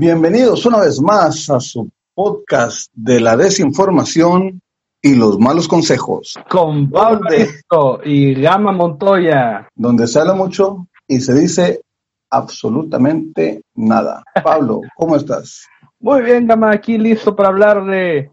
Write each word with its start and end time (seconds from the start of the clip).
Bienvenidos 0.00 0.64
una 0.64 0.78
vez 0.78 1.00
más 1.00 1.50
a 1.50 1.58
su 1.58 1.90
podcast 2.14 2.88
de 2.94 3.18
la 3.18 3.36
desinformación 3.36 4.60
y 5.02 5.16
los 5.16 5.40
malos 5.40 5.66
consejos. 5.66 6.38
Con 6.48 6.88
Pablo 6.88 7.28
Risto 7.28 8.00
y 8.04 8.40
Gama 8.40 8.70
Montoya. 8.70 9.68
Donde 9.74 10.06
se 10.06 10.20
habla 10.20 10.34
mucho 10.34 10.86
y 11.08 11.18
se 11.18 11.34
dice 11.34 11.80
absolutamente 12.30 13.62
nada. 13.74 14.22
Pablo, 14.44 14.82
¿cómo 14.96 15.16
estás? 15.16 15.66
Muy 15.98 16.22
bien, 16.22 16.46
Gama, 16.46 16.70
aquí 16.70 16.96
listo 16.96 17.34
para 17.34 17.48
hablar 17.48 17.84
de... 17.84 18.30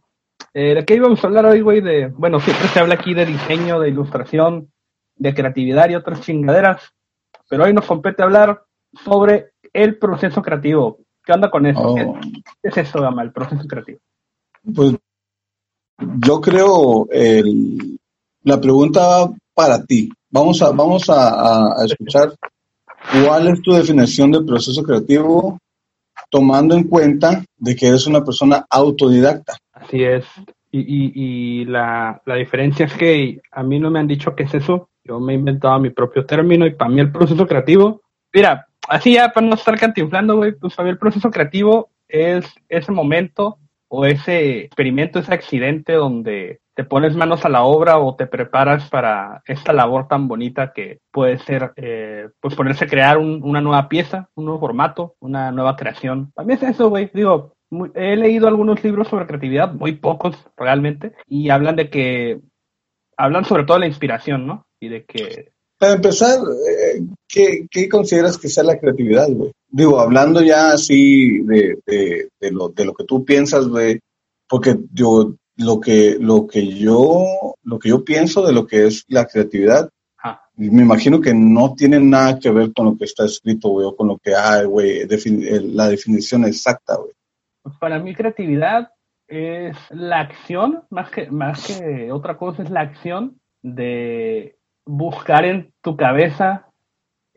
Eh, 0.53 0.75
¿De 0.75 0.85
qué 0.85 0.93
íbamos 0.93 1.23
a 1.23 1.27
hablar 1.27 1.47
hoy, 1.47 1.61
güey? 1.61 1.81
De, 1.81 2.09
bueno, 2.09 2.39
siempre 2.41 2.67
se 2.67 2.79
habla 2.79 2.93
aquí 2.93 3.15
de 3.15 3.25
diseño, 3.25 3.79
de 3.79 3.89
ilustración, 3.89 4.71
de 5.15 5.33
creatividad 5.33 5.89
y 5.89 5.95
otras 5.95 6.21
chingaderas. 6.21 6.93
Pero 7.49 7.63
hoy 7.63 7.73
nos 7.73 7.85
compete 7.85 8.21
hablar 8.21 8.61
sobre 9.03 9.53
el 9.73 9.97
proceso 9.97 10.43
creativo. 10.43 10.99
¿Qué 11.25 11.33
onda 11.33 11.49
con 11.49 11.65
eso? 11.65 11.81
Oh. 11.81 12.19
¿Qué 12.61 12.69
es 12.69 12.77
eso, 12.77 13.01
Gama, 13.01 13.23
el 13.23 13.31
proceso 13.31 13.67
creativo? 13.67 13.99
Pues 14.75 14.95
yo 15.97 16.41
creo 16.41 17.07
el, 17.11 17.97
la 18.43 18.59
pregunta 18.59 18.99
va 19.01 19.33
para 19.53 19.83
ti. 19.83 20.09
Vamos 20.29 20.61
a, 20.61 20.71
vamos 20.71 21.09
a 21.09 21.75
escuchar 21.85 22.33
cuál 23.11 23.47
es 23.47 23.61
tu 23.61 23.71
definición 23.71 24.31
de 24.31 24.41
proceso 24.41 24.83
creativo 24.83 25.57
tomando 26.29 26.75
en 26.75 26.83
cuenta 26.83 27.43
de 27.57 27.75
que 27.75 27.87
eres 27.87 28.07
una 28.07 28.23
persona 28.23 28.65
autodidacta. 28.69 29.57
Así 29.73 30.03
es. 30.03 30.25
Y, 30.71 30.79
y, 30.79 31.61
y 31.61 31.65
la, 31.65 32.21
la 32.25 32.35
diferencia 32.35 32.85
es 32.85 32.93
que 32.93 33.39
a 33.51 33.63
mí 33.63 33.79
no 33.79 33.89
me 33.89 33.99
han 33.99 34.07
dicho 34.07 34.35
qué 34.35 34.43
es 34.43 34.53
eso. 34.53 34.89
Yo 35.03 35.19
me 35.19 35.33
he 35.33 35.35
inventado 35.37 35.79
mi 35.79 35.91
propio 35.91 36.25
término 36.25 36.65
y 36.65 36.73
para 36.73 36.89
mí 36.89 36.99
el 36.99 37.11
proceso 37.11 37.47
creativo, 37.47 38.01
mira, 38.33 38.67
así 38.87 39.13
ya 39.13 39.29
para 39.33 39.47
no 39.47 39.55
estar 39.55 39.77
cantinflando, 39.79 40.35
güey, 40.37 40.53
pues 40.53 40.77
mí 40.79 40.89
el 40.89 40.97
proceso 40.97 41.29
creativo 41.31 41.89
es 42.07 42.45
ese 42.69 42.91
momento 42.91 43.57
o 43.87 44.05
ese 44.05 44.65
experimento, 44.65 45.19
ese 45.19 45.33
accidente 45.33 45.93
donde 45.93 46.59
te 46.75 46.83
pones 46.83 47.15
manos 47.15 47.45
a 47.45 47.49
la 47.49 47.63
obra 47.63 47.99
o 47.99 48.15
te 48.15 48.27
preparas 48.27 48.89
para 48.89 49.41
esta 49.45 49.71
labor 49.71 50.07
tan 50.09 50.27
bonita 50.27 50.73
que 50.73 50.99
puede 51.11 51.37
ser, 51.39 51.71
eh, 51.77 52.27
pues 52.41 52.53
ponerse 52.55 52.85
a 52.85 52.89
crear 52.89 53.17
un- 53.17 53.41
una 53.43 53.61
nueva 53.61 53.87
pieza, 53.87 54.29
un 54.35 54.45
nuevo 54.45 54.59
formato, 54.59 55.15
una 55.19 55.51
nueva 55.51 55.77
creación. 55.77 56.33
Mí 56.43 56.53
es 56.53 56.63
eso, 56.63 56.89
güey. 56.89 57.09
Digo, 57.13 57.53
he 57.93 58.15
leído 58.17 58.47
algunos 58.47 58.83
libros 58.83 59.07
sobre 59.07 59.25
creatividad, 59.25 59.71
muy 59.73 59.93
pocos 59.93 60.35
realmente, 60.57 61.13
y 61.27 61.49
hablan 61.49 61.77
de 61.77 61.89
que, 61.89 62.41
hablan 63.17 63.45
sobre 63.45 63.63
todo 63.63 63.75
de 63.77 63.81
la 63.81 63.87
inspiración, 63.87 64.45
¿no? 64.45 64.65
Y 64.79 64.89
de 64.89 65.05
que, 65.05 65.53
Para 65.77 65.93
empezar, 65.93 66.39
eh, 66.39 67.01
¿qué, 67.27 67.67
qué 67.69 67.89
consideras 67.89 68.37
que 68.37 68.47
sea 68.49 68.63
la 68.63 68.77
creatividad, 68.79 69.27
güey? 69.29 69.51
Digo, 69.67 69.99
hablando 69.99 70.41
ya 70.41 70.71
así 70.71 71.39
de, 71.39 71.77
de, 71.85 72.29
de 72.39 72.51
lo, 72.51 72.69
de 72.69 72.85
lo 72.85 72.93
que 72.93 73.03
tú 73.03 73.25
piensas, 73.25 73.67
güey, 73.67 73.99
porque 74.47 74.77
yo, 74.93 75.35
lo 75.57 75.79
que, 75.81 76.17
lo 76.19 76.47
que 76.47 76.65
yo, 76.67 77.25
lo 77.63 77.79
que 77.79 77.89
yo 77.89 78.03
pienso 78.05 78.45
de 78.45 78.53
lo 78.53 78.65
que 78.65 78.87
es 78.87 79.03
la 79.09 79.25
creatividad, 79.25 79.89
ah, 80.23 80.41
me 80.55 80.81
imagino 80.81 81.19
que 81.19 81.33
no 81.33 81.73
tiene 81.75 81.99
nada 81.99 82.39
que 82.39 82.51
ver 82.51 82.71
con 82.73 82.85
lo 82.85 82.97
que 82.97 83.03
está 83.05 83.25
escrito, 83.25 83.69
güey, 83.69 83.85
o 83.85 83.95
con 83.95 84.07
lo 84.07 84.17
que 84.17 84.33
hay, 84.33 84.65
güey, 84.65 85.01
defin- 85.07 85.73
la 85.73 85.89
definición 85.89 86.45
exacta, 86.45 86.95
güey. 86.95 87.11
pues 87.63 87.75
para 87.79 87.99
mí 87.99 88.15
creatividad 88.15 88.89
es 89.27 89.75
la 89.89 90.21
acción, 90.21 90.83
más 90.89 91.09
que, 91.09 91.29
más 91.31 91.65
que 91.67 92.11
otra 92.11 92.37
cosa, 92.37 92.63
es 92.63 92.69
la 92.69 92.81
acción 92.81 93.39
de 93.63 94.54
buscar 94.85 95.45
en 95.45 95.73
tu 95.81 95.97
cabeza 95.97 96.67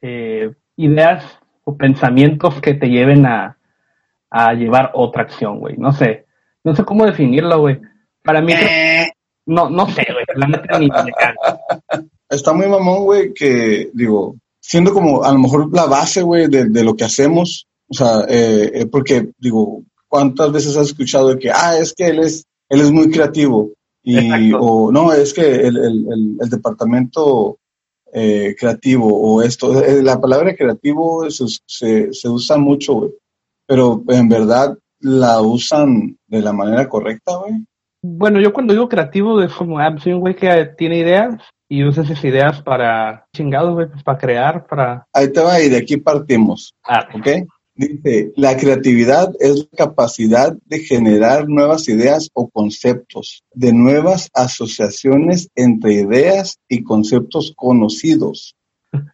eh, 0.00 0.52
ideas 0.76 1.38
o 1.64 1.76
pensamientos 1.76 2.60
que 2.60 2.74
te 2.74 2.88
lleven 2.88 3.26
a, 3.26 3.58
a 4.30 4.52
llevar 4.54 4.92
otra 4.94 5.22
acción, 5.22 5.58
güey. 5.58 5.76
No 5.76 5.92
sé, 5.92 6.26
no 6.64 6.74
sé 6.74 6.84
cómo 6.84 7.06
definirlo, 7.06 7.60
güey. 7.60 7.80
Para 8.22 8.40
mí, 8.40 8.52
no, 9.46 9.70
no 9.70 9.86
sé, 9.88 10.06
güey. 10.12 10.24
La 10.34 10.46
neta 10.46 10.78
ni 10.78 10.88
me. 10.88 11.12
Está 12.28 12.52
muy 12.52 12.66
mamón, 12.66 13.04
güey, 13.04 13.32
que, 13.32 13.90
digo, 13.94 14.36
siendo 14.60 14.92
como 14.92 15.24
a 15.24 15.32
lo 15.32 15.38
mejor 15.38 15.74
la 15.74 15.86
base, 15.86 16.22
güey, 16.22 16.46
de, 16.46 16.68
de 16.68 16.84
lo 16.84 16.94
que 16.94 17.04
hacemos, 17.04 17.66
o 17.88 17.94
sea, 17.94 18.20
eh, 18.28 18.70
eh, 18.74 18.86
porque, 18.86 19.30
digo, 19.38 19.82
¿cuántas 20.08 20.52
veces 20.52 20.76
has 20.76 20.88
escuchado 20.88 21.30
de 21.30 21.38
que, 21.38 21.50
ah, 21.50 21.78
es 21.78 21.94
que 21.94 22.08
él 22.08 22.18
es, 22.18 22.44
él 22.68 22.82
es 22.82 22.90
muy 22.90 23.10
creativo? 23.10 23.70
Y, 24.08 24.16
Exacto. 24.16 24.60
o 24.60 24.90
no, 24.90 25.12
es 25.12 25.34
que 25.34 25.42
el, 25.42 25.76
el, 25.76 26.06
el, 26.10 26.36
el 26.40 26.48
departamento 26.48 27.58
eh, 28.10 28.56
creativo 28.58 29.06
o 29.06 29.42
esto, 29.42 29.84
eh, 29.84 30.02
la 30.02 30.18
palabra 30.18 30.56
creativo 30.56 31.30
se, 31.30 31.44
se, 31.66 32.14
se 32.14 32.28
usa 32.28 32.56
mucho, 32.56 32.94
güey, 32.94 33.10
pero 33.66 34.02
en 34.08 34.30
verdad 34.30 34.78
la 35.00 35.42
usan 35.42 36.16
de 36.26 36.40
la 36.40 36.54
manera 36.54 36.88
correcta, 36.88 37.36
güey. 37.36 37.66
Bueno, 38.02 38.40
yo 38.40 38.54
cuando 38.54 38.72
digo 38.72 38.88
creativo 38.88 39.42
es 39.42 39.52
como, 39.52 39.78
ah, 39.78 39.94
soy 40.02 40.14
un 40.14 40.20
güey 40.20 40.34
que 40.34 40.70
tiene 40.78 41.00
ideas 41.00 41.34
y 41.68 41.84
usa 41.84 42.02
esas 42.02 42.24
ideas 42.24 42.62
para 42.62 43.26
chingados, 43.36 43.74
güey, 43.74 43.90
pues 43.90 44.02
para 44.02 44.18
crear, 44.18 44.66
para... 44.66 45.06
Ahí 45.12 45.30
te 45.30 45.42
va 45.42 45.60
y 45.60 45.68
de 45.68 45.76
aquí 45.76 45.98
partimos. 45.98 46.72
Ah, 46.82 47.06
¿ok? 47.14 47.46
Dice, 47.78 48.32
la 48.34 48.56
creatividad 48.56 49.32
es 49.38 49.68
la 49.70 49.76
capacidad 49.86 50.58
de 50.66 50.80
generar 50.80 51.48
nuevas 51.48 51.88
ideas 51.88 52.28
o 52.34 52.48
conceptos, 52.48 53.44
de 53.54 53.72
nuevas 53.72 54.30
asociaciones 54.34 55.48
entre 55.54 55.94
ideas 55.94 56.58
y 56.68 56.82
conceptos 56.82 57.52
conocidos, 57.56 58.56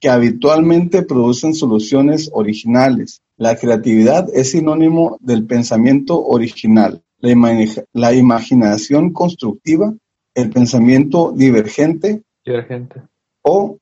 que 0.01 0.09
habitualmente 0.09 1.03
producen 1.03 1.55
soluciones 1.55 2.31
originales. 2.33 3.21
La 3.37 3.55
creatividad 3.57 4.29
es 4.33 4.53
sinónimo 4.53 5.19
del 5.21 5.45
pensamiento 5.45 6.25
original, 6.25 7.03
la, 7.19 7.31
ima- 7.33 7.85
la 7.93 8.15
imaginación 8.15 9.13
constructiva, 9.13 9.95
el 10.35 10.49
pensamiento 10.51 11.33
divergente 11.37 12.23
divergente. 12.47 13.03
o 13.43 13.77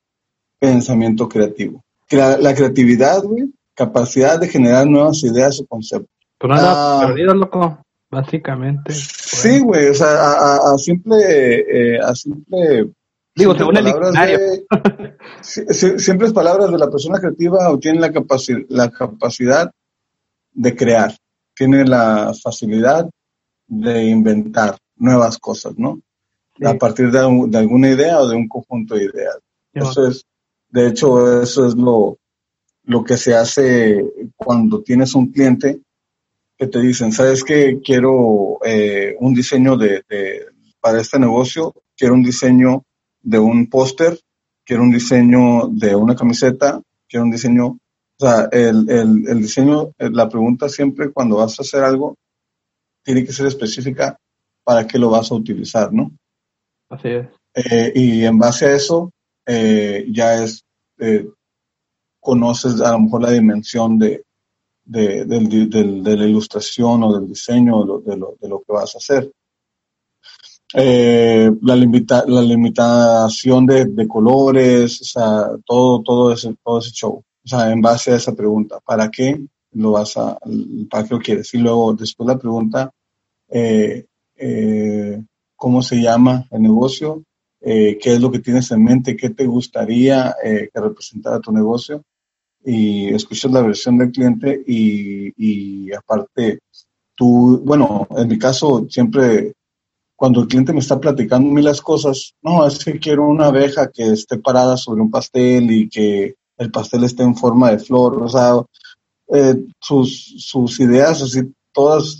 pensamiento 0.59 1.29
creativo. 1.29 1.81
Crea- 2.07 2.37
la 2.37 2.53
creatividad, 2.53 3.23
güey, 3.23 3.45
capacidad 3.75 4.39
de 4.39 4.47
generar 4.47 4.87
nuevas 4.87 5.23
ideas 5.23 5.59
o 5.59 5.65
conceptos. 5.65 6.09
Pues 6.37 6.49
no 6.49 6.55
Ah. 6.59 7.03
perdido, 7.07 7.33
loco, 7.33 7.79
básicamente. 8.11 8.93
Sí, 8.93 9.59
güey, 9.59 9.87
o 9.89 9.93
sea, 9.93 10.07
a, 10.07 10.33
a- 10.55 10.73
a 10.73 10.77
simple, 10.77 11.15
eh, 11.95 11.99
a 11.99 12.13
simple. 12.15 12.89
Digo, 13.35 13.55
según 13.55 13.77
el 13.77 13.83
palabras 13.85 14.11
diccionario. 14.13 15.97
simples 15.97 16.33
palabras 16.33 16.71
de 16.71 16.77
la 16.77 16.89
persona 16.89 17.19
creativa 17.19 17.69
obtiene 17.71 17.99
la, 17.99 18.11
capaci- 18.11 18.65
la 18.69 18.89
capacidad 18.91 19.71
de 20.53 20.75
crear, 20.75 21.15
tiene 21.55 21.83
la 21.85 22.31
facilidad 22.41 23.09
de 23.67 24.03
inventar 24.05 24.77
nuevas 24.97 25.37
cosas, 25.39 25.73
¿no? 25.77 25.99
Sí. 26.57 26.65
A 26.65 26.75
partir 26.77 27.09
de, 27.11 27.25
un- 27.25 27.49
de 27.49 27.57
alguna 27.57 27.89
idea 27.89 28.19
o 28.19 28.27
de 28.27 28.35
un 28.35 28.47
conjunto 28.47 28.93
de 28.95 29.05
ideas. 29.05 29.37
Eso 29.73 30.05
es, 30.07 30.23
de 30.69 30.87
hecho, 30.87 31.41
eso 31.41 31.65
es 31.65 31.73
lo, 31.73 32.17
lo 32.85 33.03
que 33.03 33.17
se 33.17 33.33
hace 33.35 34.03
cuando 34.35 34.81
tienes 34.81 35.15
un 35.15 35.31
cliente 35.31 35.81
que 36.57 36.67
te 36.67 36.79
dicen, 36.79 37.11
¿sabes 37.11 37.43
qué? 37.43 37.79
Quiero 37.83 38.59
eh, 38.65 39.15
un 39.19 39.33
diseño 39.33 39.77
de, 39.77 40.03
de- 40.09 40.45
para 40.79 40.99
este 40.99 41.17
negocio, 41.17 41.73
quiero 41.95 42.13
un 42.13 42.23
diseño 42.23 42.83
de 43.21 43.39
un 43.39 43.67
póster, 43.69 44.19
quiero 44.65 44.83
un 44.83 44.91
diseño 44.91 45.67
de 45.69 45.95
una 45.95 46.15
camiseta, 46.15 46.81
quiero 47.07 47.23
un 47.25 47.31
diseño, 47.31 47.67
o 47.67 47.79
sea, 48.19 48.49
el, 48.51 48.89
el, 48.89 49.27
el 49.29 49.41
diseño, 49.41 49.91
la 49.97 50.27
pregunta 50.27 50.67
siempre 50.67 51.11
cuando 51.11 51.37
vas 51.37 51.57
a 51.57 51.61
hacer 51.63 51.83
algo, 51.83 52.15
tiene 53.03 53.25
que 53.25 53.31
ser 53.31 53.47
específica 53.47 54.17
para 54.63 54.85
qué 54.85 54.99
lo 54.99 55.09
vas 55.09 55.31
a 55.31 55.35
utilizar, 55.35 55.91
¿no? 55.93 56.11
Así 56.89 57.07
es. 57.09 57.27
Eh, 57.55 57.91
y 57.95 58.25
en 58.25 58.37
base 58.37 58.65
a 58.65 58.75
eso, 58.75 59.11
eh, 59.45 60.05
ya 60.11 60.43
es, 60.43 60.63
eh, 60.99 61.27
conoces 62.23 62.81
a 62.81 62.93
lo 62.93 63.01
mejor 63.01 63.21
la 63.21 63.31
dimensión 63.31 63.99
de, 63.99 64.23
de, 64.85 65.25
del 65.25 66.03
la 66.03 66.25
ilustración 66.25 67.03
o 67.03 67.19
del 67.19 67.27
diseño 67.27 67.81
de 67.81 68.17
lo, 68.17 68.35
de 68.39 68.49
lo, 68.49 68.59
que 68.59 68.73
vas 68.73 68.95
a 68.95 68.97
hacer. 68.97 69.31
Eh, 70.75 71.51
la, 71.61 71.75
limita, 71.75 72.23
la 72.27 72.41
limitación 72.41 73.65
de, 73.65 74.07
colores, 74.07 75.13
todo, 75.65 76.01
todo, 76.01 76.33
ese, 76.33 76.55
todo 76.63 76.79
ese 76.79 76.91
show. 76.91 77.23
O 77.45 77.47
sea, 77.47 77.71
en 77.71 77.81
base 77.81 78.11
a 78.11 78.15
esa 78.15 78.33
pregunta, 78.33 78.79
¿para 78.79 79.09
qué 79.09 79.45
lo 79.73 79.91
vas 79.91 80.17
a, 80.17 80.37
para 80.89 81.03
qué 81.03 81.13
lo 81.13 81.19
quieres? 81.19 81.53
Y 81.53 81.59
luego, 81.59 81.93
después 81.93 82.27
la 82.27 82.39
pregunta, 82.39 82.91
eh, 83.49 84.05
eh, 84.35 85.23
¿cómo 85.55 85.81
se 85.83 86.01
llama 86.01 86.47
el 86.51 86.61
negocio? 86.61 87.23
¿Qué 87.61 87.97
es 88.03 88.19
lo 88.19 88.29
que 88.29 88.39
tienes 88.39 88.69
en 88.71 88.83
mente? 88.83 89.15
¿Qué 89.15 89.29
te 89.29 89.45
gustaría 89.45 90.35
que 90.43 90.81
representara 90.81 91.39
tu 91.39 91.49
negocio? 91.53 92.03
Y 92.65 93.13
escuchas 93.13 93.51
la 93.51 93.61
versión 93.61 93.97
del 93.97 94.11
cliente 94.11 94.63
y, 94.65 95.33
y 95.37 95.93
aparte, 95.93 96.59
tú, 97.15 97.61
bueno, 97.63 98.07
en 98.15 98.27
mi 98.27 98.39
caso, 98.39 98.85
siempre 98.89 99.53
cuando 100.15 100.41
el 100.41 100.47
cliente 100.47 100.71
me 100.71 100.79
está 100.79 100.99
platicando 100.99 101.49
mil 101.49 101.65
las 101.65 101.81
cosas, 101.81 102.33
no, 102.41 102.65
es 102.65 102.83
que 102.83 102.99
quiero 102.99 103.27
una 103.27 103.47
abeja 103.47 103.89
que 103.91 104.13
esté 104.13 104.37
parada 104.37 104.77
sobre 104.77 105.01
un 105.01 105.11
pastel 105.11 105.69
y 105.71 105.89
que 105.89 106.35
el 106.57 106.71
pastel 106.71 107.03
esté 107.03 107.23
en 107.23 107.35
forma 107.35 107.71
de 107.71 107.79
flor, 107.79 108.23
o 108.23 108.29
sea, 108.29 108.53
eh, 109.33 109.65
sus, 109.81 110.35
sus 110.37 110.79
ideas, 110.79 111.21
así 111.21 111.41
todas 111.73 112.19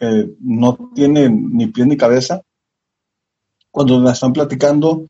eh, 0.00 0.34
no 0.40 0.90
tienen 0.94 1.56
ni 1.56 1.68
pie 1.68 1.86
ni 1.86 1.96
cabeza, 1.96 2.42
cuando 3.70 3.98
las 4.00 4.14
están 4.14 4.32
platicando, 4.32 5.06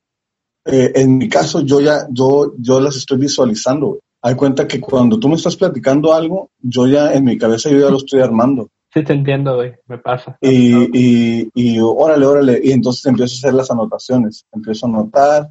eh, 0.66 0.92
en 0.94 1.18
mi 1.18 1.28
caso 1.28 1.62
yo 1.62 1.80
ya, 1.80 2.06
yo, 2.10 2.54
yo 2.58 2.80
las 2.80 2.96
estoy 2.96 3.18
visualizando. 3.18 3.98
Hay 4.26 4.36
cuenta 4.36 4.66
que 4.66 4.80
cuando 4.80 5.18
tú 5.20 5.28
me 5.28 5.34
estás 5.34 5.54
platicando 5.54 6.14
algo, 6.14 6.50
yo 6.58 6.86
ya 6.86 7.12
en 7.12 7.24
mi 7.24 7.36
cabeza 7.36 7.68
yo 7.68 7.78
ya 7.78 7.90
lo 7.90 7.98
estoy 7.98 8.22
armando. 8.22 8.70
Sí, 8.90 9.04
te 9.04 9.12
entiendo, 9.12 9.56
güey, 9.56 9.74
me 9.86 9.98
pasa. 9.98 10.38
Y, 10.40 10.88
y, 10.98 11.50
y 11.52 11.78
órale, 11.78 12.24
órale, 12.24 12.58
y 12.64 12.72
entonces 12.72 13.04
empiezo 13.04 13.34
a 13.34 13.36
hacer 13.36 13.54
las 13.54 13.70
anotaciones, 13.70 14.46
empiezo 14.50 14.86
a 14.86 14.88
anotar, 14.88 15.50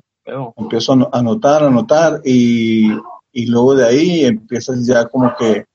empiezo 0.58 0.94
a 0.94 1.20
anotar, 1.20 1.64
anotar, 1.64 2.22
y, 2.26 2.90
y 3.32 3.46
luego 3.46 3.76
de 3.76 3.86
ahí 3.86 4.26
empiezas 4.26 4.88
ya 4.88 5.06
como 5.06 5.36
que 5.38 5.66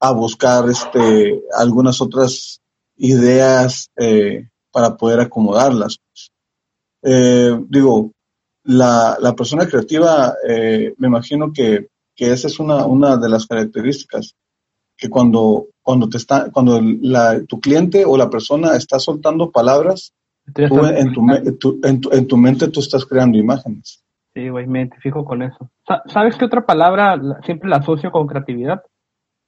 a 0.00 0.12
buscar 0.12 0.68
este, 0.68 1.40
algunas 1.56 2.02
otras 2.02 2.60
ideas 2.96 3.88
eh, 3.96 4.46
para 4.70 4.94
poder 4.98 5.20
acomodarlas. 5.20 6.00
Eh, 7.02 7.58
digo, 7.66 8.10
la, 8.64 9.16
la, 9.18 9.34
persona 9.34 9.66
creativa, 9.66 10.34
eh, 10.46 10.92
me 10.98 11.08
imagino 11.08 11.50
que, 11.50 11.86
que, 12.14 12.32
esa 12.32 12.48
es 12.48 12.58
una, 12.58 12.86
una 12.86 13.16
de 13.16 13.28
las 13.28 13.46
características, 13.46 14.34
que 14.96 15.08
cuando, 15.08 15.66
cuando, 15.82 16.08
te 16.08 16.16
está, 16.16 16.50
cuando 16.50 16.80
la, 16.80 17.42
tu 17.44 17.60
cliente 17.60 18.04
o 18.04 18.16
la 18.16 18.30
persona 18.30 18.76
está 18.76 18.98
soltando 18.98 19.50
palabras, 19.50 20.14
tú, 20.54 20.86
en, 20.86 21.12
tu, 21.12 21.26
en, 21.82 22.00
tu, 22.00 22.10
en 22.12 22.26
tu 22.26 22.36
mente 22.36 22.68
tú 22.68 22.80
estás 22.80 23.04
creando 23.04 23.38
imágenes. 23.38 24.02
Sí, 24.34 24.48
güey, 24.48 24.66
me 24.66 24.80
identifico 24.80 25.24
con 25.24 25.42
eso. 25.42 25.70
¿Sabes 26.06 26.36
qué 26.36 26.46
otra 26.46 26.64
palabra 26.64 27.20
siempre 27.44 27.68
la 27.68 27.76
asocio 27.76 28.10
con 28.10 28.26
creatividad? 28.26 28.82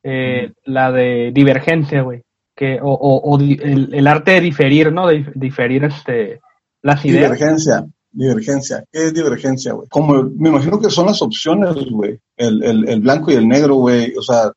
Eh, 0.02 0.52
la 0.64 0.92
de 0.92 1.30
divergencia, 1.32 2.02
güey. 2.02 2.22
Que, 2.54 2.78
o, 2.80 2.92
o, 2.92 3.38
el, 3.40 4.06
arte 4.06 4.32
de 4.32 4.40
diferir, 4.42 4.92
¿no? 4.92 5.08
De 5.08 5.32
diferir 5.34 5.84
este, 5.84 6.40
las 6.82 7.04
ideas. 7.04 7.32
Divergencia, 7.32 7.86
divergencia. 8.14 8.84
¿Qué 8.90 9.06
es 9.06 9.14
divergencia, 9.14 9.72
güey? 9.72 9.88
Como 9.88 10.22
me 10.22 10.48
imagino 10.48 10.80
que 10.80 10.90
son 10.90 11.06
las 11.06 11.20
opciones, 11.20 11.74
güey. 11.90 12.18
El, 12.36 12.62
el, 12.62 12.88
el 12.88 13.00
blanco 13.00 13.30
y 13.30 13.34
el 13.34 13.48
negro, 13.48 13.74
güey. 13.76 14.14
O 14.16 14.22
sea, 14.22 14.52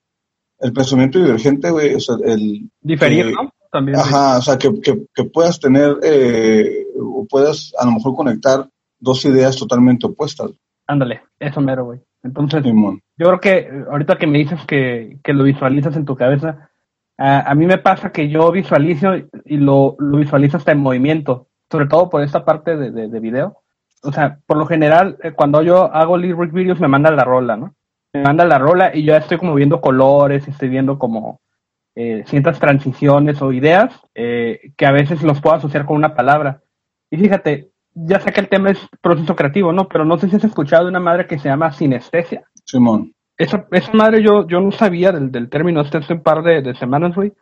el 0.59 0.73
pensamiento 0.73 1.19
divergente, 1.19 1.69
güey. 1.69 1.95
O 1.95 1.99
sea, 1.99 2.15
el. 2.23 2.69
Diferir, 2.81 3.33
¿no? 3.33 3.51
También. 3.71 3.97
Ajá, 3.97 4.37
o 4.37 4.41
sea, 4.41 4.57
que, 4.57 4.79
que, 4.79 5.05
que 5.13 5.23
puedas 5.25 5.59
tener, 5.59 5.97
eh, 6.01 6.85
o 6.97 7.25
puedas 7.29 7.73
a 7.77 7.85
lo 7.85 7.91
mejor 7.91 8.15
conectar 8.15 8.67
dos 8.99 9.25
ideas 9.25 9.57
totalmente 9.57 10.07
opuestas. 10.07 10.51
Ándale, 10.87 11.21
eso 11.39 11.59
mero, 11.59 11.85
güey. 11.85 11.99
Entonces, 12.23 12.63
yo 12.63 13.27
creo 13.27 13.39
que 13.39 13.83
ahorita 13.89 14.17
que 14.17 14.27
me 14.27 14.39
dices 14.39 14.59
que, 14.67 15.19
lo 15.25 15.43
visualizas 15.43 15.95
en 15.95 16.05
tu 16.05 16.15
cabeza, 16.15 16.69
a, 17.17 17.53
mí 17.55 17.65
me 17.65 17.77
pasa 17.77 18.11
que 18.11 18.29
yo 18.29 18.51
visualizo 18.51 19.15
y 19.45 19.57
lo, 19.57 19.95
lo 19.99 20.17
visualizo 20.17 20.57
hasta 20.57 20.71
en 20.71 20.79
movimiento, 20.79 21.47
sobre 21.69 21.87
todo 21.87 22.09
por 22.09 22.23
esta 22.23 22.45
parte 22.45 22.75
de, 22.75 22.91
de, 22.91 23.19
video. 23.19 23.57
O 24.03 24.11
sea, 24.11 24.39
por 24.45 24.57
lo 24.57 24.65
general, 24.65 25.17
eh, 25.23 25.31
cuando 25.31 25.61
yo 25.61 25.93
hago 25.93 26.17
lyric 26.17 26.51
videos 26.51 26.79
me 26.79 26.87
manda 26.87 27.11
la 27.11 27.23
rola, 27.23 27.57
¿no? 27.57 27.75
Me 28.13 28.23
manda 28.23 28.45
la 28.45 28.57
rola 28.57 28.95
y 28.95 29.03
yo 29.03 29.15
estoy 29.15 29.37
como 29.37 29.55
viendo 29.55 29.81
colores, 29.81 30.47
estoy 30.47 30.69
viendo 30.69 30.97
como 30.97 31.41
eh, 31.95 32.23
ciertas 32.27 32.59
transiciones 32.59 33.41
o 33.41 33.51
ideas 33.51 33.93
eh, 34.13 34.71
que 34.77 34.85
a 34.85 34.91
veces 34.91 35.23
los 35.23 35.41
puedo 35.41 35.55
asociar 35.55 35.85
con 35.85 35.97
una 35.97 36.15
palabra. 36.15 36.61
Y 37.09 37.17
fíjate, 37.17 37.71
ya 37.93 38.19
sé 38.19 38.31
que 38.31 38.39
el 38.39 38.49
tema 38.49 38.69
es 38.69 38.79
proceso 39.01 39.35
creativo, 39.35 39.73
¿no? 39.73 39.87
Pero 39.87 40.05
no 40.05 40.17
sé 40.17 40.29
si 40.29 40.35
has 40.35 40.43
escuchado 40.43 40.83
de 40.83 40.91
una 40.91 40.99
madre 40.99 41.25
que 41.25 41.39
se 41.39 41.49
llama 41.49 41.71
sinestesia. 41.71 42.43
Simón. 42.65 43.13
Esa, 43.37 43.65
esa 43.71 43.91
madre 43.93 44.21
yo, 44.21 44.47
yo 44.47 44.59
no 44.61 44.71
sabía 44.71 45.11
del, 45.11 45.31
del 45.31 45.49
término 45.49 45.79
hasta 45.79 45.99
hace 45.99 46.13
un 46.13 46.21
par 46.21 46.43
de, 46.43 46.73
semanas, 46.75 47.15
güey. 47.15 47.33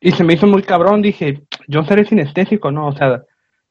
Y 0.00 0.12
se 0.12 0.24
me 0.24 0.34
hizo 0.34 0.46
muy 0.46 0.62
cabrón, 0.62 1.00
dije, 1.00 1.42
yo 1.66 1.82
seré 1.84 2.04
sinestésico, 2.04 2.70
¿no? 2.70 2.88
O 2.88 2.92
sea, 2.92 3.22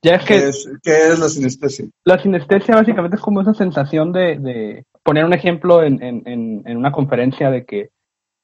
ya 0.06 0.16
es 0.16 0.26
que... 0.26 0.36
¿Qué 0.84 1.08
es, 1.08 1.20
la 1.20 1.30
sinestesia? 1.30 1.86
La 2.04 2.22
sinestesia 2.22 2.76
básicamente 2.76 3.18
es 3.18 3.22
como 3.22 3.42
esa 3.42 3.54
sensación 3.54 4.12
de, 4.12 4.38
de 4.40 4.84
poner 5.04 5.26
un 5.26 5.34
ejemplo 5.34 5.84
en, 5.84 6.02
en, 6.02 6.22
en, 6.26 6.64
en 6.66 6.78
una 6.78 6.92
conferencia 6.92 7.50
de 7.50 7.66
que 7.66 7.90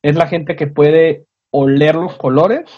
es 0.04 0.16
la 0.16 0.28
gente 0.28 0.56
que 0.56 0.68
puede 0.68 1.26
oler 1.52 1.96
los 1.96 2.18
colores 2.18 2.70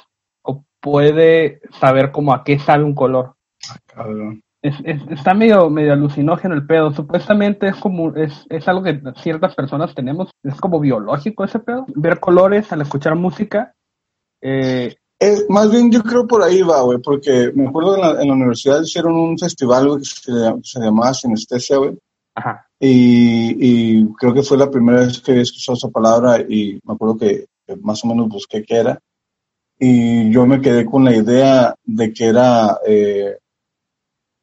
o 0.44 0.63
puede 0.81 1.62
saber 1.80 2.12
como 2.12 2.33
a 2.33 2.44
qué 2.44 2.59
sabe 2.59 2.83
un 2.83 2.95
color. 2.95 3.35
Ah, 3.69 3.77
cabrón 3.88 4.44
es, 4.63 4.75
está 5.09 5.33
medio, 5.33 5.69
medio 5.69 5.94
alucinógeno 5.94 6.56
el 6.56 6.65
pedo. 6.65 6.94
Supuestamente 6.94 7.68
es 7.68 7.75
como, 7.75 8.15
es, 8.15 8.45
es 8.50 8.68
algo 8.68 8.83
que 8.83 9.01
ciertas 9.18 9.53
personas 9.56 9.94
tenemos, 9.94 10.31
es 10.41 10.59
como 10.59 10.80
biológico 10.80 11.44
ese 11.44 11.59
pedo. 11.59 11.85
Ver 11.95 12.19
colores 12.19 12.71
al 12.71 12.81
escuchar 12.81 13.15
música. 13.15 13.74
Eh, 14.41 14.95
es, 15.23 15.49
más 15.49 15.71
bien 15.71 15.91
yo 15.91 16.03
creo 16.03 16.27
por 16.27 16.43
ahí 16.43 16.61
va, 16.61 16.81
güey, 16.81 16.99
porque 16.99 17.51
me 17.55 17.67
acuerdo 17.67 17.95
en 17.95 18.01
la, 18.01 18.21
en 18.21 18.27
la 18.27 18.33
universidad 18.33 18.81
hicieron 18.81 19.15
un 19.15 19.37
festival, 19.37 19.87
güey, 19.87 19.99
que 19.99 20.61
se, 20.63 20.79
llamaba 20.79 21.13
Sinestesia, 21.13 21.77
güey. 21.77 21.97
Ajá. 22.35 22.67
Y, 22.79 23.55
y, 23.59 24.13
creo 24.15 24.33
que 24.33 24.43
fue 24.43 24.57
la 24.57 24.69
primera 24.69 24.99
vez 25.01 25.21
que 25.21 25.31
había 25.31 25.43
escuchado 25.43 25.77
esa 25.77 25.89
palabra 25.89 26.41
y 26.41 26.79
me 26.83 26.93
acuerdo 26.93 27.17
que, 27.17 27.45
más 27.81 28.03
o 28.03 28.07
menos 28.07 28.27
busqué 28.27 28.63
qué 28.63 28.75
era. 28.75 28.99
Y 29.79 30.29
yo 30.31 30.45
me 30.45 30.61
quedé 30.61 30.85
con 30.85 31.05
la 31.05 31.15
idea 31.15 31.73
de 31.83 32.13
que 32.13 32.25
era 32.25 32.77
eh, 32.85 33.37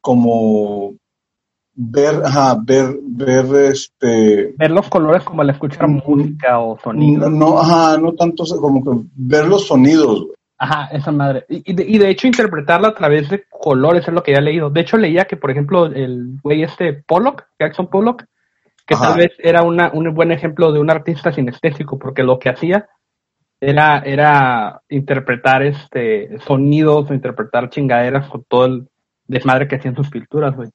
como 0.00 0.94
ver, 1.74 2.22
ajá, 2.24 2.58
ver, 2.62 2.98
ver 3.02 3.70
este... 3.70 4.54
Ver 4.56 4.70
los 4.70 4.88
colores 4.88 5.24
como 5.24 5.42
al 5.42 5.50
escuchar 5.50 5.88
mm, 5.88 6.02
música 6.06 6.58
o 6.58 6.78
sonidos. 6.78 7.30
No, 7.30 7.58
ajá, 7.58 7.98
no 7.98 8.14
tanto 8.14 8.44
como 8.60 8.82
que 8.82 9.08
ver 9.14 9.46
los 9.46 9.66
sonidos, 9.66 10.26
Ajá, 10.62 10.88
esa 10.92 11.10
madre. 11.10 11.46
Y, 11.48 11.72
de, 11.72 11.84
y, 11.84 11.98
de, 11.98 12.10
hecho 12.10 12.26
interpretarla 12.26 12.88
a 12.88 12.94
través 12.94 13.30
de 13.30 13.44
colores 13.48 14.06
es 14.06 14.12
lo 14.12 14.22
que 14.22 14.32
ya 14.32 14.38
he 14.38 14.42
leído. 14.42 14.68
De 14.68 14.82
hecho 14.82 14.98
leía 14.98 15.24
que, 15.24 15.36
por 15.36 15.50
ejemplo, 15.50 15.86
el 15.86 16.38
güey 16.42 16.62
este 16.62 16.92
Pollock, 16.92 17.46
Jackson 17.58 17.88
Pollock, 17.88 18.24
que 18.86 18.94
tal 18.94 19.16
vez 19.16 19.32
era 19.38 19.62
una, 19.62 19.90
un 19.92 20.12
buen 20.14 20.32
ejemplo 20.32 20.70
de 20.70 20.78
un 20.78 20.90
artista 20.90 21.32
sinestésico, 21.32 21.98
porque 21.98 22.22
lo 22.22 22.38
que 22.38 22.50
hacía 22.50 22.88
era, 23.58 24.00
era 24.00 24.82
interpretar 24.90 25.62
este 25.62 26.38
sonidos 26.40 27.10
o 27.10 27.14
interpretar 27.14 27.70
chingaderas 27.70 28.28
con 28.28 28.44
todo 28.44 28.66
el, 28.66 28.88
desmadre 29.30 29.68
que 29.68 29.76
hacían 29.76 29.94
sus 29.94 30.10
pinturas, 30.10 30.54
güey. 30.56 30.68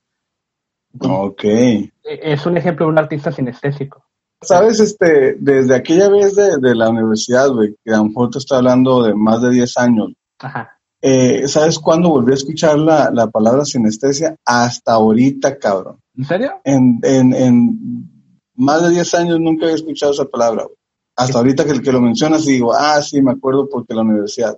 Ok. 0.99 1.43
E, 1.43 1.91
es 2.03 2.45
un 2.45 2.57
ejemplo 2.57 2.85
de 2.85 2.91
un 2.91 2.97
artista 2.97 3.31
sinestésico. 3.31 4.04
Sabes, 4.41 4.79
este, 4.79 5.35
desde 5.39 5.75
aquella 5.75 6.09
vez 6.09 6.35
de, 6.35 6.75
la 6.75 6.89
universidad, 6.89 7.49
güey, 7.49 7.75
que 7.83 7.93
a 7.93 7.97
lo 7.97 8.05
mejor 8.05 8.29
te 8.29 8.37
está 8.37 8.57
hablando 8.57 9.03
de 9.03 9.15
más 9.15 9.41
de 9.41 9.51
10 9.51 9.77
años. 9.77 10.13
Ajá. 10.39 10.77
Eh, 11.01 11.47
¿Sabes 11.47 11.79
cuándo 11.79 12.09
volví 12.09 12.31
a 12.31 12.35
escuchar 12.35 12.77
la, 12.77 13.11
la, 13.11 13.27
palabra 13.27 13.63
sinestesia? 13.65 14.35
Hasta 14.45 14.93
ahorita, 14.93 15.57
cabrón. 15.57 15.99
¿En 16.15 16.25
serio? 16.25 16.61
En, 16.63 16.99
en, 17.03 17.33
en 17.33 18.09
más 18.55 18.83
de 18.83 18.89
10 18.91 19.13
años 19.15 19.39
nunca 19.39 19.65
había 19.65 19.75
escuchado 19.75 20.11
esa 20.11 20.25
palabra, 20.25 20.63
güey. 20.63 20.77
Hasta 21.17 21.37
ahorita 21.37 21.63
que 21.63 21.71
el 21.71 21.81
que 21.81 21.93
lo 21.93 22.01
mencionas 22.01 22.45
digo, 22.45 22.73
ah, 22.73 23.01
sí, 23.01 23.21
me 23.21 23.31
acuerdo 23.31 23.69
porque 23.69 23.93
la 23.93 24.01
universidad. 24.01 24.57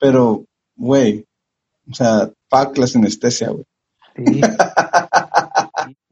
Pero, 0.00 0.44
güey, 0.74 1.24
o 1.90 1.94
sea, 1.94 2.28
fuck 2.50 2.76
la 2.76 2.86
sinestesia, 2.86 3.50
güey. 3.50 3.64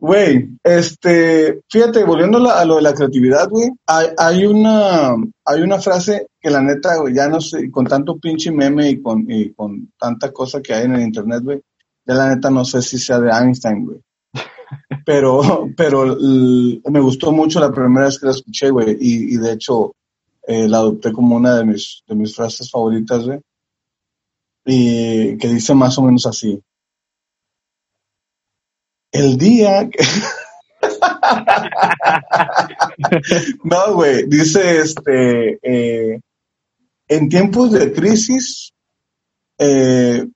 Güey, 0.01 0.49
este, 0.65 1.61
fíjate, 1.69 2.05
volviendo 2.05 2.39
a, 2.51 2.65
lo 2.65 2.77
de 2.77 2.83
la 2.83 2.95
creatividad, 2.95 3.49
güey, 3.51 3.71
hay, 3.87 4.07
hay, 4.17 4.47
una, 4.47 5.15
hay 5.45 5.61
una 5.61 5.79
frase 5.79 6.29
que 6.41 6.51
la 6.51 6.63
neta, 6.63 6.97
güey, 6.97 7.15
ya 7.15 7.29
no 7.29 7.41
sé, 7.41 7.71
con 7.71 7.87
tanto 7.87 8.19
pinche 8.19 8.51
meme 8.51 8.91
y 8.91 9.03
con, 9.03 9.31
y 9.31 9.53
con 9.53 9.93
tanta 9.99 10.33
cosa 10.33 10.63
que 10.63 10.73
hay 10.73 10.87
en 10.87 10.95
el 10.95 11.03
internet, 11.03 11.43
güey, 11.43 11.61
ya 12.07 12.15
la 12.15 12.35
neta 12.35 12.51
no 12.51 12.65
sé 12.65 12.81
si 12.81 12.99
sea 12.99 13.21
de 13.21 13.31
Einstein, 13.31 13.85
güey. 13.85 14.01
Pero, 15.05 15.69
pero 15.77 16.17
me 16.17 17.01
gustó 17.01 17.33
mucho 17.33 17.59
la 17.59 17.73
primera 17.73 18.07
vez 18.07 18.19
que 18.19 18.27
la 18.27 18.33
escuché, 18.33 18.71
güey, 18.71 18.97
y, 19.01 19.35
y 19.35 19.37
de 19.39 19.53
hecho 19.53 19.93
eh, 20.47 20.69
la 20.69 20.79
adopté 20.79 21.13
como 21.13 21.37
una 21.37 21.57
de 21.57 21.65
mis, 21.65 22.03
de 22.07 22.15
mis 22.15 22.35
frases 22.35 22.71
favoritas, 22.71 23.25
güey 23.25 23.41
y 24.65 25.37
que 25.39 25.49
dice 25.49 25.75
más 25.75 25.99
o 25.99 26.03
menos 26.03 26.27
así. 26.27 26.61
El 29.13 29.37
día 29.37 29.89
que... 29.89 29.99
no, 33.65 33.95
güey, 33.95 34.27
dice 34.27 34.79
este, 34.79 35.59
eh, 35.63 36.21
en 37.09 37.29
tiempos 37.29 37.73
de 37.73 37.93
crisis, 37.93 38.73
eh, 39.59 40.27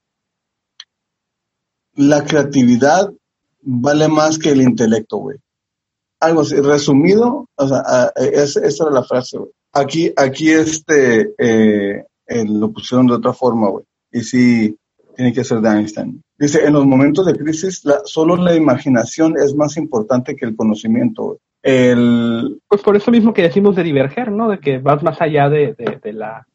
la 1.95 2.23
creatividad 2.25 3.11
vale 3.61 4.07
más 4.07 4.37
que 4.37 4.49
el 4.49 4.61
intelecto, 4.61 5.17
güey. 5.17 5.37
Algo 6.19 6.41
así, 6.41 6.55
resumido, 6.55 7.49
o 7.55 7.67
sea, 7.67 8.11
esa, 8.15 8.59
era 8.59 8.91
la 8.91 9.03
frase, 9.03 9.37
güey. 9.37 9.51
Aquí, 9.73 10.13
aquí 10.15 10.51
este, 10.51 11.33
eh, 11.37 12.05
lo 12.45 12.71
pusieron 12.71 13.07
de 13.07 13.13
otra 13.13 13.33
forma, 13.33 13.69
güey 13.69 13.85
y 14.15 14.21
sí 14.21 14.77
tiene 15.15 15.33
que 15.33 15.43
ser 15.43 15.59
de 15.59 15.69
Einstein. 15.69 16.23
Dice, 16.37 16.65
en 16.65 16.73
los 16.73 16.85
momentos 16.85 17.25
de 17.25 17.35
crisis, 17.35 17.81
solo 18.03 18.35
la 18.35 18.55
imaginación 18.55 19.35
es 19.37 19.55
más 19.55 19.77
importante 19.77 20.35
que 20.35 20.45
el 20.45 20.55
conocimiento. 20.55 21.39
El, 21.63 22.61
pues 22.67 22.81
por 22.81 22.95
eso 22.95 23.09
mismo 23.09 23.33
que 23.33 23.41
decimos 23.41 23.75
de 23.75 23.83
diverger, 23.83 24.31
¿no? 24.31 24.49
De 24.49 24.59
que 24.59 24.77
vas 24.79 25.01
más 25.01 25.21
allá 25.21 25.49
de, 25.49 25.73
de, 25.73 26.13
la 26.13 26.45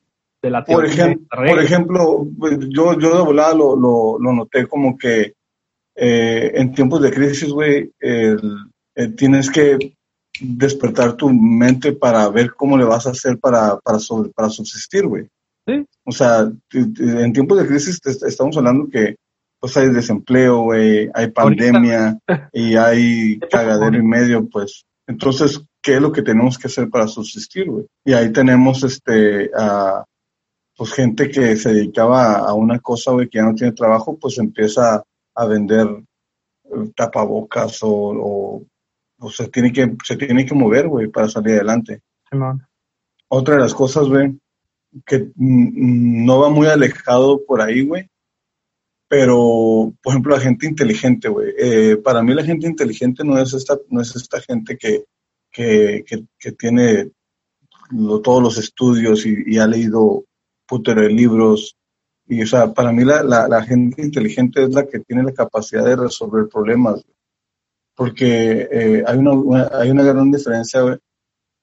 de 0.42 0.50
la 0.50 0.64
por, 0.64 0.84
ejemplo, 0.84 1.26
por 1.30 1.58
ejemplo, 1.58 2.26
pues, 2.38 2.58
yo, 2.68 2.98
yo 2.98 3.16
de 3.16 3.22
volada 3.24 3.54
lo, 3.54 3.74
lo, 3.74 4.18
lo 4.18 4.32
noté 4.32 4.66
como 4.66 4.96
que 4.96 5.34
eh, 5.96 6.52
en 6.54 6.72
tiempos 6.72 7.02
de 7.02 7.10
crisis, 7.10 7.50
güey, 7.50 7.90
eh, 8.00 8.36
tienes 9.16 9.50
que 9.50 9.94
despertar 10.40 11.14
tu 11.14 11.30
mente 11.30 11.92
para 11.92 12.28
ver 12.28 12.52
cómo 12.54 12.76
le 12.76 12.84
vas 12.84 13.06
a 13.06 13.10
hacer 13.10 13.38
para, 13.38 13.78
para, 13.78 13.98
para 14.34 14.50
subsistir, 14.50 15.06
güey. 15.06 15.26
¿Sí? 15.66 15.86
O 16.04 16.12
sea, 16.12 16.50
en 16.72 17.32
tiempos 17.32 17.58
de 17.58 17.66
crisis 17.66 18.00
estamos 18.04 18.56
hablando 18.56 18.88
que 18.88 19.16
pues 19.60 19.76
hay 19.76 19.90
desempleo, 19.90 20.62
güey, 20.62 21.10
hay 21.14 21.30
pandemia 21.30 22.18
y 22.52 22.76
hay 22.76 23.38
cagadero 23.38 23.96
y 23.96 24.02
medio, 24.02 24.48
pues. 24.48 24.84
Entonces, 25.06 25.60
¿qué 25.82 25.96
es 25.96 26.02
lo 26.02 26.12
que 26.12 26.22
tenemos 26.22 26.58
que 26.58 26.68
hacer 26.68 26.88
para 26.88 27.06
subsistir, 27.06 27.70
güey? 27.70 27.86
Y 28.04 28.14
ahí 28.14 28.32
tenemos, 28.32 28.82
este, 28.82 29.50
a, 29.56 30.04
pues 30.76 30.92
gente 30.92 31.28
que 31.28 31.56
se 31.56 31.74
dedicaba 31.74 32.36
a 32.36 32.54
una 32.54 32.78
cosa, 32.78 33.12
güey, 33.12 33.28
que 33.28 33.38
ya 33.38 33.44
no 33.44 33.54
tiene 33.54 33.72
trabajo, 33.72 34.16
pues 34.18 34.38
empieza 34.38 35.02
a 35.34 35.44
vender 35.44 35.86
eh, 36.64 36.90
tapabocas 36.96 37.82
o, 37.82 38.64
o, 39.18 39.30
se 39.30 39.48
tiene 39.48 39.70
que 39.70 39.94
se 40.02 40.16
tiene 40.16 40.46
que 40.46 40.54
mover, 40.54 40.88
güey, 40.88 41.08
para 41.08 41.28
salir 41.28 41.56
adelante. 41.56 42.00
Otra 43.28 43.56
de 43.56 43.60
las 43.60 43.74
cosas, 43.74 44.08
güey, 44.08 44.38
que 45.04 45.30
no 45.36 46.40
va 46.40 46.48
muy 46.48 46.66
alejado 46.66 47.44
por 47.44 47.60
ahí, 47.60 47.84
güey, 47.84 48.08
pero, 49.10 49.92
por 50.00 50.12
ejemplo, 50.12 50.36
la 50.36 50.40
gente 50.40 50.68
inteligente, 50.68 51.28
güey. 51.28 51.52
Eh, 51.58 51.96
para 51.96 52.22
mí 52.22 52.32
la 52.32 52.44
gente 52.44 52.68
inteligente 52.68 53.24
no 53.24 53.36
es 53.38 53.52
esta, 53.52 53.76
no 53.88 54.00
es 54.00 54.14
esta 54.14 54.40
gente 54.40 54.78
que, 54.78 55.02
que, 55.50 56.04
que, 56.38 56.52
tiene 56.52 57.10
todos 58.22 58.40
los 58.40 58.56
estudios 58.56 59.26
y, 59.26 59.58
ha 59.58 59.66
leído 59.66 60.26
putero 60.64 61.02
de 61.02 61.08
libros 61.08 61.76
y, 62.28 62.40
o 62.40 62.46
sea, 62.46 62.72
para 62.72 62.92
mí 62.92 63.02
la, 63.04 63.24
la, 63.24 63.62
gente 63.64 64.00
inteligente 64.00 64.62
es 64.62 64.72
la 64.72 64.86
que 64.86 65.00
tiene 65.00 65.24
la 65.24 65.32
capacidad 65.32 65.84
de 65.84 65.96
resolver 65.96 66.48
problemas. 66.48 67.04
Porque 67.96 68.68
eh, 68.70 69.02
hay, 69.04 69.18
una, 69.18 69.70
hay 69.72 69.90
una 69.90 70.04
gran 70.04 70.30
diferencia 70.30 70.96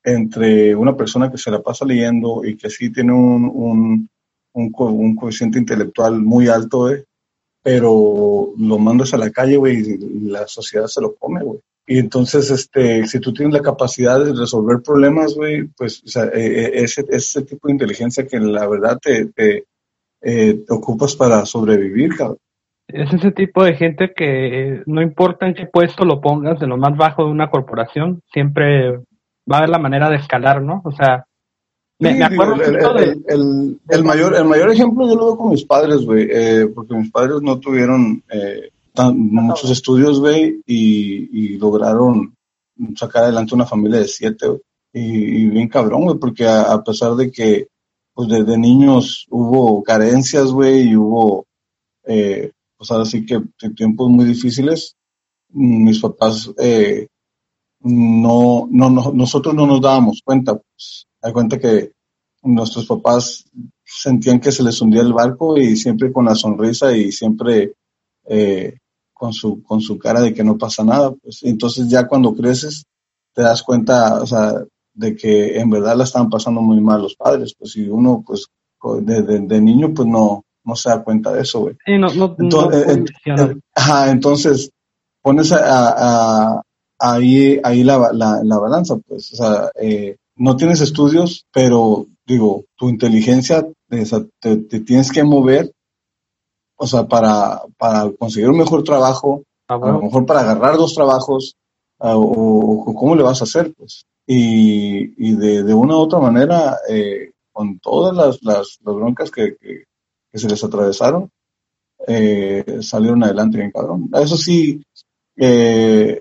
entre 0.04 0.76
una 0.76 0.98
persona 0.98 1.32
que 1.32 1.38
se 1.38 1.50
la 1.50 1.62
pasa 1.62 1.86
leyendo 1.86 2.44
y 2.44 2.58
que 2.58 2.70
sí 2.70 2.92
tiene 2.92 3.14
un, 3.14 3.50
un, 3.56 4.10
un, 4.52 5.16
coeficiente 5.16 5.60
intelectual 5.60 6.22
muy 6.22 6.50
alto, 6.50 6.90
pero 7.68 8.54
lo 8.58 8.80
mandas 8.80 9.14
a 9.14 9.18
la 9.18 9.30
calle, 9.30 9.58
güey, 9.58 9.80
y 9.80 10.30
la 10.30 10.48
sociedad 10.48 10.88
se 10.88 11.02
lo 11.02 11.16
come, 11.16 11.44
güey. 11.44 11.60
Y 11.86 11.98
entonces, 12.00 12.50
este, 12.50 13.06
si 13.06 13.20
tú 13.20 13.34
tienes 13.34 13.54
la 13.54 13.62
capacidad 13.62 14.24
de 14.24 14.32
resolver 14.32 14.82
problemas, 14.82 15.36
güey, 15.36 15.68
pues 15.78 16.02
o 16.02 16.08
sea, 16.08 16.28
e, 16.34 16.80
e, 16.80 16.84
ese, 16.84 17.42
tipo 17.42 17.68
de 17.68 17.74
inteligencia 17.74 18.26
que 18.26 18.40
la 18.40 18.66
verdad 18.70 18.98
te, 19.02 19.32
eh, 19.36 19.64
te 20.66 20.74
ocupas 20.74 21.18
para 21.18 21.46
sobrevivir, 21.46 22.16
cabrón. 22.16 22.38
Es 22.88 23.14
ese 23.14 23.32
tipo 23.32 23.66
de 23.66 23.74
gente 23.74 24.14
que 24.16 24.82
no 24.86 25.02
importa 25.02 25.46
en 25.46 25.54
qué 25.54 25.66
puesto 25.66 26.06
lo 26.06 26.22
pongas, 26.22 26.62
de 26.62 26.68
lo 26.68 26.78
más 26.78 26.96
bajo 26.96 27.26
de 27.26 27.32
una 27.32 27.50
corporación, 27.50 28.22
siempre 28.32 28.92
va 28.92 29.56
a 29.56 29.58
haber 29.58 29.72
la 29.72 29.80
manera 29.80 30.10
de 30.10 30.16
escalar, 30.16 30.62
¿no? 30.62 30.82
O 30.86 30.92
sea, 30.92 31.26
me, 32.00 32.24
acuerdo 32.24 32.64
el, 32.64 33.24
el, 33.28 33.80
el, 33.90 34.04
mayor, 34.04 34.36
el 34.36 34.46
mayor 34.46 34.72
ejemplo 34.72 35.08
yo 35.08 35.16
lo 35.16 35.26
veo 35.26 35.38
con 35.38 35.50
mis 35.50 35.66
padres, 35.66 36.06
güey, 36.06 36.28
eh, 36.30 36.68
porque 36.74 36.96
mis 36.96 37.12
padres 37.12 37.42
no 37.42 37.60
tuvieron 37.60 38.24
eh, 38.30 38.70
muchos 39.14 39.72
estudios, 39.72 40.20
güey, 40.20 40.62
y, 40.66 41.56
y, 41.56 41.58
lograron 41.58 42.36
sacar 42.96 43.24
adelante 43.24 43.56
una 43.56 43.66
familia 43.66 44.00
de 44.00 44.08
siete, 44.08 44.48
güey. 44.48 44.62
Y, 44.94 45.50
bien 45.50 45.68
cabrón, 45.68 46.04
güey, 46.04 46.18
porque 46.18 46.48
a, 46.48 46.82
pesar 46.84 47.16
de 47.16 47.32
que 47.32 47.68
pues 48.14 48.30
desde 48.30 48.58
niños 48.58 49.28
hubo 49.30 49.84
carencias, 49.84 50.52
güey, 50.52 50.90
y 50.90 50.96
hubo, 50.96 51.46
eh, 52.06 52.52
pues 52.76 52.90
ahora 52.90 53.06
sí 53.06 53.26
que 53.26 53.42
tiempos 53.76 54.10
muy 54.10 54.26
difíciles. 54.26 54.96
Mis 55.50 56.00
papás, 56.00 56.52
eh, 56.58 57.08
no, 57.82 58.68
no, 58.72 58.90
no, 58.90 59.12
nosotros 59.14 59.54
no 59.54 59.68
nos 59.68 59.82
dábamos 59.82 60.22
cuenta, 60.24 60.56
pues, 60.56 61.08
hay 61.22 61.32
cuenta 61.34 61.60
que 61.60 61.92
nuestros 62.44 62.86
papás 62.86 63.46
sentían 63.84 64.40
que 64.40 64.52
se 64.52 64.64
les 64.64 64.82
hundía 64.82 65.02
el 65.02 65.14
barco 65.14 65.58
y 65.58 65.76
siempre 65.76 66.12
con 66.12 66.26
la 66.26 66.36
sonrisa 66.36 66.96
y 66.96 67.12
siempre 67.12 67.74
eh, 68.26 68.78
con 69.14 69.34
su, 69.34 69.64
con 69.64 69.82
su 69.82 69.98
cara 69.98 70.22
de 70.22 70.34
que 70.34 70.44
no 70.44 70.58
pasa 70.58 70.84
nada, 70.84 71.12
pues. 71.12 71.44
Entonces 71.44 71.88
ya 71.90 72.08
cuando 72.08 72.36
creces 72.36 72.86
te 73.34 73.42
das 73.42 73.64
cuenta, 73.64 74.22
o 74.22 74.26
sea, 74.26 74.54
de 74.94 75.16
que 75.16 75.60
en 75.60 75.70
verdad 75.70 75.96
la 75.96 76.04
estaban 76.04 76.30
pasando 76.30 76.62
muy 76.62 76.82
mal 76.82 77.02
los 77.02 77.16
padres, 77.16 77.54
pues. 77.58 77.72
Si 77.72 77.88
uno, 77.88 78.24
pues, 78.26 78.48
de, 79.02 79.22
de, 79.42 79.62
niño, 79.62 79.94
pues 79.94 80.08
no, 80.08 80.46
no 80.64 80.76
se 80.76 80.90
da 80.90 81.04
cuenta 81.04 81.34
de 81.34 81.42
eso, 81.42 81.62
güey. 81.62 81.76
Sí, 81.86 81.98
no, 81.98 82.14
no, 82.14 82.36
entonces, 82.40 83.04
ajá, 83.74 84.12
entonces 84.12 84.70
pones 85.22 85.52
a, 85.52 86.62
ahí, 87.00 87.60
ahí 87.64 87.84
la, 87.84 88.12
la, 88.14 88.42
la, 88.44 88.58
balanza, 88.58 88.98
pues, 89.08 89.34
o 89.34 89.36
sea, 89.36 89.72
eh, 89.76 90.18
no 90.36 90.56
tienes 90.56 90.82
estudios, 90.82 91.46
pero 91.52 92.06
digo, 92.26 92.66
tu 92.76 92.90
inteligencia 92.90 93.68
te, 93.90 94.58
te, 94.58 94.80
tienes 94.82 95.12
que 95.12 95.24
mover, 95.24 95.72
o 96.76 96.88
sea, 96.88 97.08
para, 97.08 97.62
para 97.78 98.12
conseguir 98.12 98.50
un 98.50 98.58
mejor 98.58 98.84
trabajo, 98.84 99.44
ah, 99.68 99.76
a 99.76 99.92
lo 99.92 100.02
mejor 100.02 100.26
para 100.26 100.42
agarrar 100.42 100.78
dos 100.78 100.94
trabajos, 100.94 101.56
ah, 102.00 102.18
o, 102.18 102.22
o, 102.22 102.94
cómo 102.96 103.16
le 103.16 103.24
vas 103.24 103.42
a 103.42 103.46
hacer, 103.46 103.74
pues 103.76 104.06
y, 104.28 105.14
y 105.26 105.36
de, 105.36 105.64
de, 105.64 105.74
una 105.74 105.96
u 105.96 106.00
otra 106.00 106.20
manera, 106.20 106.78
eh, 106.90 107.32
con 107.54 107.80
todas 107.80 108.16
las, 108.16 108.44
las, 108.44 108.78
las 108.84 108.96
broncas 108.96 109.32
que, 109.32 109.56
que, 109.56 109.86
se 110.38 110.50
les 110.50 110.64
atravesaron, 110.64 111.32
eh, 112.06 112.80
salieron 112.82 113.24
adelante 113.24 113.58
bien 113.58 113.72
cabrón. 113.72 114.10
Eso 114.14 114.38
sí, 114.38 114.84
eh, 115.38 116.20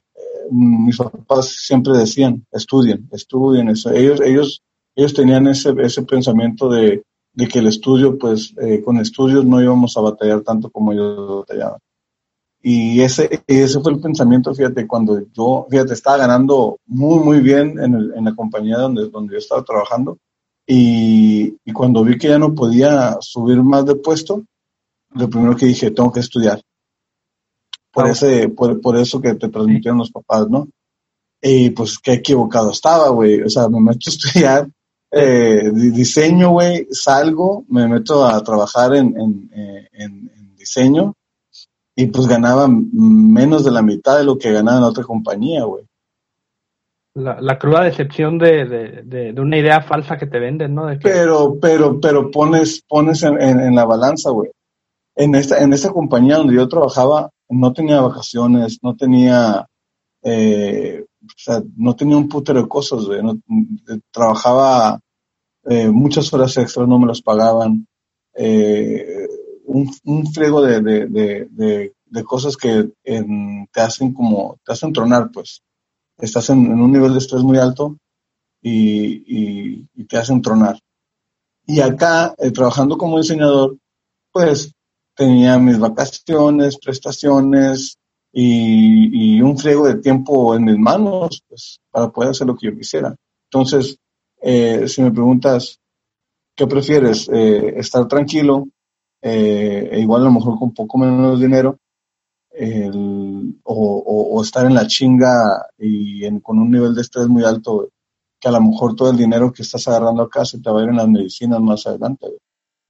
mis 0.51 0.97
papás 0.97 1.49
siempre 1.49 1.97
decían, 1.97 2.47
estudien, 2.53 3.09
estudien. 3.13 3.69
Eso. 3.69 3.91
Ellos, 3.91 4.21
ellos, 4.21 4.63
ellos 4.95 5.15
tenían 5.15 5.47
ese, 5.47 5.75
ese 5.79 6.03
pensamiento 6.03 6.69
de, 6.69 7.03
de 7.33 7.49
que 7.49 7.59
el 7.59 7.67
estudio, 7.67 8.19
pues 8.19 8.55
eh, 8.61 8.83
con 8.83 8.97
estudios 8.97 9.45
no 9.45 9.63
íbamos 9.63 9.97
a 9.97 10.01
batallar 10.01 10.41
tanto 10.41 10.71
como 10.71 10.93
ellos 10.93 11.41
batallaban. 11.41 11.79
Y 12.63 13.01
ese, 13.01 13.43
ese 13.47 13.81
fue 13.81 13.93
el 13.93 14.01
pensamiento, 14.01 14.53
fíjate, 14.55 14.87
cuando 14.87 15.23
yo, 15.33 15.67
fíjate, 15.71 15.93
estaba 15.93 16.17
ganando 16.17 16.79
muy, 16.87 17.21
muy 17.21 17.41
bien 17.41 17.79
en, 17.79 17.95
en 17.95 18.25
la 18.25 18.35
compañía 18.35 18.79
donde, 18.79 19.09
donde 19.09 19.35
yo 19.35 19.39
estaba 19.39 19.63
trabajando. 19.63 20.19
Y, 20.67 21.57
y, 21.65 21.73
cuando 21.73 22.03
vi 22.03 22.19
que 22.19 22.29
ya 22.29 22.41
no 22.41 22.55
podía 22.55 23.19
subir 23.21 23.63
más 23.63 23.87
de 23.87 23.95
puesto, 23.95 24.43
lo 25.11 25.31
primero 25.31 25.55
que 25.55 25.67
dije, 25.67 25.93
tengo 25.93 26.11
que 26.11 26.21
estudiar. 26.21 26.61
Por, 27.97 28.11
ese, 28.11 28.49
por, 28.51 28.81
por 28.81 28.97
eso 28.97 29.21
que 29.23 29.35
te 29.35 29.49
transmitieron 29.49 29.99
los 29.99 30.11
papás, 30.11 30.49
¿no? 30.51 30.69
Y 31.41 31.71
pues 31.71 31.99
qué 31.99 32.13
equivocado 32.13 32.71
estaba, 32.71 33.09
güey. 33.09 33.41
O 33.41 33.49
sea, 33.49 33.69
me 33.69 33.81
meto 33.81 34.01
a 34.07 34.11
estudiar 34.11 34.69
eh, 35.11 35.71
diseño, 35.73 36.51
güey, 36.51 36.87
salgo, 36.91 37.65
me 37.71 37.89
meto 37.89 38.27
a 38.27 38.43
trabajar 38.45 38.95
en, 38.97 39.19
en, 39.19 39.51
eh, 39.55 39.89
en, 39.93 40.31
en 40.37 40.57
diseño 40.57 41.15
y 41.95 42.07
pues 42.09 42.27
ganaba 42.27 42.69
menos 42.69 43.65
de 43.65 43.71
la 43.71 43.81
mitad 43.81 44.19
de 44.19 44.25
lo 44.25 44.37
que 44.37 44.53
ganaba 44.53 44.77
en 44.77 44.85
otra 44.85 45.05
compañía, 45.05 45.65
güey. 45.65 45.85
La, 47.15 47.41
la, 47.41 47.59
cruda 47.59 47.85
decepción 47.85 48.37
de, 48.37 48.67
de, 48.67 49.33
de, 49.33 49.41
una 49.41 49.57
idea 49.57 49.81
falsa 49.81 50.19
que 50.19 50.27
te 50.27 50.39
venden, 50.39 50.75
¿no? 50.75 50.87
Pero, 51.03 51.59
pero, 51.59 51.99
pero 51.99 52.31
pones, 52.31 52.83
pones 52.87 53.23
en, 53.23 53.41
en, 53.41 53.75
la 53.75 53.87
balanza, 53.87 54.29
güey. 54.29 54.51
En 55.15 55.35
esta, 55.35 55.63
en 55.63 55.73
esta 55.73 55.89
compañía 55.89 56.37
donde 56.37 56.57
yo 56.57 56.69
trabajaba, 56.69 57.31
no 57.49 57.73
tenía 57.73 58.01
vacaciones, 58.01 58.79
no 58.83 58.97
tenía, 58.97 59.67
eh, 60.23 61.05
no 61.77 61.97
tenía 61.97 62.17
un 62.17 62.29
putero 62.29 62.63
de 62.63 62.69
cosas, 62.69 63.05
trabajaba 64.11 65.01
eh, 65.65 65.89
muchas 65.89 66.33
horas 66.33 66.57
extras, 66.57 66.87
no 66.89 66.99
me 66.99 67.07
las 67.07 67.23
pagaban. 67.23 67.87
Eh, 68.35 69.27
un, 69.65 69.91
un 70.05 70.33
friego 70.33 70.63
de, 70.63 70.81
de, 70.81 71.07
de, 71.51 71.93
de 72.07 72.25
cosas 72.25 72.57
que 72.57 72.91
te 73.05 73.81
hacen 73.81 74.13
como, 74.13 74.59
te 74.65 74.73
hacen 74.73 74.93
tronar, 74.93 75.31
pues. 75.33 75.63
Estás 76.19 76.49
en, 76.51 76.81
un 76.81 76.93
nivel 76.93 77.13
de 77.13 77.19
estrés 77.19 77.43
muy 77.43 77.59
alto 77.59 77.99
y, 78.63 79.85
y, 79.95 80.05
te 80.05 80.17
hacen 80.17 80.41
tronar. 80.41 80.79
Y 81.67 81.81
acá, 81.81 82.35
eh, 82.39 82.51
trabajando 82.53 82.97
como 82.97 83.19
diseñador, 83.19 83.77
pues 84.33 84.73
tenía 85.17 85.59
mis 85.59 85.79
vacaciones, 85.79 86.79
prestaciones 86.79 87.99
y, 88.33 89.41
un 89.41 89.57
friego 89.59 89.87
de 89.87 89.97
tiempo 89.97 90.55
en 90.55 90.65
mis 90.65 90.79
manos, 90.79 91.43
pues, 91.49 91.81
para 91.91 92.11
poder 92.11 92.31
hacer 92.31 92.47
lo 92.47 92.57
que 92.57 92.67
yo 92.67 92.77
quisiera. 92.77 93.15
Entonces, 93.51 93.99
eh, 94.43 94.87
si 94.89 95.03
me 95.03 95.11
preguntas, 95.11 95.79
¿qué 96.55 96.67
prefieres? 96.67 97.29
Eh, 97.33 97.75
¿Estar 97.79 98.07
tranquilo 98.07 98.69
eh, 99.23 99.89
e 99.93 100.01
igual 100.01 100.23
a 100.23 100.25
lo 100.27 100.33
mejor 100.33 100.59
con 100.59 100.75
poco 100.75 100.99
menos 100.99 101.41
dinero, 101.41 101.79
o, 103.65 104.43
estar 104.43 104.67
en 104.67 104.75
la 104.75 104.87
chinga 104.87 105.67
y 105.79 106.41
con 106.41 106.59
un 106.59 106.71
nivel 106.71 106.95
de 106.95 107.03
estrés 107.03 107.27
muy 107.27 107.45
alto, 107.45 107.89
que 108.41 108.49
a 108.49 108.53
lo 108.53 108.61
mejor 108.61 108.95
todo 108.95 109.11
el 109.11 109.17
dinero 109.17 109.53
que 109.53 109.63
estás 109.63 109.87
agarrando 109.89 110.23
acá 110.23 110.45
se 110.45 110.61
te 110.61 110.71
va 110.71 110.81
a 110.81 110.83
ir 110.85 110.91
en 110.91 110.97
las 110.97 111.09
medicinas 111.09 111.61
más 111.61 111.87
adelante. 111.87 112.27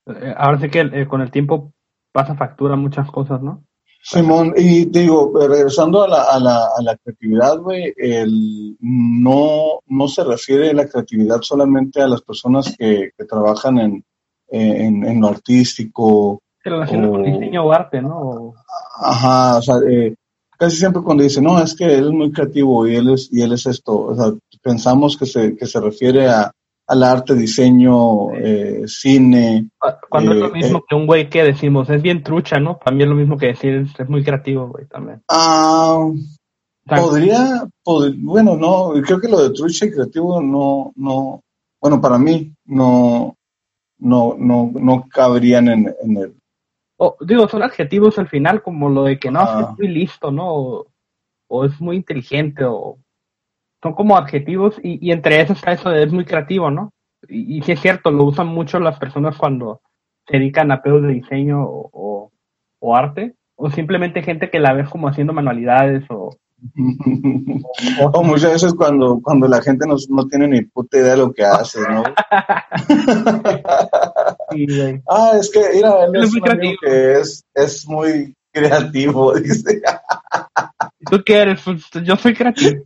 Eh, 0.07 0.35
ahora 0.37 0.61
sí 0.61 0.69
que 0.69 0.81
eh, 0.81 1.07
con 1.09 1.21
el 1.21 1.31
tiempo 1.31 1.73
pasa 2.17 2.35
factura 2.35 2.77
muchas 2.77 3.11
cosas, 3.11 3.43
¿no? 3.43 3.63
Simón, 4.03 4.55
y 4.57 4.87
digo, 4.87 5.33
regresando 5.49 6.03
a 6.03 6.09
la, 6.09 6.23
a 6.23 6.41
la, 6.41 6.69
a 6.79 6.81
la 6.81 6.97
creatividad, 6.97 7.59
güey, 7.59 7.93
el, 7.97 8.75
no, 8.81 9.81
no 9.87 10.09
se 10.09 10.25
refiere 10.25 10.73
la 10.73 10.89
creatividad 10.89 11.43
solamente 11.43 12.01
a 12.01 12.07
las 12.09 12.23
personas 12.23 12.75
que, 12.79 13.11
que 13.19 13.25
trabajan 13.27 13.79
en, 13.79 14.05
en, 14.49 15.05
en, 15.05 15.21
lo 15.21 15.29
artístico. 15.29 16.41
Que 16.63 16.71
relaciona 16.71 17.11
con 17.11 17.23
diseño 17.23 17.65
o 17.65 17.73
arte, 17.73 18.01
¿no? 18.01 18.55
Ajá, 19.03 19.59
o 19.59 19.63
sea, 19.63 19.77
eh, 19.87 20.15
casi 20.57 20.77
siempre 20.77 21.03
cuando 21.03 21.23
dice, 21.23 21.43
no, 21.43 21.61
es 21.61 21.75
que 21.75 21.85
él 21.85 22.07
es 22.07 22.13
muy 22.13 22.33
creativo 22.33 22.87
y 22.87 22.95
él 22.95 23.11
es, 23.13 23.29
y 23.31 23.43
él 23.43 23.53
es 23.53 23.67
esto, 23.67 23.99
o 23.99 24.15
sea, 24.15 24.33
pensamos 24.63 25.19
que 25.19 25.27
se, 25.27 25.55
que 25.55 25.67
se 25.67 25.81
refiere 25.81 26.29
a, 26.29 26.51
al 26.87 27.03
arte, 27.03 27.35
diseño, 27.35 28.33
eh, 28.35 28.85
cine. 28.87 29.71
Ah, 29.83 29.99
cuando 30.09 30.33
es 30.33 30.39
lo 30.39 30.49
eh, 30.49 30.53
mismo 30.53 30.79
eh, 30.79 30.83
que 30.89 30.95
un 30.95 31.07
güey 31.07 31.29
que 31.29 31.43
decimos, 31.43 31.91
es 31.91 32.01
bien 32.01 32.23
trucha, 32.23 32.61
¿no? 32.61 32.77
También 32.85 33.09
es 33.09 33.15
lo 33.15 33.21
mismo 33.21 33.37
que 33.37 33.47
decir, 33.47 33.87
es 33.99 34.09
muy 34.09 34.23
creativo, 34.23 34.69
güey, 34.69 34.87
también. 34.87 35.23
Ah, 35.29 36.09
podría, 36.85 37.69
bueno, 37.85 38.57
no, 38.57 38.93
creo 39.03 39.21
que 39.21 39.29
lo 39.29 39.43
de 39.43 39.55
trucha 39.55 39.87
y 39.87 39.91
creativo 39.91 40.41
no, 40.41 40.93
no, 40.95 41.43
bueno, 41.81 42.01
para 42.01 42.19
mí 42.19 42.53
no, 42.65 43.37
no, 43.99 44.37
no, 44.39 44.71
no 44.73 45.09
cabrían 45.09 45.69
en, 45.69 45.95
en 46.03 46.17
el... 46.17 46.35
digo, 47.23 47.49
son 47.49 47.65
adjetivos 47.65 48.17
al 48.19 48.29
final, 48.29 48.63
como 48.63 48.89
lo 48.89 49.05
de 49.05 49.19
que 49.19 49.33
no, 49.33 49.41
ah. 49.41 49.69
es 49.73 49.79
muy 49.79 49.89
listo, 49.89 50.31
¿no? 50.31 50.55
O, 50.55 50.87
o 51.49 51.65
es 51.65 51.81
muy 51.81 51.97
inteligente, 51.97 52.65
o 52.65 52.99
son 53.87 53.95
como 53.95 54.17
adjetivos 54.17 54.75
y, 54.83 55.13
entre 55.13 55.41
esos 55.41 55.59
está 55.59 55.71
eso 55.71 55.91
de 55.91 56.03
es 56.03 56.13
muy 56.13 56.25
creativo, 56.25 56.73
¿no? 56.73 56.91
Y, 57.29 57.59
y 57.59 57.63
sí 57.63 57.71
es 57.73 57.81
cierto, 57.81 58.11
lo 58.11 58.25
usan 58.25 58.49
mucho 58.49 58.81
las 58.81 58.99
personas 58.99 59.37
cuando 59.37 59.81
se 60.27 60.39
dedican 60.39 60.73
a 60.73 60.83
pedos 60.83 61.03
de 61.03 61.13
diseño 61.13 61.65
o, 61.65 62.33
arte, 62.95 63.35
o 63.57 63.69
simplemente 63.71 64.23
gente 64.23 64.51
que 64.51 64.61
la 64.61 64.73
ve 64.73 64.85
como 64.85 65.09
haciendo 65.09 65.33
manualidades 65.33 66.05
o... 66.11 66.37
o, 68.13 68.23
muchas 68.25 68.53
veces 68.53 68.75
cuando, 68.75 69.21
cuando 69.23 69.47
la 69.47 69.61
gente 69.61 69.87
no, 69.87 69.97
no 70.09 70.27
tiene 70.27 70.49
ni 70.49 70.63
puta 70.63 70.99
idea 70.99 71.13
de 71.13 71.19
lo 71.19 71.33
que 71.33 71.45
hace, 71.45 71.81
¿no? 71.81 72.03
ah, 75.09 75.33
es 75.39 75.51
que, 75.51 75.61
mira, 75.75 76.07
él 76.07 76.25
es, 76.25 76.33
muy 76.33 76.41
creativo. 76.41 76.75
que 76.81 77.13
es, 77.13 77.45
es 77.55 77.87
muy 77.87 78.35
creativo, 78.57 79.35
dice. 79.35 79.83
¿Tú 81.11 81.23
qué 81.25 81.37
eres? 81.37 81.61
Pues, 81.63 81.85
yo 82.05 82.17
soy 82.17 82.35
creativo. 82.35 82.83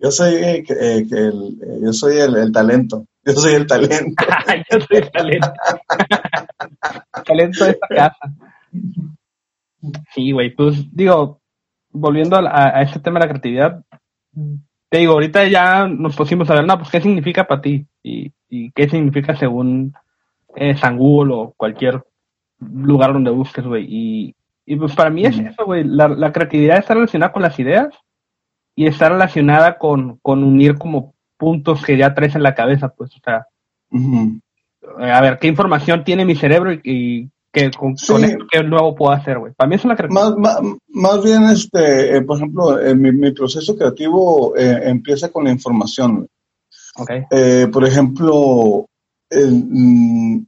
Yo 0.00 0.10
soy, 0.10 0.34
eh, 0.34 0.64
eh, 0.68 1.06
el, 1.10 1.58
eh, 1.62 1.78
yo 1.82 1.92
soy 1.92 2.18
el, 2.18 2.52
talento. 2.52 3.04
Yo 3.24 3.32
soy 3.34 3.54
el 3.54 3.66
talento. 3.66 4.24
yo 4.70 4.80
soy 4.80 4.96
el 4.96 5.10
talento. 5.10 5.52
talento 7.26 7.64
de 7.64 7.70
esta 7.72 7.86
casa. 7.88 8.34
Sí, 10.14 10.32
güey, 10.32 10.54
pues 10.54 10.86
digo, 10.94 11.40
volviendo 11.90 12.36
a, 12.36 12.80
este 12.80 13.00
tema 13.00 13.18
de 13.18 13.26
la 13.26 13.30
creatividad, 13.30 13.84
te 14.88 14.98
digo, 14.98 15.12
ahorita 15.12 15.46
ya 15.46 15.86
nos 15.86 16.16
pusimos 16.16 16.48
a 16.48 16.54
ver, 16.54 16.64
no, 16.64 16.78
pues 16.78 16.90
qué 16.90 17.02
significa 17.02 17.46
para 17.46 17.60
ti 17.60 17.86
y, 18.02 18.32
y 18.48 18.70
qué 18.70 18.88
significa 18.88 19.36
según 19.36 19.92
eh, 20.56 20.76
San 20.76 20.96
Google 20.96 21.34
o 21.34 21.54
cualquier 21.56 22.02
lugar 22.60 23.12
donde 23.12 23.30
busques, 23.30 23.64
güey. 23.64 23.84
Y, 23.88 24.36
y 24.64 24.76
pues 24.76 24.94
para 24.94 25.10
mí 25.10 25.26
es 25.26 25.38
eso, 25.38 25.66
güey, 25.66 25.84
la, 25.84 26.08
la 26.08 26.32
creatividad 26.32 26.78
está 26.78 26.94
relacionada 26.94 27.32
con 27.32 27.42
las 27.42 27.58
ideas 27.58 27.88
y 28.78 28.86
está 28.86 29.08
relacionada 29.08 29.76
con, 29.76 30.18
con 30.22 30.44
unir 30.44 30.78
como 30.78 31.12
puntos 31.36 31.84
que 31.84 31.96
ya 31.96 32.14
traes 32.14 32.36
en 32.36 32.44
la 32.44 32.54
cabeza, 32.54 32.90
pues, 32.90 33.10
o 33.10 33.18
sea, 33.24 33.44
a 35.00 35.20
ver, 35.20 35.40
¿qué 35.40 35.48
información 35.48 36.04
tiene 36.04 36.24
mi 36.24 36.36
cerebro 36.36 36.72
y, 36.72 37.28
qué, 37.50 37.72
con, 37.76 37.96
qué 38.48 38.62
nuevo 38.62 38.94
puedo 38.94 39.10
hacer, 39.10 39.40
güey? 39.40 39.52
Para 39.54 39.68
mí 39.68 39.74
es 39.74 39.84
una 39.84 39.96
creatividad. 39.96 40.36
Más, 40.36 40.60
más, 40.90 41.24
bien, 41.24 41.42
este, 41.46 42.18
eh, 42.18 42.22
por 42.22 42.36
ejemplo, 42.36 42.78
eh, 42.78 42.94
mi, 42.94 43.32
proceso 43.32 43.76
creativo 43.76 44.56
eh, 44.56 44.82
empieza 44.84 45.28
con 45.30 45.42
la 45.42 45.50
información. 45.50 46.28
Okay. 46.94 47.22
por 47.72 47.84
ejemplo, 47.84 48.86
mm, 49.28 50.38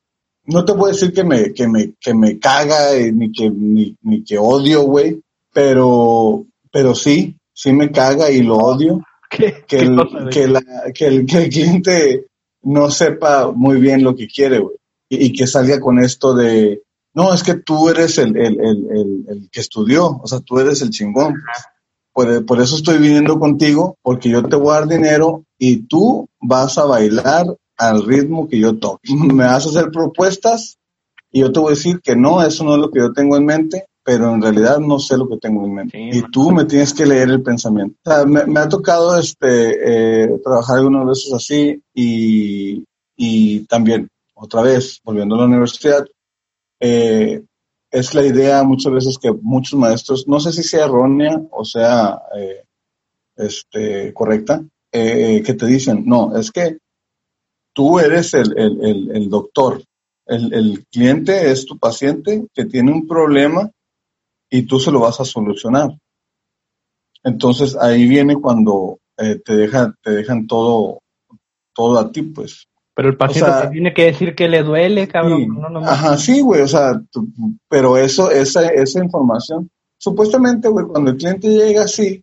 no 0.44 0.64
te 0.64 0.74
puedo 0.74 0.92
decir 0.92 1.12
que 1.12 1.24
me, 1.24 1.52
que 1.52 1.66
me, 1.66 1.94
que 2.00 2.14
me 2.14 2.38
caga 2.38 2.92
ni 3.12 3.32
que, 3.32 3.50
ni, 3.50 3.96
ni 4.02 4.22
que 4.22 4.38
odio, 4.38 4.82
güey, 4.82 5.20
pero, 5.52 6.46
pero 6.70 6.94
sí, 6.94 7.36
sí 7.60 7.72
me 7.72 7.90
caga 7.90 8.30
y 8.30 8.42
lo 8.42 8.56
odio. 8.56 9.00
que, 9.30 9.54
el, 9.70 9.96
que, 10.30 10.48
la, 10.48 10.62
que, 10.92 11.06
el, 11.06 11.26
que, 11.26 11.38
el, 11.38 11.50
cliente 11.50 12.26
no 12.62 12.90
sepa 12.90 13.52
muy 13.52 13.80
bien 13.80 14.02
lo 14.02 14.16
que 14.16 14.26
quiere, 14.26 14.58
güey. 14.58 14.76
Y, 15.08 15.32
que 15.32 15.46
salga 15.46 15.80
con 15.80 15.98
esto 15.98 16.34
de, 16.34 16.82
no, 17.14 17.34
es 17.34 17.42
que 17.42 17.54
tú 17.54 17.88
eres 17.88 18.18
el, 18.18 18.36
el, 18.36 18.60
el, 18.60 19.24
el 19.28 19.50
que 19.50 19.60
estudió, 19.60 20.20
o 20.22 20.26
sea, 20.26 20.40
tú 20.40 20.58
eres 20.58 20.82
el 20.82 20.90
chingón. 20.90 21.34
Por, 22.12 22.46
por, 22.46 22.60
eso 22.60 22.76
estoy 22.76 22.98
viniendo 22.98 23.38
contigo, 23.38 23.96
porque 24.02 24.28
yo 24.28 24.42
te 24.44 24.56
voy 24.56 24.70
a 24.70 24.80
dar 24.80 24.88
dinero 24.88 25.44
y 25.58 25.86
tú 25.86 26.28
vas 26.40 26.78
a 26.78 26.84
bailar 26.84 27.46
al 27.76 28.04
ritmo 28.04 28.48
que 28.48 28.58
yo 28.58 28.78
toque. 28.78 29.14
Me 29.14 29.44
vas 29.44 29.66
a 29.66 29.70
hacer 29.70 29.90
propuestas 29.90 30.78
y 31.32 31.40
yo 31.40 31.52
te 31.52 31.60
voy 31.60 31.72
a 31.72 31.76
decir 31.76 32.00
que 32.00 32.16
no, 32.16 32.42
eso 32.42 32.64
no 32.64 32.74
es 32.74 32.80
lo 32.80 32.90
que 32.90 33.00
yo 33.00 33.12
tengo 33.12 33.36
en 33.36 33.46
mente, 33.46 33.86
pero 34.10 34.34
en 34.34 34.42
realidad 34.42 34.80
no 34.80 34.98
sé 34.98 35.16
lo 35.16 35.28
que 35.28 35.36
tengo 35.36 35.64
en 35.64 35.72
mente. 35.72 36.10
y 36.12 36.20
tú 36.32 36.50
me 36.50 36.64
tienes 36.64 36.92
que 36.92 37.06
leer 37.06 37.28
el 37.28 37.44
pensamiento. 37.44 37.96
me, 38.26 38.58
ha 38.58 38.68
tocado 38.68 39.16
este, 39.16 40.24
eh, 40.24 40.40
trabajar 40.42 40.78
algunas 40.78 41.06
veces 41.06 41.32
así 41.32 41.80
y, 41.94 42.84
y, 43.14 43.60
también, 43.66 44.08
otra 44.34 44.62
vez, 44.62 45.00
volviendo 45.04 45.36
a 45.36 45.38
la 45.38 45.44
universidad, 45.44 46.04
eh, 46.80 47.40
es 47.88 48.12
la 48.12 48.26
idea 48.26 48.64
muchas 48.64 48.92
veces 48.92 49.16
que 49.16 49.30
muchos 49.30 49.78
maestros, 49.78 50.26
no 50.26 50.40
sé 50.40 50.50
si 50.50 50.64
sea 50.64 50.86
errónea 50.86 51.40
o 51.52 51.64
sea 51.64 52.20
eh, 52.36 52.64
este, 53.36 54.12
correcta, 54.12 54.60
que 54.90 55.56
te 55.56 55.66
dicen, 55.66 56.02
no, 56.04 56.36
es 56.36 56.50
que 56.50 56.78
tú 57.72 58.00
eres 58.00 58.34
el, 58.34 58.58
el, 58.58 58.84
el, 58.84 59.10
el 59.14 59.30
doctor, 59.30 59.84
el, 60.26 60.52
el, 60.52 60.84
cliente 60.86 61.52
es 61.52 61.64
tu 61.64 61.78
paciente 61.78 62.44
que 62.52 62.64
tiene 62.64 62.90
un 62.90 63.06
problema 63.06 63.70
y 64.50 64.62
tú 64.62 64.78
se 64.78 64.90
lo 64.90 65.00
vas 65.00 65.20
a 65.20 65.24
solucionar. 65.24 65.90
Entonces 67.22 67.76
ahí 67.76 68.06
viene 68.08 68.36
cuando 68.36 68.98
eh, 69.16 69.40
te 69.44 69.56
dejan 69.56 69.94
te 70.02 70.10
dejan 70.10 70.46
todo 70.46 71.00
todo 71.74 71.98
a 71.98 72.10
ti, 72.10 72.22
pues. 72.22 72.66
Pero 72.94 73.08
el 73.08 73.16
paciente 73.16 73.68
tiene 73.70 73.94
que 73.94 74.06
decir 74.06 74.34
que 74.34 74.48
le 74.48 74.62
duele, 74.62 75.08
cabrón. 75.08 75.48
ajá, 75.86 76.18
sí, 76.18 76.40
güey, 76.40 76.60
o 76.60 76.68
sea, 76.68 77.00
pero 77.68 77.96
eso, 77.96 78.30
esa, 78.30 78.68
esa 78.68 79.02
información, 79.02 79.70
supuestamente, 79.96 80.68
güey, 80.68 80.86
cuando 80.86 81.12
el 81.12 81.16
cliente 81.16 81.48
llega 81.48 81.84
así, 81.84 82.22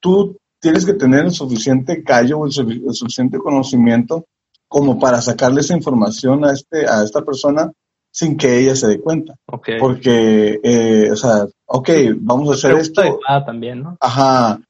tú 0.00 0.38
tienes 0.60 0.86
que 0.86 0.94
tener 0.94 1.26
el 1.26 1.32
suficiente 1.32 2.02
callo, 2.02 2.46
el, 2.46 2.82
el 2.86 2.94
suficiente 2.94 3.36
conocimiento 3.38 4.24
como 4.68 4.98
para 4.98 5.20
sacarle 5.20 5.60
esa 5.60 5.76
información 5.76 6.44
a 6.44 6.52
este, 6.52 6.88
a 6.88 7.02
esta 7.02 7.22
persona 7.22 7.70
sin 8.14 8.36
que 8.36 8.60
ella 8.60 8.76
se 8.76 8.86
dé 8.86 9.00
cuenta. 9.00 9.34
Porque, 9.44 10.60
eh, 10.62 11.10
o 11.10 11.16
sea, 11.16 11.48
ok, 11.66 11.90
vamos 12.18 12.48
a 12.48 12.52
hacer 12.52 12.78
esto. 12.78 13.18
también, 13.44 13.82
¿no? 13.82 13.96
Ajá, 14.00 14.60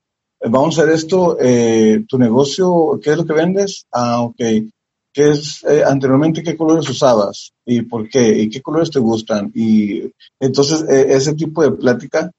vamos 0.41 0.79
a 0.79 0.83
hacer 0.83 0.95
esto. 0.95 1.37
Eh, 1.39 2.05
¿Tu 2.09 2.19
negocio, 2.19 2.99
qué 3.03 3.11
es 3.11 3.19
lo 3.19 3.27
que 3.27 3.35
vendes? 3.35 3.85
Ah, 3.93 4.23
ok. 4.23 4.39
¿Qué 4.39 5.31
es, 5.31 5.63
eh, 5.65 5.85
anteriormente, 5.87 6.43
qué 6.43 6.57
colores 6.57 6.89
usabas? 6.89 7.53
¿Y 7.67 7.83
por 7.83 8.09
qué? 8.09 8.39
¿Y 8.39 8.49
qué 8.49 8.63
colores 8.63 8.91
te 8.91 8.99
gustan? 8.99 9.53
Y 9.55 10.11
entonces, 10.41 10.83
ese 10.89 11.35
tipo 11.35 11.63
de 11.63 11.73
plática, 11.73 12.31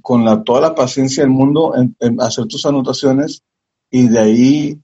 con 0.00 0.24
la, 0.24 0.42
toda 0.42 0.60
la 0.60 0.74
paciencia 0.74 1.22
del 1.22 1.30
mundo, 1.30 1.72
en, 1.76 2.20
hacer 2.20 2.46
tus 2.46 2.66
anotaciones 2.66 3.42
y 3.92 4.08
de 4.08 4.18
ahí, 4.18 4.80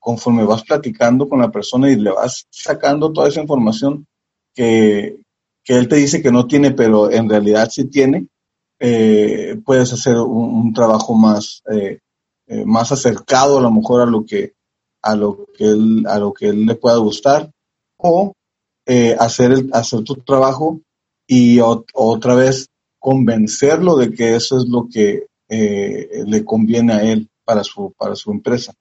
conforme 0.00 0.44
vas 0.44 0.64
platicando 0.64 1.28
con 1.28 1.40
la 1.40 1.52
persona 1.52 1.88
y 1.88 1.96
le 1.96 2.10
vas 2.10 2.46
sacando 2.50 3.12
toda 3.12 3.28
esa 3.28 3.40
información, 3.40 4.04
que, 4.56 5.18
él 5.66 5.88
te 5.88 5.96
dice 5.96 6.22
que 6.22 6.32
no 6.32 6.46
tiene, 6.46 6.72
pero 6.72 7.10
en 7.10 7.28
realidad 7.28 7.68
sí 7.70 7.84
tiene, 7.84 8.26
eh, 8.80 9.56
puedes 9.64 9.92
hacer 9.92 10.16
un, 10.16 10.72
trabajo 10.72 11.14
más, 11.14 11.62
eh, 11.70 11.98
eh, 12.46 12.64
más 12.64 12.92
acercado 12.92 13.58
a 13.58 13.62
lo 13.62 13.70
mejor 13.70 14.02
a 14.02 14.06
lo 14.06 14.24
que 14.24 14.52
a 15.02 15.14
lo 15.14 15.46
que 15.56 15.64
él, 15.64 16.04
a 16.08 16.18
lo 16.18 16.32
que 16.32 16.48
él 16.48 16.66
le 16.66 16.74
pueda 16.74 16.96
gustar 16.96 17.50
o 17.96 18.32
hacer 19.18 19.52
el, 19.52 19.70
hacer 19.72 20.02
tu 20.04 20.14
trabajo 20.16 20.80
y 21.26 21.60
otra 21.60 22.34
vez 22.34 22.68
convencerlo 22.98 23.96
de 23.96 24.12
que 24.12 24.36
eso 24.36 24.58
es 24.58 24.68
lo 24.68 24.88
que 24.92 25.26
le 25.48 26.44
conviene 26.44 26.92
a 26.92 27.02
él 27.02 27.28
para 27.44 27.62
su 27.64 27.92
para 27.96 28.14
su 28.14 28.30
empresa 28.30 28.74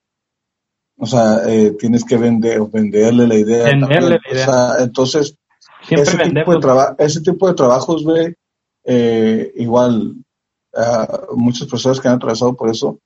o 0.97 1.05
sea 1.05 1.41
tienes 1.77 2.03
que 2.03 2.17
vender 2.17 2.61
venderle 2.71 3.27
la 3.27 3.35
idea, 3.35 3.65
venderle 3.65 4.19
la 4.23 4.31
idea. 4.31 4.91
Ese, 5.89 6.17
tipo 6.17 6.57
de 6.57 6.95
ese 6.99 7.21
tipo 7.21 7.47
de 7.47 7.53
trabajos, 7.53 8.03
güey, 8.03 8.33
eh, 8.83 9.51
igual 9.55 10.15
uh, 10.73 11.35
muchas 11.35 11.67
personas 11.67 11.99
que 11.99 12.07
han 12.07 12.15
atravesado 12.15 12.55
por 12.55 12.69
eso 12.69 12.99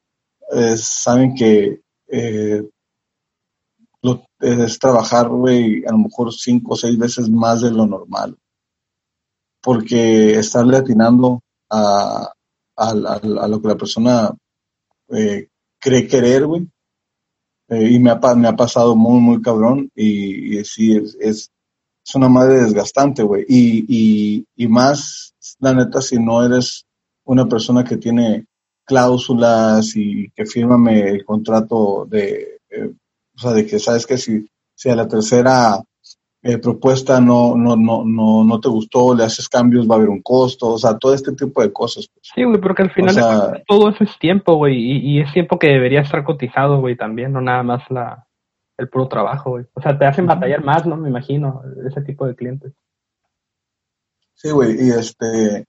eh, 0.52 0.76
saben 0.78 1.34
que 1.36 1.82
eh, 2.08 2.64
lo, 4.02 4.26
es 4.40 4.80
trabajar, 4.80 5.30
güey, 5.30 5.86
a 5.86 5.92
lo 5.92 6.00
mejor 6.00 6.34
cinco 6.34 6.74
o 6.74 6.78
seis 6.78 6.98
veces 6.98 7.30
más 7.30 7.62
de 7.62 7.72
lo 7.72 7.86
normal. 7.86 8.38
Porque 9.62 10.36
estarle 10.36 10.78
atinando 10.78 11.42
a, 11.70 12.32
a, 12.78 12.90
a, 12.90 13.48
lo 13.48 13.62
que 13.62 13.68
la 13.68 13.78
persona 13.78 14.32
cree 15.08 16.08
querer, 16.08 16.46
güey. 16.46 16.68
Y 17.70 18.00
me 18.00 18.12
ha, 18.12 18.36
me 18.36 18.48
ha 18.48 18.56
pasado 18.56 18.96
muy, 18.96 19.20
muy 19.20 19.42
cabrón. 19.42 19.92
Y, 19.94 20.58
y 20.58 20.66
sí, 20.66 20.96
es, 20.96 21.16
es, 21.20 21.52
es, 22.10 22.16
una 22.16 22.30
madre 22.30 22.64
desgastante, 22.64 23.24
güey. 23.24 23.46
Y, 23.48 23.86
y, 23.88 24.46
y 24.56 24.68
más, 24.68 25.34
la 25.60 25.74
neta, 25.74 26.02
si 26.02 26.18
no 26.18 26.44
eres 26.44 26.86
una 27.24 27.48
persona 27.48 27.84
que 27.84 27.98
tiene 27.98 28.46
cláusulas 28.86 29.96
y 29.96 30.30
que 30.32 30.46
fírmame 30.46 31.10
el 31.10 31.24
contrato 31.24 32.06
de, 32.10 32.60
eh, 32.70 32.92
o 33.36 33.40
sea, 33.40 33.52
de 33.52 33.66
que 33.66 33.78
sabes 33.78 34.08
que 34.08 34.18
si, 34.18 34.48
si 34.74 34.90
a 34.90 34.96
la 34.96 35.08
tercera 35.08 35.80
eh, 36.42 36.58
propuesta 36.58 37.20
no, 37.20 37.56
no, 37.56 37.76
no, 37.76 38.04
no, 38.06 38.44
no 38.44 38.60
te 38.60 38.70
gustó, 38.70 39.14
le 39.14 39.26
haces 39.26 39.48
cambios, 39.48 39.88
va 39.88 39.96
a 39.96 39.98
haber 39.98 40.10
un 40.10 40.22
costo, 40.22 40.70
o 40.70 40.78
sea, 40.78 40.98
todo 40.98 41.14
este 41.14 41.34
tipo 41.34 41.62
de 41.62 41.72
cosas. 41.72 42.08
Pues. 42.12 42.32
Sí, 42.34 42.44
güey, 42.44 42.60
porque 42.60 42.84
al 42.84 42.92
final 42.92 43.10
o 43.10 43.14
sea, 43.14 43.64
todo 43.68 43.90
eso 43.90 44.04
es 44.04 44.18
tiempo, 44.18 44.56
güey, 44.56 44.76
y, 44.76 45.18
y, 45.18 45.22
es 45.22 45.32
tiempo 45.34 45.60
que 45.60 45.68
debería 45.68 46.02
estar 46.02 46.24
cotizado, 46.24 46.80
güey, 46.80 46.96
también, 46.96 47.34
no 47.34 47.42
nada 47.42 47.62
más 47.62 47.84
la, 47.90 48.26
el 48.80 48.90
puro 48.90 49.08
trabajo, 49.08 49.52
güey. 49.52 49.66
O 49.74 49.82
sea, 49.82 49.98
te 49.98 50.06
hacen 50.06 50.26
batallar 50.26 50.64
más, 50.64 50.86
¿no? 50.86 50.96
Me 50.96 51.10
imagino, 51.10 51.62
ese 51.86 52.02
tipo 52.02 52.26
de 52.26 52.36
clientes. 52.36 52.74
Sí, 54.34 54.50
güey, 54.52 54.88
y 54.88 54.90
este, 54.92 55.66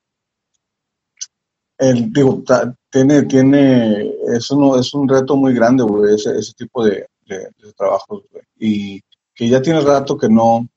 el, 1.78 2.12
digo, 2.12 2.42
tiene, 2.88 3.22
tiene, 3.24 4.14
eso 4.34 4.56
no, 4.56 4.78
es 4.78 4.94
un 4.94 5.08
reto 5.08 5.34
muy 5.34 5.52
grande, 5.52 5.82
güey, 5.82 6.14
ese, 6.14 6.38
ese 6.38 6.52
tipo 6.54 6.84
de, 6.84 7.06
de, 7.26 7.38
de 7.38 7.72
trabajos, 7.76 8.22
güey. 8.30 8.44
Y 8.58 9.00
que 9.34 9.48
ya 9.48 9.60
tiene 9.60 9.80
rato 9.80 10.16
que 10.16 10.28
no, 10.28 10.68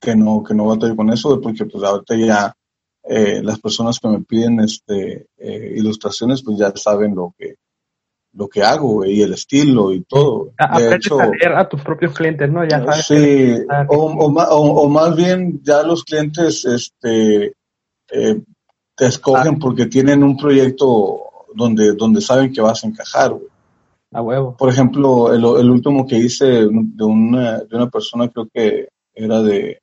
que 0.00 0.14
no, 0.14 0.44
que 0.44 0.54
no 0.54 0.66
batallo 0.66 0.94
con 0.94 1.12
eso, 1.12 1.30
güey, 1.30 1.40
porque 1.40 1.64
pues 1.64 1.82
ahorita 1.82 2.14
ya 2.14 2.54
eh, 3.02 3.42
las 3.42 3.58
personas 3.58 3.98
que 3.98 4.08
me 4.08 4.20
piden 4.20 4.60
este 4.60 5.26
eh, 5.38 5.74
ilustraciones, 5.76 6.42
pues 6.42 6.58
ya 6.58 6.72
saben 6.76 7.14
lo 7.14 7.34
que 7.36 7.56
lo 8.36 8.48
que 8.48 8.62
hago, 8.62 9.04
y 9.04 9.22
el 9.22 9.32
estilo 9.32 9.92
y 9.92 10.02
todo. 10.02 10.52
De 10.76 10.94
hecho, 10.94 11.18
a 11.18 11.26
leer 11.26 11.54
a 11.56 11.68
tus 11.68 11.80
propios 11.82 12.12
clientes, 12.12 12.50
¿no? 12.50 12.64
Ya 12.64 12.84
sabes 12.84 13.06
sí, 13.06 13.64
o, 13.88 13.96
o, 13.96 14.26
o, 14.26 14.82
o, 14.82 14.88
más 14.88 15.16
bien 15.16 15.60
ya 15.62 15.82
los 15.82 16.04
clientes, 16.04 16.64
este, 16.66 17.54
eh, 18.12 18.42
te 18.94 19.06
escogen 19.06 19.54
ah. 19.54 19.58
porque 19.60 19.86
tienen 19.86 20.22
un 20.22 20.36
proyecto 20.36 21.22
donde, 21.54 21.94
donde 21.94 22.20
saben 22.20 22.52
que 22.52 22.60
vas 22.60 22.84
a 22.84 22.88
encajar, 22.88 23.32
güey. 23.32 23.48
A 24.12 24.22
huevo. 24.22 24.56
Por 24.56 24.68
ejemplo, 24.68 25.32
el, 25.32 25.44
el, 25.60 25.70
último 25.70 26.06
que 26.06 26.16
hice 26.16 26.46
de 26.46 27.04
una, 27.04 27.58
de 27.58 27.76
una 27.76 27.90
persona, 27.90 28.28
creo 28.28 28.48
que 28.52 28.88
era 29.12 29.42
de 29.42 29.80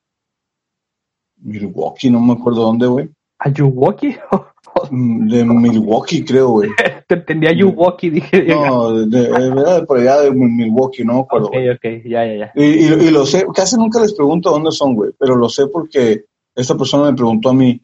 Milwaukee, 1.37 2.09
no 2.09 2.19
me 2.19 2.33
acuerdo 2.33 2.63
dónde, 2.63 2.87
güey. 2.87 3.09
¿A 3.39 3.49
Milwaukee? 3.49 4.15
De 4.91 5.43
Milwaukee, 5.45 6.23
creo, 6.23 6.49
güey. 6.49 6.69
Te 7.07 7.15
entendía 7.15 7.51
Milwaukee, 7.51 8.09
dije. 8.09 8.45
No, 8.45 9.05
de, 9.05 9.05
de, 9.05 9.49
de, 9.49 9.85
por 9.85 9.99
allá 9.99 10.21
de 10.21 10.31
Milwaukee, 10.31 11.03
no 11.03 11.13
me 11.13 11.19
acuerdo. 11.21 11.47
Ok, 11.47 11.55
ok, 11.75 11.85
ya, 12.05 12.25
ya, 12.25 12.35
ya. 12.35 12.51
Y, 12.55 12.63
y, 12.63 12.85
y, 12.85 13.11
lo 13.11 13.25
sé, 13.25 13.45
casi 13.53 13.75
nunca 13.77 13.99
les 13.99 14.13
pregunto 14.13 14.51
dónde 14.51 14.71
son, 14.71 14.95
güey, 14.95 15.11
pero 15.17 15.35
lo 15.35 15.49
sé 15.49 15.67
porque 15.67 16.25
esta 16.55 16.75
persona 16.75 17.11
me 17.11 17.15
preguntó 17.15 17.49
a 17.49 17.53
mí, 17.53 17.81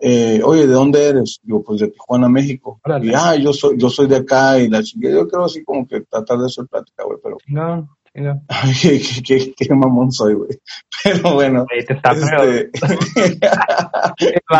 eh, 0.00 0.40
oye, 0.44 0.66
¿de 0.66 0.72
dónde 0.72 1.08
eres? 1.08 1.38
Digo, 1.42 1.62
pues 1.62 1.80
de 1.80 1.88
Tijuana, 1.88 2.28
México. 2.28 2.80
Órale. 2.84 3.06
Y, 3.06 3.12
ah, 3.14 3.36
yo 3.36 3.52
soy, 3.52 3.76
yo 3.78 3.88
soy 3.88 4.08
de 4.08 4.16
acá 4.16 4.58
y 4.58 4.68
la 4.68 4.82
chica, 4.82 5.08
yo 5.08 5.28
creo 5.28 5.44
así 5.44 5.62
como 5.62 5.86
que 5.86 6.00
tratar 6.02 6.38
de 6.38 6.46
hacer 6.46 6.66
plática, 6.66 7.04
güey, 7.04 7.18
pero... 7.22 7.36
No, 7.46 7.88
no. 8.14 8.42
Ay, 8.48 8.72
qué, 8.80 9.00
qué, 9.24 9.54
qué, 9.56 9.74
mamón 9.74 10.12
soy, 10.12 10.34
güey. 10.34 10.50
Pero 11.04 11.34
bueno. 11.34 11.66
Te 11.66 11.94
está 11.94 12.12
este... 12.12 12.70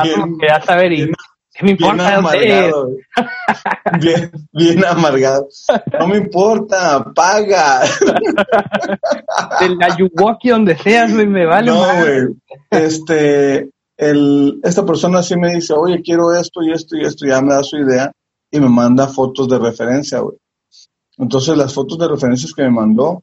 bien, 0.02 0.38
que 0.38 0.46
ya 0.46 0.60
saber 0.62 0.92
y... 0.92 1.12
¿Qué 1.54 1.64
me 1.64 1.72
importa? 1.72 1.94
Bien 1.94 2.16
amargado, 2.16 2.90
bien, 4.00 4.32
bien 4.52 4.84
amargado. 4.86 5.48
No 6.00 6.08
me 6.08 6.16
importa, 6.16 7.04
paga. 7.14 7.82
El 9.60 9.76
Ayuwoki, 9.82 10.48
donde 10.48 10.76
seas, 10.78 11.12
güey, 11.12 11.26
me 11.26 11.44
vale. 11.44 11.70
No, 11.70 11.84
güey. 11.84 12.28
Este, 12.70 13.68
el, 13.98 14.60
esta 14.62 14.86
persona 14.86 15.22
sí 15.22 15.36
me 15.36 15.54
dice, 15.54 15.74
oye, 15.74 16.00
quiero 16.00 16.32
esto 16.32 16.62
y 16.62 16.72
esto 16.72 16.96
y 16.96 17.04
esto, 17.04 17.26
ya 17.26 17.42
me 17.42 17.52
da 17.52 17.62
su 17.62 17.76
idea 17.76 18.10
y 18.50 18.58
me 18.58 18.68
manda 18.68 19.06
fotos 19.06 19.48
de 19.48 19.58
referencia, 19.58 20.20
güey. 20.20 20.38
Entonces 21.18 21.56
las 21.56 21.74
fotos 21.74 21.98
de 21.98 22.08
referencias 22.08 22.52
que 22.54 22.62
me 22.62 22.70
mandó, 22.70 23.22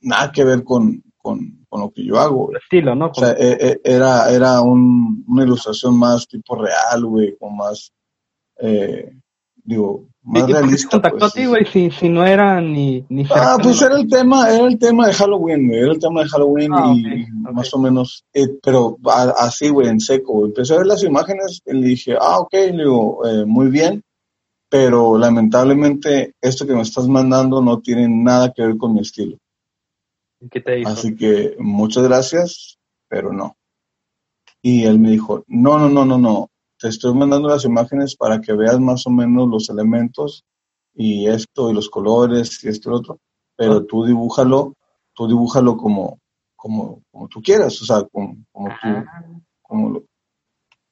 nada 0.00 0.32
que 0.32 0.44
ver 0.44 0.64
con, 0.64 1.02
con, 1.18 1.61
con 1.72 1.80
lo 1.80 1.90
que 1.90 2.04
yo 2.04 2.18
hago. 2.20 2.50
El 2.50 2.58
estilo, 2.58 2.94
¿no? 2.94 3.06
O 3.06 3.14
sea, 3.14 3.30
e, 3.32 3.56
e, 3.66 3.80
era, 3.82 4.30
era 4.30 4.60
un, 4.60 5.24
una 5.26 5.42
ilustración 5.42 5.98
más 5.98 6.28
tipo 6.28 6.54
real, 6.54 7.06
güey, 7.06 7.34
con 7.38 7.56
más, 7.56 7.90
eh, 8.60 9.10
digo, 9.64 10.04
más 10.22 10.46
¿Y 10.50 10.52
realista. 10.52 10.90
contactó 10.90 11.18
pues, 11.20 11.32
a 11.32 11.34
ti, 11.34 11.46
güey, 11.46 11.64
si, 11.64 11.90
si 11.90 12.10
no 12.10 12.26
era 12.26 12.60
ni, 12.60 13.06
ni 13.08 13.24
Ah, 13.30 13.56
pues 13.60 13.80
era 13.80 13.96
el 13.98 14.06
tema, 14.06 14.50
era 14.50 14.66
el 14.66 14.78
tema 14.78 15.06
de 15.06 15.14
Halloween, 15.14 15.66
güey, 15.66 15.80
era 15.80 15.92
el 15.92 15.98
tema 15.98 16.22
de 16.22 16.28
Halloween 16.28 16.72
Ah, 16.74 16.92
y 16.94 17.26
más 17.54 17.72
o 17.72 17.78
menos, 17.78 18.22
eh, 18.34 18.48
pero 18.62 18.98
así, 19.38 19.70
güey, 19.70 19.88
en 19.88 19.98
seco. 19.98 20.34
güey. 20.34 20.48
Empecé 20.48 20.74
a 20.74 20.78
ver 20.78 20.86
las 20.88 21.02
imágenes 21.02 21.62
y 21.64 21.72
le 21.72 21.86
dije, 21.86 22.16
ah, 22.20 22.40
ok, 22.40 22.52
le 22.52 22.72
digo, 22.84 23.26
eh, 23.26 23.46
muy 23.46 23.68
bien, 23.70 24.02
pero 24.68 25.16
lamentablemente 25.16 26.34
esto 26.38 26.66
que 26.66 26.74
me 26.74 26.82
estás 26.82 27.08
mandando 27.08 27.62
no 27.62 27.80
tiene 27.80 28.06
nada 28.10 28.52
que 28.52 28.60
ver 28.62 28.76
con 28.76 28.92
mi 28.92 29.00
estilo. 29.00 29.38
¿Qué 30.50 30.60
te 30.60 30.80
hizo? 30.80 30.90
Así 30.90 31.14
que 31.14 31.56
muchas 31.58 32.02
gracias, 32.04 32.78
pero 33.08 33.32
no. 33.32 33.56
Y 34.60 34.84
él 34.84 34.98
me 34.98 35.10
dijo, 35.10 35.44
no, 35.48 35.78
no, 35.78 35.88
no, 35.88 36.04
no, 36.04 36.18
no, 36.18 36.50
te 36.78 36.88
estoy 36.88 37.14
mandando 37.14 37.48
las 37.48 37.64
imágenes 37.64 38.16
para 38.16 38.40
que 38.40 38.52
veas 38.52 38.78
más 38.78 39.06
o 39.06 39.10
menos 39.10 39.48
los 39.48 39.68
elementos 39.70 40.44
y 40.94 41.26
esto 41.26 41.70
y 41.70 41.74
los 41.74 41.88
colores 41.88 42.62
y 42.64 42.68
esto 42.68 42.88
y 42.88 42.92
lo 42.92 42.98
otro, 42.98 43.18
pero 43.56 43.84
tú 43.84 44.04
dibújalo, 44.04 44.74
tú 45.14 45.26
dibújalo 45.26 45.76
como, 45.76 46.18
como, 46.54 47.02
como 47.10 47.28
tú 47.28 47.40
quieras, 47.42 47.80
o 47.82 47.84
sea, 47.84 48.04
como, 48.10 48.36
como 48.52 48.68
tú, 48.68 48.88
Ah, 48.88 49.04
como 49.62 49.90
lo... 49.90 50.04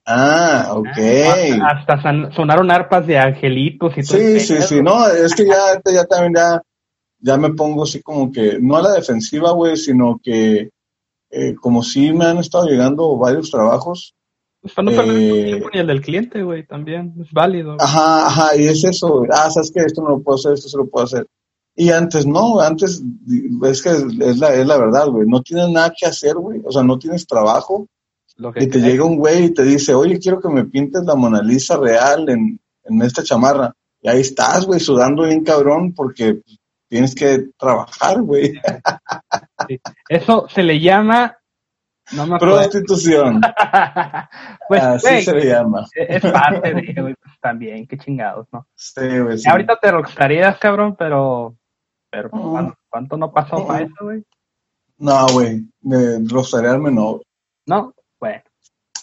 Ah, 0.07 0.73
ok. 0.75 0.87
Hasta, 0.89 1.67
hasta 1.69 2.03
son- 2.03 2.33
sonaron 2.33 2.71
arpas 2.71 3.07
de 3.07 3.19
angelitos 3.19 3.93
y 3.97 4.03
todo. 4.03 4.19
Sí, 4.19 4.41
sí, 4.41 4.63
sí, 4.63 4.83
no, 4.83 5.07
es 5.07 5.35
que 5.35 5.47
ya, 5.47 5.81
ya 5.93 6.05
también 6.07 6.35
ya, 6.35 6.61
ya 7.21 7.37
me 7.37 7.51
pongo 7.55 7.85
así 7.85 8.03
como 8.03 8.31
que, 8.33 8.59
no 8.61 8.77
a 8.77 8.83
la 8.83 8.93
defensiva, 8.93 9.53
güey, 9.53 9.77
sino 9.77 10.21
que 10.23 10.71
eh, 11.31 11.55
como 11.55 11.83
sí 11.83 12.13
me 12.13 12.25
han 12.27 12.39
estado 12.39 12.67
llegando 12.67 13.17
varios 13.17 13.51
trabajos, 13.51 14.15
Pues 14.61 14.75
para 14.75 14.91
no 14.91 14.97
perder 14.97 15.17
eh, 15.17 15.45
tiempo 15.45 15.69
ni 15.73 15.81
el 15.81 15.87
del 15.87 16.01
cliente, 16.03 16.43
güey, 16.43 16.67
también. 16.67 17.15
Es 17.21 17.31
válido. 17.33 17.77
ajá, 17.79 18.27
ajá, 18.27 18.57
y 18.57 18.67
es 18.67 18.83
eso, 18.85 19.19
güey, 19.19 19.31
ah, 19.33 19.51
sabes 19.51 19.71
que 19.73 19.81
esto 19.81 20.03
no 20.03 20.11
lo 20.11 20.21
puedo 20.23 20.37
hacer, 20.37 20.53
esto 20.55 20.69
se 20.69 20.77
lo 20.79 20.87
puedo 20.89 21.05
hacer. 21.05 21.27
Y 21.77 21.91
antes 21.91 22.27
no, 22.27 22.61
antes, 22.61 23.03
es 23.65 23.83
que 23.83 23.91
es 23.91 24.39
la, 24.39 24.55
es 24.55 24.67
la 24.67 24.77
verdad, 24.77 25.09
güey, 25.09 25.27
no 25.27 25.41
tienes 25.43 25.71
nada 25.71 25.93
que 25.99 26.07
hacer, 26.07 26.35
güey, 26.35 26.61
o 26.65 26.73
sea, 26.73 26.83
no 26.83 26.99
tienes 26.99 27.27
trabajo, 27.27 27.87
Lo 28.37 28.53
que 28.53 28.65
y 28.65 28.69
te 28.69 28.81
crees. 28.81 28.83
llega 28.83 29.05
un 29.05 29.17
güey 29.17 29.45
y 29.47 29.51
te 29.55 29.63
dice, 29.63 29.95
oye, 29.95 30.19
quiero 30.19 30.41
que 30.41 30.49
me 30.49 30.65
pintes 30.65 31.05
la 31.05 31.15
Mona 31.15 31.43
Lisa 31.43 31.77
real 31.77 32.29
en, 32.29 32.61
en 32.85 33.03
esta 33.03 33.23
chamarra. 33.23 33.73
Y 34.03 34.09
ahí 34.09 34.21
estás, 34.21 34.67
güey, 34.67 34.81
sudando 34.81 35.25
bien 35.25 35.45
cabrón 35.45 35.95
porque 35.95 36.41
tienes 36.91 37.15
que 37.15 37.49
trabajar, 37.57 38.21
güey. 38.21 38.61
Eso 40.09 40.47
se 40.49 40.63
le 40.63 40.81
llama. 40.81 41.37
No 42.13 42.27
me 42.27 42.37
acuerdo. 42.37 42.57
Prostitución. 42.57 43.41
pues, 44.69 44.83
Así 44.83 45.23
se 45.23 45.33
le 45.33 45.47
llama. 45.47 45.87
es 45.95 46.21
parte 46.21 46.75
de, 46.75 47.01
güey, 47.01 47.15
pues 47.15 47.35
también, 47.41 47.87
qué 47.87 47.97
chingados, 47.97 48.49
¿no? 48.53 48.67
Sí, 48.75 49.19
güey. 49.21 49.39
sí. 49.39 49.49
Ahorita 49.49 49.79
te 49.81 49.91
rockstarías, 49.91 50.59
cabrón, 50.59 50.97
pero. 50.99 51.57
Pero, 52.11 52.29
pues. 52.29 52.43
¿cuánto, 52.43 52.75
cuánto 52.89 53.17
no 53.17 53.33
pasó 53.33 53.65
para 53.67 53.85
eso, 53.85 53.95
güey? 54.01 54.25
No, 54.99 55.27
güey. 55.33 55.65
De 55.81 56.19
no. 56.19 57.21
No, 57.67 57.95
bueno. 58.19 58.43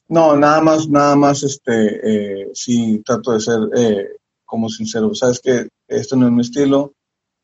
No, 0.10 0.36
nada 0.36 0.62
más, 0.62 0.90
nada 0.90 1.16
más, 1.16 1.44
este, 1.44 2.42
eh, 2.44 2.50
sí, 2.54 3.02
trato 3.06 3.32
de 3.32 3.40
ser 3.40 3.60
eh, 3.76 4.08
como 4.46 4.68
sincero. 4.70 5.14
Sabes 5.16 5.40
que 5.40 5.70
esto 5.88 6.18
no 6.18 6.28
es 6.28 6.32
mi 6.34 6.42
estilo, 6.42 6.94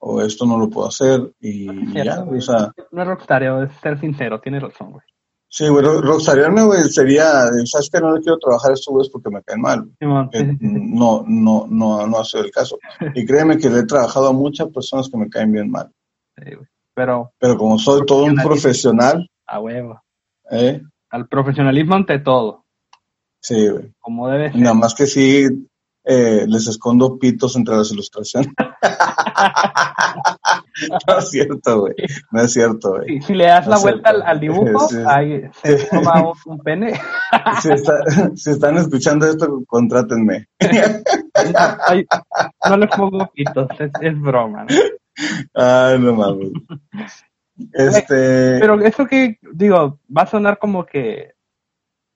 o 0.06 0.22
esto 0.22 0.46
no 0.46 0.58
lo 0.58 0.70
puedo 0.70 0.88
hacer, 0.88 1.32
y 1.40 1.66
ya, 2.04 2.20
güey. 2.22 2.40
o 2.40 2.42
sea, 2.42 2.72
No 2.92 3.02
es 3.02 3.08
rockstareo, 3.08 3.64
es 3.64 3.72
ser 3.82 4.00
sincero, 4.00 4.42
tienes 4.42 4.62
razón, 4.62 4.92
güey. 4.92 5.04
sí, 5.48 5.68
güey, 5.70 5.84
ro- 5.84 6.02
rosarearme, 6.02 6.64
güey, 6.64 6.84
sería, 6.90 7.46
sabes 7.66 7.90
que 7.90 8.00
no 8.02 8.14
le 8.14 8.22
quiero 8.22 8.38
trabajar 8.38 8.72
a 8.72 8.74
estos 8.74 8.94
güeyes 8.94 9.10
porque 9.12 9.30
me 9.30 9.42
caen 9.44 9.62
mal. 9.62 9.86
Sí, 10.00 10.06
sí, 10.34 10.46
sí. 10.46 10.58
no, 10.62 11.24
no, 11.26 11.68
no, 11.70 12.06
no 12.08 12.18
ha 12.20 12.26
sido 12.26 12.44
el 12.44 12.52
caso. 12.52 12.78
Y 13.16 13.26
créeme 13.26 13.58
que 13.58 13.70
le 13.70 13.80
he 13.80 13.86
trabajado 13.86 14.28
a 14.28 14.34
muchas 14.34 14.68
personas 14.70 15.10
que 15.10 15.18
me 15.18 15.30
caen 15.30 15.52
bien 15.54 15.72
mal. 15.72 15.90
Sí, 16.38 16.54
güey. 16.56 16.68
Pero, 16.96 17.32
Pero 17.40 17.58
como 17.58 17.80
soy 17.80 18.06
todo 18.06 18.24
un 18.26 18.36
profesional, 18.36 19.28
a 19.48 19.60
huevo. 19.60 20.02
¿eh? 20.52 20.82
Al 21.12 21.28
profesionalismo 21.28 21.96
ante 21.96 22.20
todo. 22.20 22.66
Sí, 23.40 23.68
güey. 23.70 23.92
Como 24.00 24.28
debe 24.30 24.52
ser. 24.52 24.62
Nada 24.62 24.76
más 24.76 24.94
que 24.94 25.06
sí, 25.06 25.46
eh, 26.06 26.46
les 26.48 26.68
escondo 26.68 27.18
pitos 27.18 27.56
entre 27.56 27.76
las 27.78 27.92
ilustraciones. 27.92 28.50
no 31.08 31.18
es 31.20 31.30
cierto, 31.30 31.82
güey. 31.82 31.94
No 32.32 32.42
es 32.42 32.54
cierto, 32.54 32.92
güey. 32.92 33.20
Si, 33.20 33.28
si 33.28 33.34
le 33.34 33.46
das 33.46 33.66
No 33.68 33.76
la 33.76 33.80
vuelta 33.80 34.10
al, 34.26 34.40
dibujo, 34.40 34.88
Sí. 34.90 34.98
ahí 35.08 35.42
se 35.64 35.76
toma 35.92 36.32
un- 36.46 36.60
pene. 36.60 37.00
Si, 37.62 37.72
está- 37.72 38.04
si 38.36 38.52
están 38.52 38.78
escuchando 38.78 39.26
esto, 39.28 39.64
contrátenme. 39.68 40.48
Ay, 41.88 42.06
no 42.70 42.78
les 42.78 42.90
pongo 42.96 43.28
pitos, 43.34 43.68
es, 43.80 43.92
es 44.02 44.20
broma. 44.22 44.66
¿no? 44.66 44.76
Ay, 45.54 46.00
no 46.00 46.14
mames. 46.14 46.52
Este. 47.74 48.60
Pero 48.60 48.80
eso 48.82 49.06
que, 49.06 49.38
digo, 49.54 50.00
va 50.16 50.24
a 50.24 50.28
sonar 50.28 50.58
como 50.58 50.86
que, 50.86 51.34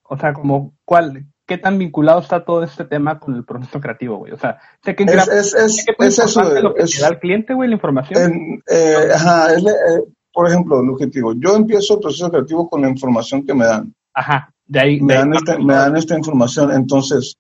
o 0.04 0.18
sea, 0.18 0.34
como, 0.34 0.76
¿cuál, 0.86 1.26
qué 1.48 1.58
tan 1.58 1.78
vinculado 1.80 2.20
está 2.20 2.44
todo 2.44 2.62
este 2.62 2.84
tema 2.86 3.20
con 3.20 3.34
el 3.36 3.46
proceso 3.46 3.80
creativo, 3.80 4.18
güey? 4.18 4.34
O 4.34 4.38
sea, 4.38 4.60
sé 4.84 4.96
que, 4.96 5.04
en 5.04 5.10
Es, 5.10 5.28
es, 5.30 5.54
es, 5.56 5.86
que 5.86 6.06
es 6.06 6.20
eso. 6.20 6.42
importante 6.42 6.62
lo 6.62 6.74
que 6.76 6.84
te 6.84 7.00
da 7.02 7.08
el 7.08 7.20
cliente, 7.20 7.54
güey, 7.54 7.70
la 7.70 7.76
información. 7.76 8.22
en- 8.22 8.64
eh, 8.70 9.08
ajá, 9.16 9.54
es 9.54 9.64
eh, 9.66 10.04
por 10.34 10.48
ejemplo, 10.48 10.84
te 11.00 11.06
digo, 11.08 11.34
yo 11.34 11.56
empiezo 11.56 11.96
el 11.96 12.00
proceso 12.02 12.30
creativo 12.30 12.70
con 12.70 12.82
la 12.84 12.90
información 12.90 13.44
que 13.46 13.56
me 13.56 13.66
dan. 13.66 13.92
Ajá, 14.14 14.54
de 14.66 14.80
ahí. 14.80 15.02
Me 15.02 15.14
de 15.14 15.20
dan, 15.20 15.34
esta, 15.34 15.58
me 15.58 15.74
dan 15.74 15.96
esta 15.98 16.16
información. 16.18 16.72
Entonces, 16.74 17.38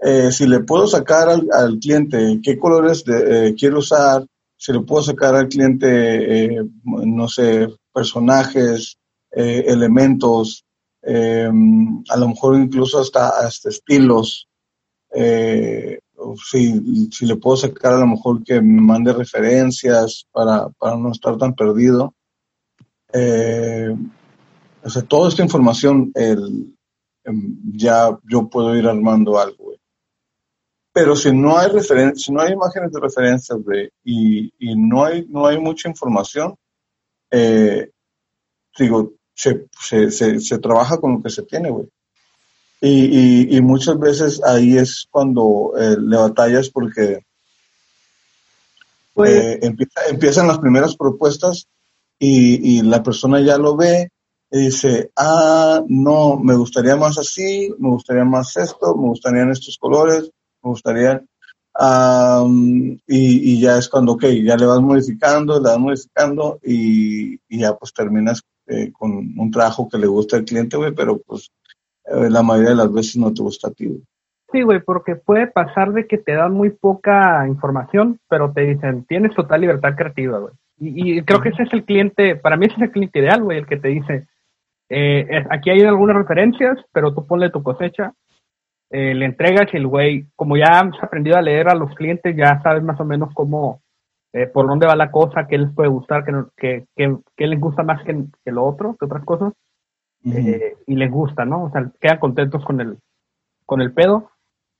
eh, 0.00 0.32
si 0.32 0.48
le 0.48 0.60
puedo 0.60 0.86
sacar 0.88 1.28
al, 1.28 1.46
al 1.52 1.78
cliente 1.78 2.40
qué 2.42 2.58
colores 2.58 3.04
de, 3.04 3.48
eh, 3.48 3.54
quiero 3.56 3.78
usar, 3.78 4.24
si 4.56 4.72
le 4.72 4.80
puedo 4.80 5.02
sacar 5.02 5.36
al 5.36 5.48
cliente, 5.48 6.58
no 6.84 7.28
sé, 7.28 7.68
personajes, 7.92 8.96
elementos, 9.30 10.64
eh, 11.02 11.50
a 12.08 12.16
lo 12.16 12.28
mejor 12.28 12.56
incluso 12.56 13.00
hasta, 13.00 13.28
hasta 13.40 13.68
estilos. 13.68 14.48
eh, 15.14 15.98
si, 16.44 17.10
si 17.10 17.26
le 17.26 17.36
puedo 17.36 17.56
sacar 17.56 17.94
a 17.94 17.98
lo 17.98 18.06
mejor 18.06 18.42
que 18.44 18.60
me 18.60 18.80
mande 18.80 19.12
referencias 19.12 20.26
para, 20.30 20.68
para 20.70 20.96
no 20.96 21.12
estar 21.12 21.36
tan 21.36 21.54
perdido. 21.54 22.14
Eh, 23.12 23.94
o 24.82 24.90
sea, 24.90 25.02
toda 25.02 25.28
esta 25.28 25.42
información 25.42 26.10
el, 26.14 26.74
em, 27.24 27.56
ya 27.74 28.18
yo 28.24 28.48
puedo 28.48 28.74
ir 28.76 28.86
armando 28.86 29.38
algo, 29.38 29.64
güey. 29.64 29.78
Pero 30.94 31.16
si 31.16 31.32
no 31.32 31.56
hay 31.56 31.70
referen 31.70 32.16
si 32.16 32.32
no 32.32 32.40
hay 32.40 32.52
imágenes 32.52 32.92
de 32.92 33.00
referencias, 33.00 33.58
güey, 33.62 33.90
y, 34.04 34.52
y 34.58 34.76
no 34.76 35.04
hay, 35.04 35.26
no 35.28 35.46
hay 35.46 35.58
mucha 35.58 35.88
información, 35.88 36.54
eh, 37.30 37.90
digo, 38.78 39.12
se, 39.34 39.66
se, 39.80 40.10
se, 40.10 40.40
se 40.40 40.58
trabaja 40.58 40.98
con 40.98 41.14
lo 41.14 41.22
que 41.22 41.30
se 41.30 41.42
tiene, 41.42 41.70
güey. 41.70 41.86
Y, 42.80 42.88
y, 43.50 43.56
y 43.56 43.60
muchas 43.60 43.98
veces 43.98 44.42
ahí 44.44 44.76
es 44.76 45.06
cuando 45.10 45.72
eh, 45.78 45.96
le 46.00 46.16
batallas 46.16 46.68
porque 46.68 47.20
Pues, 49.14 49.30
eh, 49.30 49.58
empieza- 49.62 50.06
empiezan 50.08 50.48
las 50.48 50.58
primeras 50.58 50.96
propuestas 50.96 51.66
y, 52.18 52.78
y 52.78 52.82
la 52.82 53.02
persona 53.02 53.40
ya 53.40 53.58
lo 53.58 53.76
ve 53.76 54.08
y 54.50 54.58
dice, 54.66 55.10
ah, 55.16 55.82
no, 55.88 56.38
me 56.38 56.54
gustaría 56.54 56.96
más 56.96 57.18
así, 57.18 57.72
me 57.78 57.88
gustaría 57.90 58.24
más 58.24 58.56
esto, 58.56 58.94
me 58.96 59.08
gustarían 59.08 59.50
estos 59.50 59.76
colores, 59.78 60.30
me 60.62 60.70
gustaría... 60.70 61.22
am, 61.74 62.98
y, 63.06 63.52
y 63.54 63.60
ya 63.60 63.78
es 63.78 63.88
cuando, 63.88 64.12
ok, 64.12 64.24
ya 64.44 64.56
le 64.56 64.66
vas 64.66 64.80
modificando, 64.80 65.54
le 65.58 65.68
vas 65.70 65.78
modificando 65.78 66.58
y, 66.62 67.34
y 67.48 67.58
ya 67.60 67.74
pues 67.76 67.92
terminas 67.94 68.42
eh, 68.72 68.92
con 68.92 69.12
un 69.12 69.50
trabajo 69.50 69.88
que 69.88 69.98
le 69.98 70.06
gusta 70.06 70.36
al 70.36 70.44
cliente, 70.44 70.76
güey, 70.76 70.92
pero 70.92 71.18
pues 71.18 71.50
eh, 72.04 72.30
la 72.30 72.42
mayoría 72.42 72.70
de 72.70 72.76
las 72.76 72.92
veces 72.92 73.16
no 73.16 73.32
te 73.32 73.42
gusta 73.42 73.68
a 73.68 73.72
ti, 73.72 73.86
güey. 73.86 74.02
Sí, 74.50 74.62
güey, 74.62 74.80
porque 74.80 75.16
puede 75.16 75.46
pasar 75.46 75.92
de 75.92 76.06
que 76.06 76.18
te 76.18 76.32
dan 76.32 76.52
muy 76.52 76.70
poca 76.70 77.46
información, 77.48 78.18
pero 78.28 78.52
te 78.52 78.62
dicen, 78.62 79.04
tienes 79.04 79.34
total 79.34 79.62
libertad 79.62 79.94
creativa, 79.96 80.38
güey. 80.38 80.54
Y, 80.78 81.18
y 81.18 81.22
creo 81.22 81.40
que 81.40 81.50
ese 81.50 81.62
es 81.62 81.72
el 81.72 81.84
cliente, 81.84 82.36
para 82.36 82.56
mí 82.56 82.66
ese 82.66 82.76
es 82.76 82.82
el 82.82 82.90
cliente 82.90 83.18
ideal, 83.20 83.42
güey, 83.42 83.58
el 83.58 83.66
que 83.66 83.78
te 83.78 83.88
dice, 83.88 84.26
eh, 84.94 85.44
aquí 85.50 85.70
hay 85.70 85.80
algunas 85.82 86.16
referencias, 86.16 86.78
pero 86.92 87.14
tú 87.14 87.26
ponle 87.26 87.50
tu 87.50 87.62
cosecha, 87.62 88.12
eh, 88.90 89.14
le 89.14 89.24
entregas 89.24 89.72
y 89.72 89.78
el 89.78 89.86
güey, 89.86 90.26
como 90.36 90.56
ya 90.58 90.80
has 90.80 91.02
aprendido 91.02 91.38
a 91.38 91.42
leer 91.42 91.68
a 91.68 91.74
los 91.74 91.94
clientes, 91.94 92.36
ya 92.36 92.60
sabes 92.62 92.82
más 92.82 93.00
o 93.00 93.04
menos 93.06 93.32
cómo, 93.32 93.80
eh, 94.32 94.46
por 94.46 94.66
dónde 94.66 94.86
va 94.86 94.96
la 94.96 95.10
cosa, 95.10 95.46
qué 95.48 95.58
les 95.58 95.72
puede 95.74 95.88
gustar, 95.88 96.24
qué, 96.24 96.32
qué, 96.56 96.86
qué- 96.96 97.16
qué 97.36 97.46
les 97.46 97.60
gusta 97.60 97.82
más 97.82 98.02
que, 98.04 98.24
que 98.44 98.52
lo 98.52 98.64
otro, 98.64 98.96
que 98.98 99.04
otras 99.06 99.24
cosas 99.24 99.52
eh, 100.24 100.76
y 100.86 100.94
les 100.96 101.10
gusta, 101.10 101.44
¿no? 101.44 101.64
O 101.64 101.70
sea, 101.70 101.90
quedan 102.00 102.18
contentos 102.18 102.64
con 102.64 102.80
el, 102.80 102.98
con 103.66 103.80
el 103.82 103.92
pedo, 103.92 104.30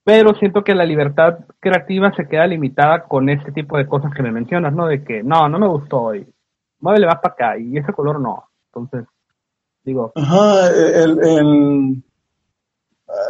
pero 0.03 0.33
siento 0.35 0.63
que 0.63 0.73
la 0.75 0.85
libertad 0.85 1.39
creativa 1.59 2.13
se 2.15 2.27
queda 2.27 2.47
limitada 2.47 3.03
con 3.03 3.29
este 3.29 3.51
tipo 3.51 3.77
de 3.77 3.87
cosas 3.87 4.13
que 4.13 4.23
me 4.23 4.31
mencionas, 4.31 4.73
¿no? 4.73 4.87
De 4.87 5.03
que 5.03 5.21
no, 5.23 5.47
no 5.49 5.59
me 5.59 5.67
gustó 5.67 6.15
y 6.15 6.25
muévele 6.79 7.05
más 7.07 7.19
para 7.21 7.33
acá 7.33 7.57
y 7.57 7.77
ese 7.77 7.93
color 7.93 8.19
no. 8.19 8.43
Entonces, 8.73 9.05
digo, 9.83 10.11
Ajá, 10.15 10.69
el, 10.69 11.19
el- 11.23 12.03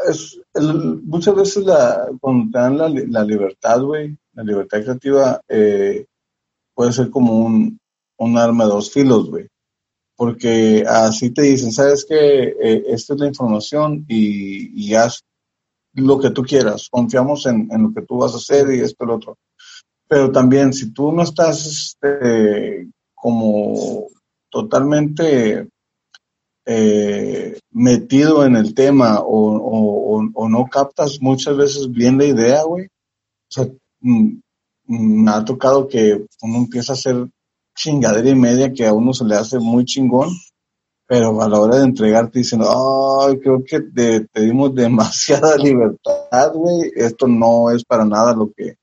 es, 0.07 0.39
el- 0.53 1.01
muchas 1.03 1.35
veces 1.35 1.65
la, 1.65 2.07
cuando 2.21 2.51
te 2.51 2.57
dan 2.59 2.77
la, 2.77 2.89
la 2.89 3.23
libertad, 3.23 3.81
güey, 3.81 4.17
la 4.33 4.43
libertad 4.43 4.81
creativa, 4.83 5.41
eh, 5.47 6.05
puede 6.75 6.91
ser 6.93 7.09
como 7.09 7.39
un, 7.39 7.77
un 8.17 8.37
arma 8.37 8.65
de 8.65 8.71
dos 8.71 8.91
filos, 8.91 9.29
güey. 9.29 9.47
Porque 10.15 10.83
así 10.87 11.31
te 11.31 11.41
dicen, 11.43 11.71
sabes 11.71 12.05
que 12.05 12.55
esta 12.87 13.13
es 13.13 13.19
la 13.19 13.27
información 13.27 14.05
y, 14.07 14.89
y 14.89 14.93
haz 14.95 15.21
lo 15.95 16.19
que 16.19 16.29
tú 16.31 16.43
quieras, 16.43 16.87
confiamos 16.89 17.45
en, 17.45 17.67
en 17.71 17.83
lo 17.83 17.93
que 17.93 18.01
tú 18.03 18.17
vas 18.17 18.33
a 18.33 18.37
hacer 18.37 18.73
y 18.73 18.79
esto 18.81 19.03
y 19.03 19.07
lo 19.07 19.15
otro. 19.15 19.37
Pero 20.07 20.31
también, 20.31 20.73
si 20.73 20.91
tú 20.91 21.11
no 21.11 21.23
estás 21.23 21.65
este, 21.65 22.87
como 23.15 24.07
totalmente 24.51 25.67
eh, 26.65 27.59
metido 27.71 28.45
en 28.45 28.55
el 28.55 28.73
tema 28.73 29.19
o, 29.19 29.57
o, 29.57 30.29
o- 30.33 30.49
no 30.49 30.65
captas 30.67 31.17
muchas 31.21 31.57
veces 31.57 31.91
bien 31.91 32.17
la 32.17 32.25
idea, 32.25 32.63
güey. 32.63 32.85
O 32.85 32.89
sea, 33.49 33.67
mm, 34.01 34.37
me 34.87 35.31
ha 35.31 35.43
tocado 35.45 35.87
que 35.87 36.25
uno 36.41 36.57
empieza 36.57 36.93
a 36.93 36.95
hacer 36.95 37.27
chingadera 37.75 38.29
y 38.29 38.35
media 38.35 38.71
que 38.73 38.85
a 38.85 38.93
uno 38.93 39.13
se 39.13 39.25
le 39.25 39.35
hace 39.35 39.57
muy 39.59 39.85
chingón, 39.85 40.29
pero 41.07 41.41
a 41.41 41.49
la 41.49 41.59
hora 41.59 41.77
de 41.77 41.85
entregarte 41.85 42.39
dicen, 42.39 42.61
ay, 42.61 43.39
creo 43.39 43.63
que 43.65 43.81
te, 43.81 44.21
te 44.27 44.41
dimos 44.41 44.73
demasiada 44.75 45.57
libertad, 45.57 46.51
güey, 46.53 46.91
esto 46.95 47.27
no 47.27 47.71
es 47.71 47.83
para 47.83 48.05
nada 48.05 48.33
lo 48.35 48.51
que... 48.55 48.75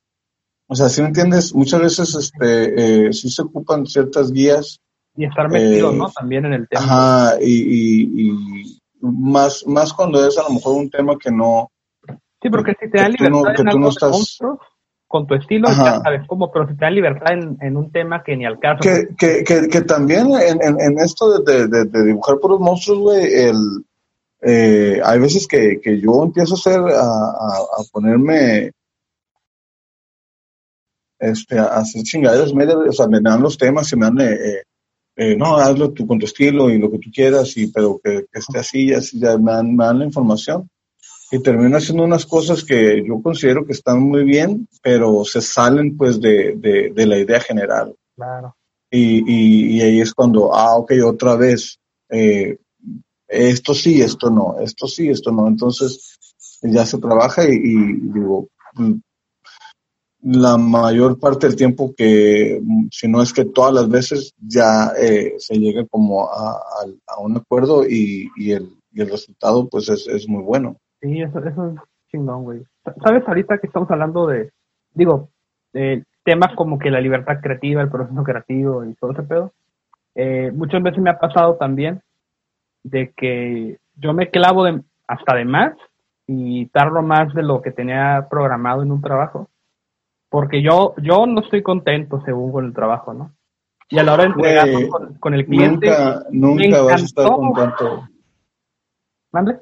O 0.72 0.74
sea, 0.76 0.88
si 0.88 1.02
me 1.02 1.08
entiendes, 1.08 1.52
muchas 1.54 1.80
veces 1.80 2.14
este, 2.14 3.06
eh, 3.08 3.12
sí 3.12 3.28
se 3.28 3.42
ocupan 3.42 3.86
ciertas 3.86 4.30
guías 4.30 4.78
y 5.16 5.24
estar 5.24 5.48
metido, 5.48 5.90
Eh, 5.92 5.96
¿no? 5.96 6.08
También 6.10 6.44
en 6.46 6.52
el 6.52 6.68
tema. 6.68 6.82
Ajá, 6.84 7.42
y, 7.42 7.52
y, 7.52 8.28
y 8.30 8.80
más, 9.00 9.66
más 9.66 9.92
cuando 9.92 10.24
es 10.24 10.38
a 10.38 10.44
lo 10.44 10.50
mejor 10.50 10.76
un 10.76 10.88
tema 10.88 11.16
que 11.18 11.30
no, 11.32 11.68
Sí, 12.42 12.48
porque 12.48 12.72
si 12.80 12.88
te 12.88 13.02
no- 13.02 13.08
libertad 13.08 13.54
que 13.56 13.62
en 13.62 13.68
tú 13.68 13.78
no 13.80 13.88
estás- 13.88 14.10
monstruos, 14.12 14.58
con 15.10 15.26
tu 15.26 15.34
estilo, 15.34 15.66
Ajá. 15.68 15.96
ya 15.96 16.00
sabes 16.02 16.22
cómo, 16.28 16.52
pero 16.52 16.68
si 16.68 16.74
te 16.74 16.84
dan 16.84 16.94
libertad 16.94 17.32
en, 17.32 17.58
en 17.60 17.76
un 17.76 17.90
tema 17.90 18.22
que 18.22 18.36
ni 18.36 18.46
al 18.46 18.60
caso. 18.60 18.78
que, 18.80 19.08
que, 19.18 19.42
que, 19.42 19.66
que 19.68 19.80
también 19.80 20.28
en, 20.36 20.62
en, 20.62 20.80
en 20.80 20.98
esto 21.00 21.42
de, 21.42 21.66
de, 21.66 21.84
de 21.84 22.04
dibujar 22.04 22.38
por 22.38 22.52
los 22.52 22.60
monstruos, 22.60 23.00
güey, 23.00 23.24
el, 23.24 23.56
eh, 24.40 25.00
hay 25.04 25.18
veces 25.18 25.48
que, 25.48 25.80
que 25.82 26.00
yo 26.00 26.22
empiezo 26.22 26.54
a 26.54 26.58
hacer, 26.58 26.78
a, 26.78 27.02
a, 27.02 27.58
a 27.78 27.84
ponerme, 27.90 28.70
este, 31.18 31.58
a 31.58 31.64
hacer 31.78 32.04
chingaderas 32.04 32.52
o 32.52 32.92
sea, 32.92 33.08
me 33.08 33.20
dan 33.20 33.42
los 33.42 33.58
temas 33.58 33.92
y 33.92 33.96
me 33.96 34.06
dan, 34.06 34.20
eh, 34.20 34.32
eh, 34.32 34.62
eh, 35.16 35.36
no, 35.36 35.56
hazlo 35.56 35.90
tú 35.90 36.06
con 36.06 36.20
tu 36.20 36.26
estilo 36.26 36.70
y 36.70 36.78
lo 36.78 36.88
que 36.88 37.00
tú 37.00 37.10
quieras, 37.12 37.56
y, 37.56 37.66
pero 37.66 38.00
que, 38.00 38.26
que 38.30 38.38
esté 38.38 38.60
así, 38.60 38.94
así, 38.94 39.18
ya 39.18 39.36
me 39.38 39.50
dan, 39.50 39.74
me 39.74 39.84
dan 39.84 39.98
la 39.98 40.04
información. 40.04 40.70
Y 41.32 41.38
termino 41.40 41.76
haciendo 41.76 42.02
unas 42.04 42.26
cosas 42.26 42.64
que 42.64 43.04
yo 43.06 43.22
considero 43.22 43.64
que 43.64 43.72
están 43.72 44.00
muy 44.02 44.24
bien, 44.24 44.66
pero 44.82 45.24
se 45.24 45.40
salen 45.40 45.96
pues 45.96 46.20
de, 46.20 46.54
de, 46.56 46.90
de 46.94 47.06
la 47.06 47.18
idea 47.18 47.40
general. 47.40 47.94
Claro. 48.16 48.56
Y, 48.90 49.22
y, 49.26 49.76
y 49.76 49.80
ahí 49.82 50.00
es 50.00 50.12
cuando, 50.12 50.52
ah, 50.54 50.76
ok, 50.76 50.92
otra 51.04 51.36
vez, 51.36 51.78
eh, 52.08 52.58
esto 53.28 53.74
sí, 53.74 54.02
esto 54.02 54.28
no, 54.30 54.56
esto 54.60 54.88
sí, 54.88 55.08
esto 55.08 55.30
no. 55.30 55.46
Entonces 55.46 56.18
ya 56.62 56.84
se 56.84 56.98
trabaja 56.98 57.44
y, 57.48 57.54
y 57.54 57.92
digo, 58.12 58.48
mm, 58.74 58.94
la 60.22 60.58
mayor 60.58 61.18
parte 61.18 61.46
del 61.46 61.56
tiempo 61.56 61.94
que, 61.96 62.60
mm, 62.62 62.88
si 62.90 63.06
no 63.08 63.22
es 63.22 63.32
que 63.32 63.44
todas 63.44 63.72
las 63.72 63.88
veces, 63.88 64.34
ya 64.38 64.92
eh, 64.98 65.34
se 65.38 65.54
llega 65.54 65.86
como 65.86 66.28
a, 66.28 66.54
a- 66.54 66.86
a 67.06 67.20
un 67.20 67.36
acuerdo 67.36 67.86
y, 67.88 68.28
y, 68.36 68.50
el, 68.50 68.68
y 68.92 69.00
el 69.00 69.08
resultado 69.10 69.68
pues 69.68 69.88
es, 69.88 70.06
es 70.08 70.28
muy 70.28 70.42
bueno. 70.42 70.76
Sí, 71.00 71.22
eso, 71.22 71.38
eso 71.38 71.68
es 71.68 71.80
chingón, 72.10 72.44
güey. 72.44 72.62
¿Sabes 73.04 73.26
ahorita 73.26 73.58
que 73.58 73.66
estamos 73.66 73.90
hablando 73.90 74.26
de, 74.26 74.50
digo, 74.92 75.30
de 75.72 76.04
temas 76.24 76.54
como 76.54 76.78
que 76.78 76.90
la 76.90 77.00
libertad 77.00 77.40
creativa, 77.40 77.82
el 77.82 77.90
proceso 77.90 78.22
creativo 78.22 78.84
y 78.84 78.94
todo 78.94 79.12
ese 79.12 79.22
pedo? 79.22 79.52
Eh, 80.14 80.50
muchas 80.52 80.82
veces 80.82 81.00
me 81.00 81.10
ha 81.10 81.18
pasado 81.18 81.54
también 81.56 82.02
de 82.82 83.12
que 83.16 83.78
yo 83.96 84.12
me 84.12 84.30
clavo 84.30 84.64
de, 84.64 84.82
hasta 85.06 85.36
de 85.36 85.44
más 85.44 85.72
y 86.26 86.66
tardo 86.66 87.02
más 87.02 87.32
de 87.34 87.42
lo 87.42 87.62
que 87.62 87.70
tenía 87.70 88.26
programado 88.28 88.82
en 88.82 88.92
un 88.92 89.00
trabajo. 89.00 89.48
Porque 90.28 90.62
yo, 90.62 90.94
yo 90.98 91.26
no 91.26 91.40
estoy 91.40 91.62
contento 91.62 92.22
según 92.24 92.52
con 92.52 92.64
el 92.64 92.72
trabajo, 92.72 93.12
¿no? 93.12 93.32
Y 93.88 93.98
a 93.98 94.04
la 94.04 94.14
hora 94.14 94.22
de 94.22 94.28
entregarlo 94.28 94.78
con, 95.18 95.34
el 95.34 95.44
cliente. 95.44 95.88
Nunca, 95.88 96.24
nunca 96.30 96.82
vas 96.82 97.02
a 97.02 97.04
estar 97.04 97.30
contento. 97.32 98.08
¿Mande? 99.32 99.58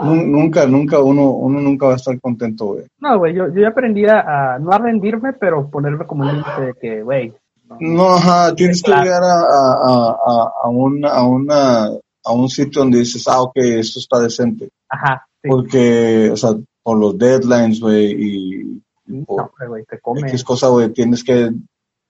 Nunca, 0.00 0.66
nunca, 0.66 1.00
uno, 1.00 1.30
uno 1.30 1.60
nunca 1.60 1.86
va 1.86 1.92
a 1.94 1.96
estar 1.96 2.20
contento, 2.20 2.66
güey. 2.66 2.86
No, 3.00 3.18
güey, 3.18 3.34
yo, 3.34 3.48
yo 3.48 3.62
ya 3.62 3.68
aprendí 3.68 4.06
a, 4.06 4.58
no 4.60 4.70
a 4.70 4.78
rendirme, 4.78 5.32
pero 5.32 5.68
ponerme 5.68 6.06
como 6.06 6.22
un 6.22 6.28
límite 6.28 6.60
de 6.60 6.74
que, 6.74 7.02
güey. 7.02 7.34
No, 7.80 8.14
ajá, 8.14 8.54
tienes 8.54 8.82
que 8.82 8.92
llegar 8.92 9.22
a, 9.22 9.40
a, 9.40 10.52
a, 10.64 10.68
una, 10.68 11.10
a, 11.10 11.26
una, 11.26 11.86
a 12.24 12.32
un 12.32 12.48
sitio 12.48 12.82
donde 12.82 13.00
dices, 13.00 13.26
ah, 13.28 13.42
ok, 13.42 13.56
esto 13.56 13.98
está 13.98 14.20
decente. 14.20 14.70
Ajá. 14.88 15.26
Porque, 15.42 16.30
o 16.32 16.36
sea, 16.36 16.50
por 16.82 16.98
los 16.98 17.18
deadlines, 17.18 17.80
güey, 17.80 18.14
y, 18.16 18.82
por 19.26 19.50
no, 19.58 19.68
güey, 19.68 19.84
te 19.84 19.98
come. 19.98 20.20
X 20.22 20.44
cosa, 20.44 20.68
güey, 20.68 20.90
tienes 20.92 21.24
que 21.24 21.50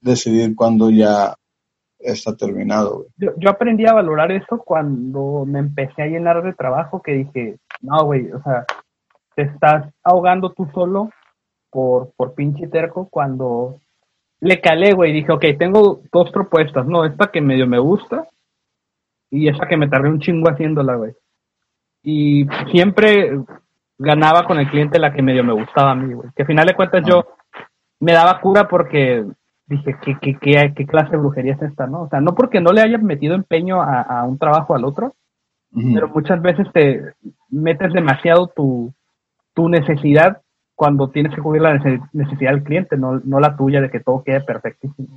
decidir 0.01 0.55
cuándo 0.55 0.90
ya 0.90 1.35
está 1.98 2.37
terminado. 2.37 3.07
Yo, 3.16 3.33
yo 3.37 3.51
aprendí 3.51 3.87
a 3.87 3.94
valorar 3.94 4.31
eso 4.33 4.59
cuando 4.59 5.44
me 5.46 5.59
empecé 5.59 6.03
a 6.03 6.07
llenar 6.07 6.42
de 6.42 6.53
trabajo, 6.53 7.03
que 7.03 7.12
dije, 7.12 7.57
no, 7.80 8.04
güey, 8.04 8.30
o 8.32 8.42
sea, 8.42 8.64
te 9.34 9.42
estás 9.42 9.92
ahogando 10.02 10.50
tú 10.50 10.68
solo 10.74 11.10
por, 11.70 12.12
por 12.16 12.34
pinche 12.34 12.68
terco 12.68 13.08
cuando 13.08 13.80
le 14.40 14.60
calé, 14.60 14.92
güey, 14.92 15.12
dije, 15.12 15.32
ok, 15.32 15.44
tengo 15.58 16.00
dos 16.12 16.30
propuestas, 16.30 16.86
no, 16.86 17.04
esta 17.04 17.30
que 17.30 17.40
medio 17.40 17.66
me 17.66 17.78
gusta 17.78 18.26
y 19.30 19.48
esa 19.48 19.66
que 19.66 19.76
me 19.76 19.88
tardé 19.88 20.08
un 20.08 20.20
chingo 20.20 20.48
haciéndola, 20.48 20.94
güey. 20.94 21.12
Y 22.02 22.46
siempre 22.70 23.38
ganaba 23.98 24.44
con 24.44 24.58
el 24.58 24.70
cliente 24.70 24.98
la 24.98 25.12
que 25.12 25.22
medio 25.22 25.44
me 25.44 25.52
gustaba 25.52 25.90
a 25.90 25.94
mí, 25.94 26.14
güey. 26.14 26.30
Que 26.34 26.42
al 26.42 26.46
final 26.46 26.66
de 26.66 26.74
cuentas 26.74 27.04
yo 27.06 27.26
me 28.00 28.12
daba 28.12 28.40
cura 28.40 28.68
porque 28.68 29.26
dije, 29.66 29.96
¿qué, 30.02 30.16
qué, 30.20 30.38
qué, 30.40 30.72
qué 30.74 30.86
clase 30.86 31.10
de 31.10 31.18
brujería 31.18 31.54
es 31.54 31.62
esta, 31.62 31.86
no? 31.86 32.02
O 32.02 32.08
sea, 32.08 32.20
no 32.20 32.34
porque 32.34 32.60
no 32.60 32.72
le 32.72 32.80
haya 32.80 32.98
metido 32.98 33.34
empeño 33.34 33.82
a, 33.82 34.24
un 34.24 34.38
trabajo 34.38 34.74
al 34.74 34.84
otro, 34.84 35.14
pero 35.72 36.09
muchas 36.09 36.40
veces 36.42 36.66
te 36.72 37.14
metes 37.50 37.92
demasiado 37.92 38.48
tu, 38.48 38.92
tu 39.54 39.68
necesidad 39.68 40.40
cuando 40.74 41.09
tienes 41.11 41.35
que 41.35 41.42
cubrir 41.42 41.62
la 41.62 41.78
necesidad 42.12 42.52
del 42.52 42.62
cliente, 42.62 42.96
no, 42.96 43.20
no 43.24 43.40
la 43.40 43.57
tuya 43.57 43.81
de 43.81 43.90
que 43.90 44.00
todo 44.00 44.22
quede 44.22 44.40
perfectísimo. 44.42 45.09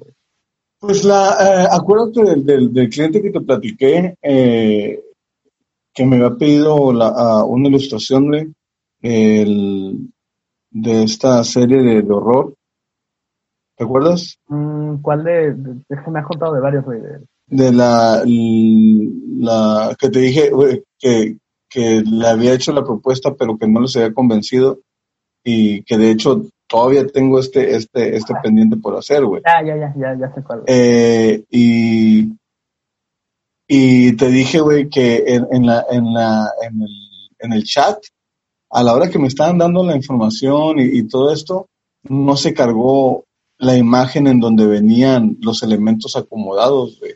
Pues 0.80 1.04
la, 1.04 1.36
eh, 1.40 1.68
acuérdate 1.72 2.42
del, 2.42 2.74
del, 2.74 2.90
cliente 2.90 3.22
que 3.22 3.30
te 3.30 3.42
platiqué, 3.42 4.16
eh, 4.22 5.00
que 5.94 6.06
me 6.06 6.16
había 6.16 6.36
pedido 6.36 6.92
la, 6.92 7.44
una 7.46 7.68
ilustración 7.68 8.32
de, 8.32 8.52
de 10.72 11.04
esta 11.04 11.44
serie 11.44 11.82
de 11.82 12.12
horror 12.12 12.56
¿Te 13.82 13.86
acuerdas? 13.86 14.38
Mm, 14.48 14.98
¿Cuál 14.98 15.24
de, 15.24 15.56
me 15.90 16.20
has 16.20 16.28
contado 16.28 16.54
de 16.54 16.62
varios, 16.62 16.86
güey. 16.86 17.02
De 17.52 17.72
la, 17.74 18.24
la 18.26 19.96
que 20.00 20.10
te 20.10 20.20
dije 20.20 20.52
que, 20.98 21.38
que 21.70 22.02
le 22.02 22.28
había 22.28 22.54
hecho 22.54 22.72
la 22.72 22.84
propuesta, 22.84 23.36
pero 23.36 23.58
que 23.58 23.68
no 23.68 23.82
les 23.82 23.96
había 23.98 24.14
convencido 24.14 24.80
y 25.44 25.84
que 25.84 25.98
de 25.98 26.12
hecho 26.12 26.46
todavía 26.68 27.06
tengo 27.08 27.40
este, 27.40 27.76
este, 27.76 28.16
este 28.16 28.34
ah. 28.34 28.40
pendiente 28.42 28.78
por 28.78 28.98
hacer, 28.98 29.26
güey. 29.26 29.42
Ya, 29.46 29.62
ya, 29.66 29.76
ya, 29.76 29.94
ya, 29.98 30.18
ya 30.18 30.34
sé 30.34 30.42
cuál. 30.42 30.64
Eh, 30.66 31.44
y, 31.50 32.30
y 33.68 34.16
te 34.16 34.28
dije, 34.30 34.62
güey, 34.62 34.88
que 34.88 35.24
en, 35.28 35.46
en, 35.52 35.66
la, 35.66 35.86
en, 35.92 36.14
la, 36.14 36.50
en, 36.62 36.82
el, 36.82 36.90
en 37.40 37.54
el 37.54 37.64
chat, 37.66 37.98
a 38.70 38.82
la 38.82 38.94
hora 38.94 39.10
que 39.10 39.20
me 39.20 39.28
estaban 39.28 39.58
dando 39.58 39.86
la 39.86 39.98
información 39.98 40.80
y, 40.80 41.00
y 41.00 41.04
todo 41.04 41.34
esto, 41.34 41.68
no 42.04 42.38
se 42.38 42.54
cargó 42.54 43.26
la 43.58 43.76
imagen 43.76 44.28
en 44.28 44.40
donde 44.40 44.66
venían 44.66 45.38
los 45.42 45.64
elementos 45.64 46.16
acomodados, 46.16 46.98
güey. 47.00 47.16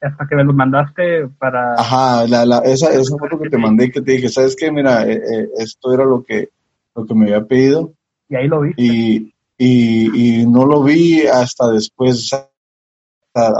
Hasta 0.00 0.26
que 0.28 0.36
me 0.36 0.44
los 0.44 0.54
mandaste 0.54 1.26
para... 1.38 1.74
Ajá, 1.74 2.26
la, 2.26 2.44
la, 2.44 2.58
esa, 2.58 2.90
esa 2.90 3.16
foto 3.16 3.38
que 3.38 3.48
te 3.48 3.58
mandé 3.58 3.90
que 3.90 4.02
te 4.02 4.12
dije, 4.12 4.28
¿sabes 4.28 4.54
qué? 4.54 4.70
Mira, 4.70 5.06
eh, 5.06 5.16
eh, 5.16 5.48
esto 5.58 5.92
era 5.92 6.04
lo 6.04 6.22
que, 6.22 6.50
lo 6.94 7.06
que 7.06 7.14
me 7.14 7.24
había 7.24 7.46
pedido. 7.46 7.94
Y 8.28 8.36
ahí 8.36 8.46
lo 8.46 8.60
vi. 8.60 8.72
Y, 8.76 9.34
y, 9.56 10.40
y 10.40 10.46
no 10.46 10.66
lo 10.66 10.82
vi 10.82 11.26
hasta 11.26 11.70
después, 11.70 12.30
hasta, 12.32 12.50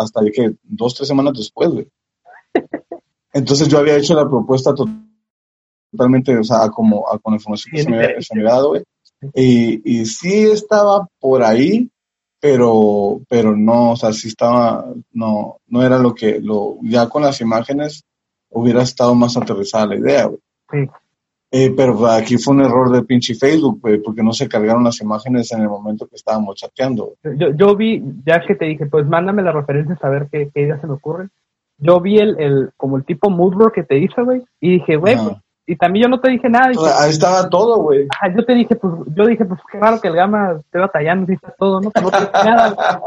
hasta 0.00 0.20
que 0.32 0.54
dos, 0.62 0.94
tres 0.94 1.08
semanas 1.08 1.34
después, 1.34 1.70
güey. 1.70 1.88
Entonces 3.32 3.68
yo 3.68 3.78
había 3.78 3.96
hecho 3.96 4.14
la 4.14 4.28
propuesta 4.28 4.74
totalmente, 5.92 6.36
o 6.36 6.44
sea, 6.44 6.68
como 6.68 7.08
a, 7.10 7.18
con 7.18 7.34
información 7.34 7.72
que 7.74 7.82
se 7.82 7.90
me, 7.90 8.22
se 8.22 8.34
me 8.34 8.40
había 8.42 8.52
dado, 8.52 8.68
güey. 8.70 8.82
Y, 9.34 10.00
y 10.00 10.06
sí 10.06 10.44
estaba 10.44 11.06
por 11.18 11.42
ahí, 11.42 11.90
pero, 12.46 13.22
pero 13.28 13.56
no, 13.56 13.90
o 13.90 13.96
sea, 13.96 14.12
sí 14.12 14.28
estaba, 14.28 14.84
no, 15.12 15.56
no 15.66 15.82
era 15.82 15.98
lo 15.98 16.14
que, 16.14 16.40
lo, 16.40 16.76
ya 16.82 17.08
con 17.08 17.22
las 17.22 17.40
imágenes 17.40 18.04
hubiera 18.50 18.82
estado 18.82 19.16
más 19.16 19.36
aterrizada 19.36 19.86
la 19.86 19.96
idea, 19.96 20.26
güey. 20.26 20.38
Sí. 20.70 20.90
Eh, 21.50 21.74
pero 21.76 22.06
aquí 22.06 22.38
fue 22.38 22.54
un 22.54 22.64
error 22.64 22.92
de 22.92 23.02
pinche 23.02 23.34
Facebook, 23.34 23.80
güey, 23.80 23.98
porque 23.98 24.22
no 24.22 24.32
se 24.32 24.48
cargaron 24.48 24.84
las 24.84 25.00
imágenes 25.00 25.50
en 25.50 25.62
el 25.62 25.68
momento 25.68 26.06
que 26.06 26.14
estábamos 26.14 26.54
chateando. 26.54 27.14
Yo, 27.36 27.50
yo 27.50 27.74
vi, 27.74 28.00
ya 28.24 28.40
que 28.46 28.54
te 28.54 28.66
dije, 28.66 28.86
pues 28.86 29.04
mándame 29.06 29.42
las 29.42 29.54
referencias 29.54 29.98
a 30.04 30.08
ver 30.08 30.28
qué, 30.30 30.48
qué 30.54 30.62
ideas 30.62 30.80
se 30.80 30.86
me 30.86 30.92
ocurren. 30.92 31.30
Yo 31.78 32.00
vi 32.00 32.18
el, 32.18 32.38
el, 32.38 32.70
como 32.76 32.96
el 32.96 33.04
tipo 33.04 33.28
moodboard 33.28 33.72
que 33.72 33.82
te 33.82 33.98
hizo, 33.98 34.24
güey, 34.24 34.42
y 34.60 34.78
dije, 34.78 34.96
güey, 34.96 35.16
pues, 35.16 35.36
y 35.68 35.76
también 35.76 36.04
yo 36.04 36.08
no 36.08 36.20
te 36.20 36.30
dije 36.30 36.48
nada. 36.48 36.70
ahí 37.00 37.10
estaba 37.10 37.48
todo, 37.48 37.82
güey. 37.82 38.06
yo 38.36 38.44
te 38.44 38.54
dije, 38.54 38.76
pues, 38.76 38.92
yo 39.16 39.26
dije, 39.26 39.44
pues 39.44 39.60
qué 39.70 39.80
raro 39.80 40.00
que 40.00 40.06
el 40.06 40.14
Gama 40.14 40.60
esté 40.60 40.78
batallando 40.78 41.32
y 41.32 41.34
está 41.34 41.52
todo, 41.58 41.80
¿no? 41.80 41.90
no 42.00 42.10
te 42.10 42.20
dije 42.20 42.30
nada. 42.32 43.00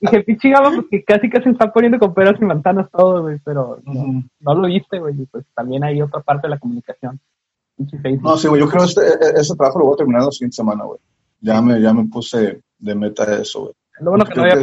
dije, 0.00 0.20
pinche 0.24 0.50
Gama, 0.50 0.70
pues 0.74 0.86
que 0.90 1.04
casi 1.04 1.30
casi 1.30 1.50
está 1.50 1.72
poniendo 1.72 2.00
con 2.00 2.12
peras 2.12 2.34
y 2.40 2.44
manzanas 2.44 2.90
todo, 2.90 3.22
güey, 3.22 3.38
pero 3.44 3.78
no, 3.84 4.54
lo 4.54 4.66
viste, 4.66 4.98
güey, 4.98 5.22
y 5.22 5.26
pues 5.26 5.44
también 5.54 5.84
hay 5.84 6.02
otra 6.02 6.20
parte 6.20 6.48
de 6.48 6.50
la 6.50 6.58
comunicación. 6.58 7.20
No, 8.20 8.36
sí, 8.36 8.48
güey, 8.48 8.60
yo 8.60 8.68
creo 8.68 8.82
que 8.82 8.88
este, 8.88 9.02
e, 9.02 9.40
ese 9.40 9.54
trabajo 9.54 9.78
lo 9.78 9.84
voy 9.86 9.94
a 9.94 9.98
terminar 9.98 10.24
la 10.24 10.32
siguiente 10.32 10.56
semana, 10.56 10.84
güey. 10.84 10.98
Ya 11.40 11.62
me, 11.62 11.80
ya 11.80 11.94
me 11.94 12.06
puse 12.06 12.60
de 12.78 12.94
meta 12.94 13.24
eso, 13.36 13.60
güey. 13.60 13.74
Lo 14.00 14.10
bueno 14.10 14.24
que 14.24 14.34
no 14.34 14.42
había 14.42 14.56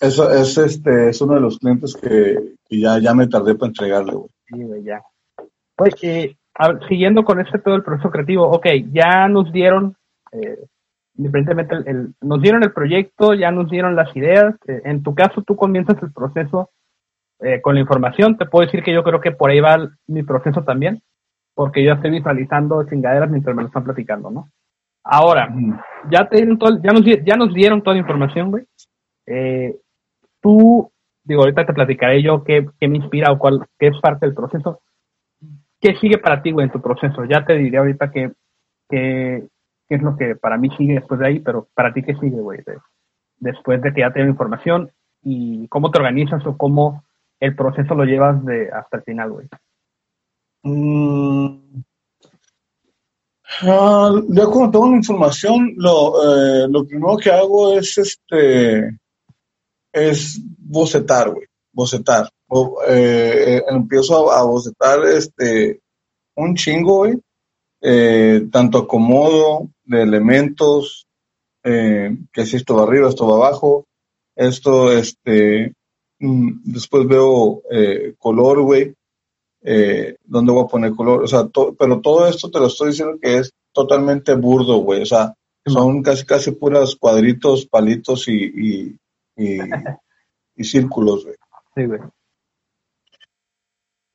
Eso 0.00 0.30
es, 0.30 0.58
este, 0.58 1.08
es 1.08 1.20
uno 1.22 1.34
de 1.34 1.40
los 1.40 1.58
clientes 1.58 1.96
que, 1.96 2.54
que 2.68 2.80
ya, 2.80 2.98
ya 2.98 3.14
me 3.14 3.26
tardé 3.28 3.54
para 3.54 3.68
entregarle, 3.68 4.12
güey. 4.12 4.28
Sí, 4.46 4.62
güey, 4.62 4.84
ya. 4.84 5.02
Pues, 5.76 5.94
eh, 6.02 6.36
siguiendo 6.88 7.24
con 7.24 7.40
este 7.40 7.58
todo 7.58 7.74
el 7.74 7.82
proceso 7.82 8.10
creativo, 8.10 8.48
ok, 8.48 8.66
ya 8.92 9.28
nos 9.28 9.52
dieron, 9.52 9.96
eh, 10.32 10.64
el, 11.18 12.14
nos 12.20 12.42
dieron 12.42 12.62
el 12.62 12.72
proyecto, 12.72 13.34
ya 13.34 13.50
nos 13.50 13.70
dieron 13.70 13.94
las 13.94 14.14
ideas. 14.16 14.54
Eh, 14.66 14.82
en 14.84 15.02
tu 15.02 15.14
caso, 15.14 15.42
tú 15.42 15.56
comienzas 15.56 16.02
el 16.02 16.12
proceso 16.12 16.70
eh, 17.40 17.60
con 17.60 17.74
la 17.74 17.80
información. 17.80 18.36
Te 18.36 18.46
puedo 18.46 18.64
decir 18.64 18.82
que 18.82 18.92
yo 18.92 19.02
creo 19.02 19.20
que 19.20 19.32
por 19.32 19.50
ahí 19.50 19.60
va 19.60 19.90
mi 20.06 20.22
proceso 20.22 20.62
también, 20.62 21.02
porque 21.54 21.84
yo 21.84 21.92
estoy 21.92 22.10
visualizando 22.10 22.84
chingaderas 22.84 23.30
mientras 23.30 23.54
me 23.54 23.62
lo 23.62 23.68
están 23.68 23.84
platicando, 23.84 24.30
¿no? 24.30 24.48
Ahora, 25.04 25.54
ya, 26.10 26.28
te 26.28 26.36
dieron 26.36 26.58
todo, 26.58 26.80
ya, 26.82 26.90
nos, 26.90 27.04
ya 27.04 27.36
nos 27.36 27.54
dieron 27.54 27.80
toda 27.80 27.94
la 27.94 28.00
información, 28.00 28.50
güey. 28.50 28.64
tú, 30.40 30.90
digo, 31.22 31.42
ahorita 31.42 31.64
te 31.64 31.74
platicaré 31.74 32.22
yo 32.22 32.42
qué, 32.42 32.66
qué 32.80 32.88
me 32.88 32.96
inspira 32.96 33.30
o 33.30 33.38
cuál, 33.38 33.64
qué 33.78 33.88
es 33.88 34.00
parte 34.00 34.26
del 34.26 34.34
proceso 34.34 34.80
¿qué 35.86 35.96
sigue 35.98 36.18
para 36.18 36.42
ti, 36.42 36.50
güey, 36.50 36.66
en 36.66 36.72
tu 36.72 36.80
proceso? 36.80 37.24
Ya 37.24 37.44
te 37.44 37.54
diré 37.54 37.78
ahorita 37.78 38.10
qué, 38.10 38.32
qué, 38.88 39.46
es 39.88 40.02
lo 40.02 40.16
que 40.16 40.34
para 40.34 40.58
mí 40.58 40.68
sigue 40.76 40.94
después 40.94 41.20
de 41.20 41.28
ahí, 41.28 41.38
pero 41.38 41.68
para 41.74 41.92
ti, 41.92 42.02
¿qué 42.02 42.14
sigue, 42.14 42.40
güey? 42.40 42.60
después 43.38 43.80
de 43.82 43.92
que 43.92 44.00
ya 44.00 44.12
tengo 44.12 44.30
información 44.30 44.90
y 45.22 45.68
cómo 45.68 45.90
te 45.90 45.98
organizas 45.98 46.44
o 46.44 46.56
cómo 46.56 47.04
el 47.38 47.54
proceso 47.54 47.94
lo 47.94 48.04
llevas 48.04 48.44
de 48.44 48.68
hasta 48.72 48.96
el 48.96 49.02
final, 49.04 49.30
güey. 49.30 49.48
Mm. 50.64 51.82
Ah, 53.62 54.10
ya 54.28 54.46
cuando 54.46 54.70
tengo 54.72 54.90
la 54.90 54.96
información, 54.96 55.74
lo, 55.76 56.64
eh, 56.64 56.66
lo 56.68 56.84
primero 56.84 57.16
que 57.16 57.30
hago 57.30 57.78
es 57.78 57.96
este 57.96 58.98
es 59.92 60.42
bocetar, 60.58 61.30
güey, 61.30 61.46
bocetar 61.72 62.28
eh, 62.88 63.62
empiezo 63.68 64.30
a, 64.30 64.42
bocetar 64.44 65.04
este, 65.06 65.80
un 66.36 66.54
chingo, 66.54 66.98
güey. 66.98 67.18
Eh, 67.82 68.48
tanto 68.50 68.78
acomodo 68.78 69.68
de 69.84 70.02
elementos, 70.02 71.06
eh, 71.68 72.16
que 72.32 72.46
si 72.46 72.56
esto 72.56 72.76
va 72.76 72.84
arriba, 72.84 73.08
esto 73.08 73.26
va 73.26 73.36
abajo, 73.36 73.86
esto, 74.36 74.92
este, 74.92 75.72
mm, 76.20 76.62
después 76.64 77.06
veo 77.06 77.62
eh, 77.70 78.14
color, 78.18 78.62
güey, 78.62 78.94
eh, 79.62 80.16
dónde 80.24 80.52
voy 80.52 80.64
a 80.64 80.68
poner 80.68 80.92
color, 80.92 81.24
o 81.24 81.26
sea, 81.26 81.48
pero 81.78 82.00
todo 82.00 82.28
esto 82.28 82.50
te 82.50 82.60
lo 82.60 82.66
estoy 82.66 82.90
diciendo 82.90 83.18
que 83.20 83.38
es 83.38 83.50
totalmente 83.72 84.34
burdo, 84.34 84.78
güey, 84.78 85.02
o 85.02 85.06
sea, 85.06 85.34
son 85.66 86.02
casi, 86.02 86.24
casi 86.24 86.52
puras 86.52 86.94
cuadritos, 86.94 87.66
palitos 87.66 88.28
y, 88.28 88.44
y, 88.44 88.96
y, 89.36 89.58
y 90.56 90.64
círculos, 90.64 91.24
güey. 91.24 91.36
Sí, 91.74 91.84
güey. 91.84 92.00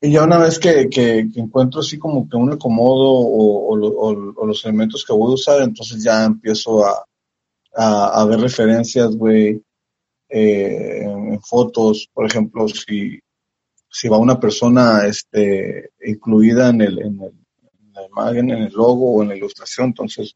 Y 0.04 0.12
ya 0.12 0.24
una 0.24 0.40
vez 0.40 0.58
que, 0.58 0.90
que, 0.90 1.20
encuentro 1.36 1.82
así 1.82 2.00
como 2.00 2.28
que 2.28 2.36
un 2.36 2.52
acomodo 2.52 3.12
o, 3.12 3.76
o, 3.76 4.46
los 4.48 4.66
elementos 4.66 5.06
que 5.06 5.14
voy 5.14 5.32
a 5.32 5.36
usar, 5.36 5.62
entonces 5.62 6.04
ya 6.04 6.26
empiezo 6.26 6.84
a, 6.84 7.06
a, 7.76 8.26
ver 8.26 8.40
referencias, 8.40 9.16
güey, 9.16 9.62
eh, 10.28 11.04
en, 11.04 11.40
fotos, 11.42 12.10
por 12.12 12.26
ejemplo, 12.26 12.68
si, 12.68 13.20
si 13.90 14.08
va 14.08 14.18
una 14.18 14.40
persona 14.40 15.06
este, 15.06 15.92
incluida 16.04 16.70
en, 16.70 16.82
el, 16.82 17.00
en, 17.00 17.22
el, 17.22 17.34
la 17.94 18.08
imagen, 18.08 18.50
en 18.50 18.64
el 18.64 18.74
logo 18.74 19.14
o 19.14 19.22
en 19.22 19.30
la 19.30 19.36
ilustración, 19.36 19.88
entonces 19.90 20.36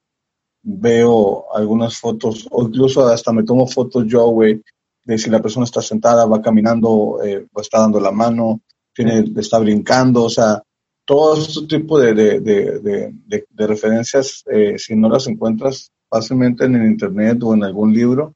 veo 0.62 1.52
algunas 1.56 1.98
fotos, 1.98 2.48
o 2.52 2.68
incluso 2.68 3.08
hasta 3.08 3.34
me 3.34 3.44
tomo 3.44 3.66
fotos 3.66 4.06
yo, 4.06 4.28
güey, 4.28 4.62
de 5.06 5.18
si 5.18 5.32
la 5.32 5.42
persona 5.42 5.64
está 5.64 5.82
sentada, 5.82 6.28
va 6.28 6.42
caminando, 6.42 7.20
eh, 7.24 7.48
o 7.52 7.62
está 7.62 7.80
dando 7.80 8.00
la 8.00 8.12
mano, 8.12 8.62
tiene, 8.96 9.26
está 9.38 9.60
brincando, 9.60 10.24
o 10.24 10.30
sea, 10.30 10.64
todo 11.06 11.38
este 11.38 11.68
tipo 11.68 12.00
de, 12.00 12.14
de, 12.14 12.40
de, 12.40 13.46
de 13.50 13.68
referencias, 13.68 14.44
eh, 14.52 14.80
si 14.80 14.96
no 14.96 15.10
las 15.10 15.28
encuentras 15.28 15.92
fácilmente 16.10 16.66
en 16.66 16.76
el 16.76 16.86
internet 16.86 17.44
o 17.44 17.54
en 17.54 17.64
algún 17.64 17.94
libro, 17.94 18.34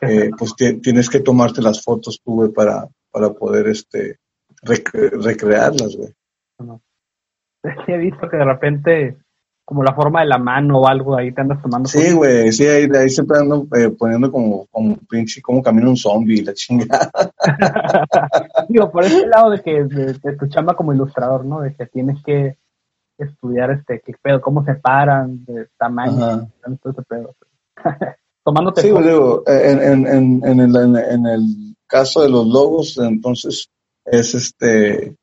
eh, 0.00 0.30
pues 0.36 0.54
tienes 0.56 1.08
que 1.08 1.20
tomarte 1.20 1.62
las 1.62 1.82
fotos 1.82 2.20
tú, 2.24 2.34
güey, 2.34 2.50
para, 2.50 2.88
para 3.10 3.32
poder 3.32 3.68
este, 3.68 4.18
recrearlas, 4.62 5.96
güey. 5.96 6.12
He 7.86 7.98
visto 7.98 8.28
que 8.28 8.36
de 8.36 8.44
repente 8.44 9.16
como 9.68 9.82
la 9.82 9.92
forma 9.92 10.22
de 10.22 10.28
la 10.28 10.38
mano 10.38 10.78
o 10.78 10.88
algo, 10.88 11.14
ahí 11.14 11.30
te 11.30 11.42
andas 11.42 11.60
tomando. 11.60 11.90
Sí, 11.90 12.14
güey, 12.14 12.50
sí, 12.52 12.66
ahí, 12.66 12.88
ahí 12.98 13.10
siempre 13.10 13.36
ando 13.38 13.66
eh, 13.76 13.90
poniendo 13.90 14.32
como, 14.32 14.66
como 14.68 14.96
pinche, 15.10 15.42
como 15.42 15.62
camina 15.62 15.90
un 15.90 15.96
zombie, 15.98 16.42
la 16.42 16.54
chingada. 16.54 17.10
Digo, 18.70 18.90
por 18.90 19.04
ese 19.04 19.26
lado 19.26 19.50
de 19.50 19.60
que 19.60 19.84
de, 19.84 20.14
tu 20.38 20.46
chamba 20.46 20.74
como 20.74 20.94
ilustrador, 20.94 21.44
¿no? 21.44 21.60
De 21.60 21.74
que 21.74 21.84
tienes 21.84 22.16
que 22.24 22.56
estudiar 23.18 23.72
este, 23.72 24.00
qué 24.00 24.14
pedo, 24.22 24.40
cómo 24.40 24.64
se 24.64 24.74
paran, 24.76 25.44
de 25.44 25.66
tamaño, 25.76 26.48
todo 26.82 26.94
ese 26.94 27.02
pedo. 27.02 27.34
Tomándote. 28.42 28.80
Sí, 28.80 28.88
digo, 28.88 29.42
en, 29.46 29.82
en, 29.82 30.06
en, 30.06 30.44
en, 30.46 30.60
el, 30.60 30.96
en 30.96 31.26
el 31.26 31.76
caso 31.86 32.22
de 32.22 32.30
los 32.30 32.46
logos, 32.46 32.96
entonces 32.96 33.68
es 34.06 34.34
este 34.34 35.14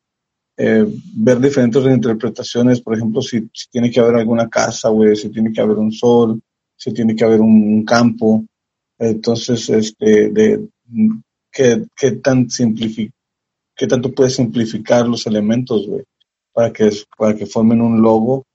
eh, 0.57 0.85
ver 1.15 1.39
diferentes 1.39 1.83
reinterpretaciones, 1.83 2.81
por 2.81 2.95
ejemplo, 2.95 3.21
si, 3.21 3.49
tiene 3.69 3.91
que 3.91 3.99
haber 3.99 4.15
alguna 4.15 4.49
casa, 4.49 4.89
güey, 4.89 5.15
si 5.15 5.29
tiene 5.29 5.51
que 5.51 5.61
haber 5.61 5.77
un 5.77 5.91
sol, 5.91 6.41
si 6.77 6.93
tiene 6.93 7.15
que 7.15 7.25
haber 7.25 7.41
un, 7.41 7.83
campo. 7.83 8.45
Entonces, 8.97 9.69
este, 9.69 10.29
de 10.29 10.67
qué, 11.51 11.85
qué 11.95 12.11
tan 12.13 12.49
simplific 12.49 13.11
qué 13.75 13.87
tanto 13.87 14.13
puedes 14.13 14.35
simplificar 14.35 15.05
los 15.05 15.27
elementos, 15.27 15.85
güey, 15.85 16.03
para 16.53 16.71
que, 16.71 16.89
para 17.17 17.35
que 17.35 17.45
formen 17.45 17.81
un 17.81 18.01
logo 18.01 18.45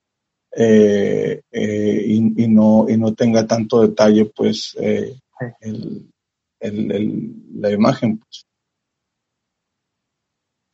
eh, 0.57 1.43
eh, 1.53 2.05
y, 2.07 2.49
no, 2.49 2.87
y 2.89 2.97
no 2.97 3.13
tenga 3.15 3.47
tanto 3.47 3.83
detalle, 3.83 4.25
pues, 4.25 4.75
el, 5.61 6.11
la 7.55 7.71
imagen, 7.71 8.19
pues. 8.19 8.47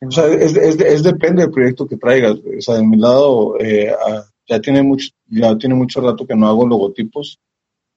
O 0.01 0.11
sea, 0.11 0.27
es, 0.27 0.55
es, 0.55 0.79
es, 0.79 1.03
depende 1.03 1.41
del 1.41 1.51
proyecto 1.51 1.87
que 1.87 1.97
traigas. 1.97 2.37
O 2.37 2.61
sea, 2.61 2.75
de 2.75 2.85
mi 2.85 2.97
lado, 2.97 3.59
eh, 3.59 3.91
ah, 3.91 4.23
ya 4.47 4.61
tiene 4.61 4.83
mucho, 4.83 5.09
ya 5.25 5.57
tiene 5.57 5.75
mucho 5.75 6.01
rato 6.01 6.25
que 6.25 6.35
no 6.35 6.47
hago 6.47 6.67
logotipos. 6.67 7.39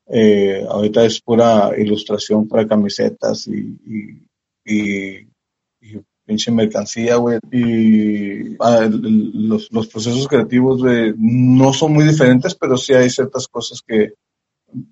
Eh, 0.07 0.65
ahorita 0.69 1.05
es 1.05 1.21
pura 1.21 1.71
ilustración 1.79 2.49
para 2.49 2.67
camisetas 2.67 3.47
y, 3.47 3.79
y, 4.65 5.29
y, 5.81 6.01
pinche 6.25 6.51
mercancía, 6.51 7.17
güey. 7.17 7.39
Y 7.53 8.57
ah, 8.61 8.89
los, 8.91 9.71
los, 9.71 9.89
procesos 9.89 10.27
creativos 10.27 10.83
de, 10.83 11.15
no 11.19 11.73
son 11.73 11.93
muy 11.93 12.05
diferentes, 12.05 12.55
pero 12.55 12.77
sí 12.77 12.95
hay 12.95 13.11
ciertas 13.11 13.47
cosas 13.47 13.83
que 13.87 14.15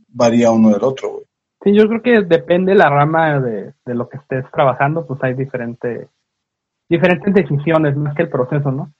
varía 0.08 0.50
uno 0.50 0.70
del 0.70 0.84
otro, 0.84 1.10
güey. 1.10 1.24
Sí, 1.64 1.74
yo 1.74 1.88
creo 1.88 2.02
que 2.02 2.22
depende 2.22 2.74
la 2.74 2.88
rama 2.88 3.40
de, 3.40 3.72
de 3.84 3.94
lo 3.94 4.08
que 4.08 4.18
estés 4.18 4.44
trabajando, 4.52 5.04
pues 5.06 5.18
hay 5.24 5.34
diferente 5.34 6.08
diferentes 6.88 7.34
decisiones 7.34 7.96
más 7.96 8.14
que 8.14 8.22
el 8.22 8.28
proceso, 8.28 8.70
¿no? 8.70 8.92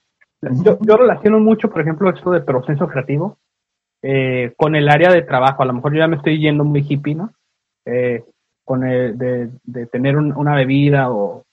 Yo, 0.64 0.78
yo 0.80 0.96
relaciono 0.96 1.40
mucho, 1.40 1.68
por 1.68 1.80
ejemplo, 1.80 2.10
esto 2.10 2.30
de 2.30 2.40
proceso 2.40 2.86
creativo 2.86 3.38
eh, 4.02 4.52
con 4.56 4.76
el 4.76 4.88
área 4.88 5.10
de 5.10 5.22
trabajo. 5.22 5.62
A 5.62 5.66
lo 5.66 5.72
mejor 5.72 5.92
yo 5.92 5.98
ya 5.98 6.08
me 6.08 6.16
estoy 6.16 6.38
yendo 6.38 6.64
muy 6.64 6.86
hippie, 6.88 7.14
¿no? 7.14 7.32
Eh, 7.84 8.24
con 8.64 8.84
el 8.84 9.16
de, 9.16 9.50
de 9.64 9.86
tener 9.86 10.16
una 10.16 10.54
bebida 10.54 11.10
o, 11.10 11.44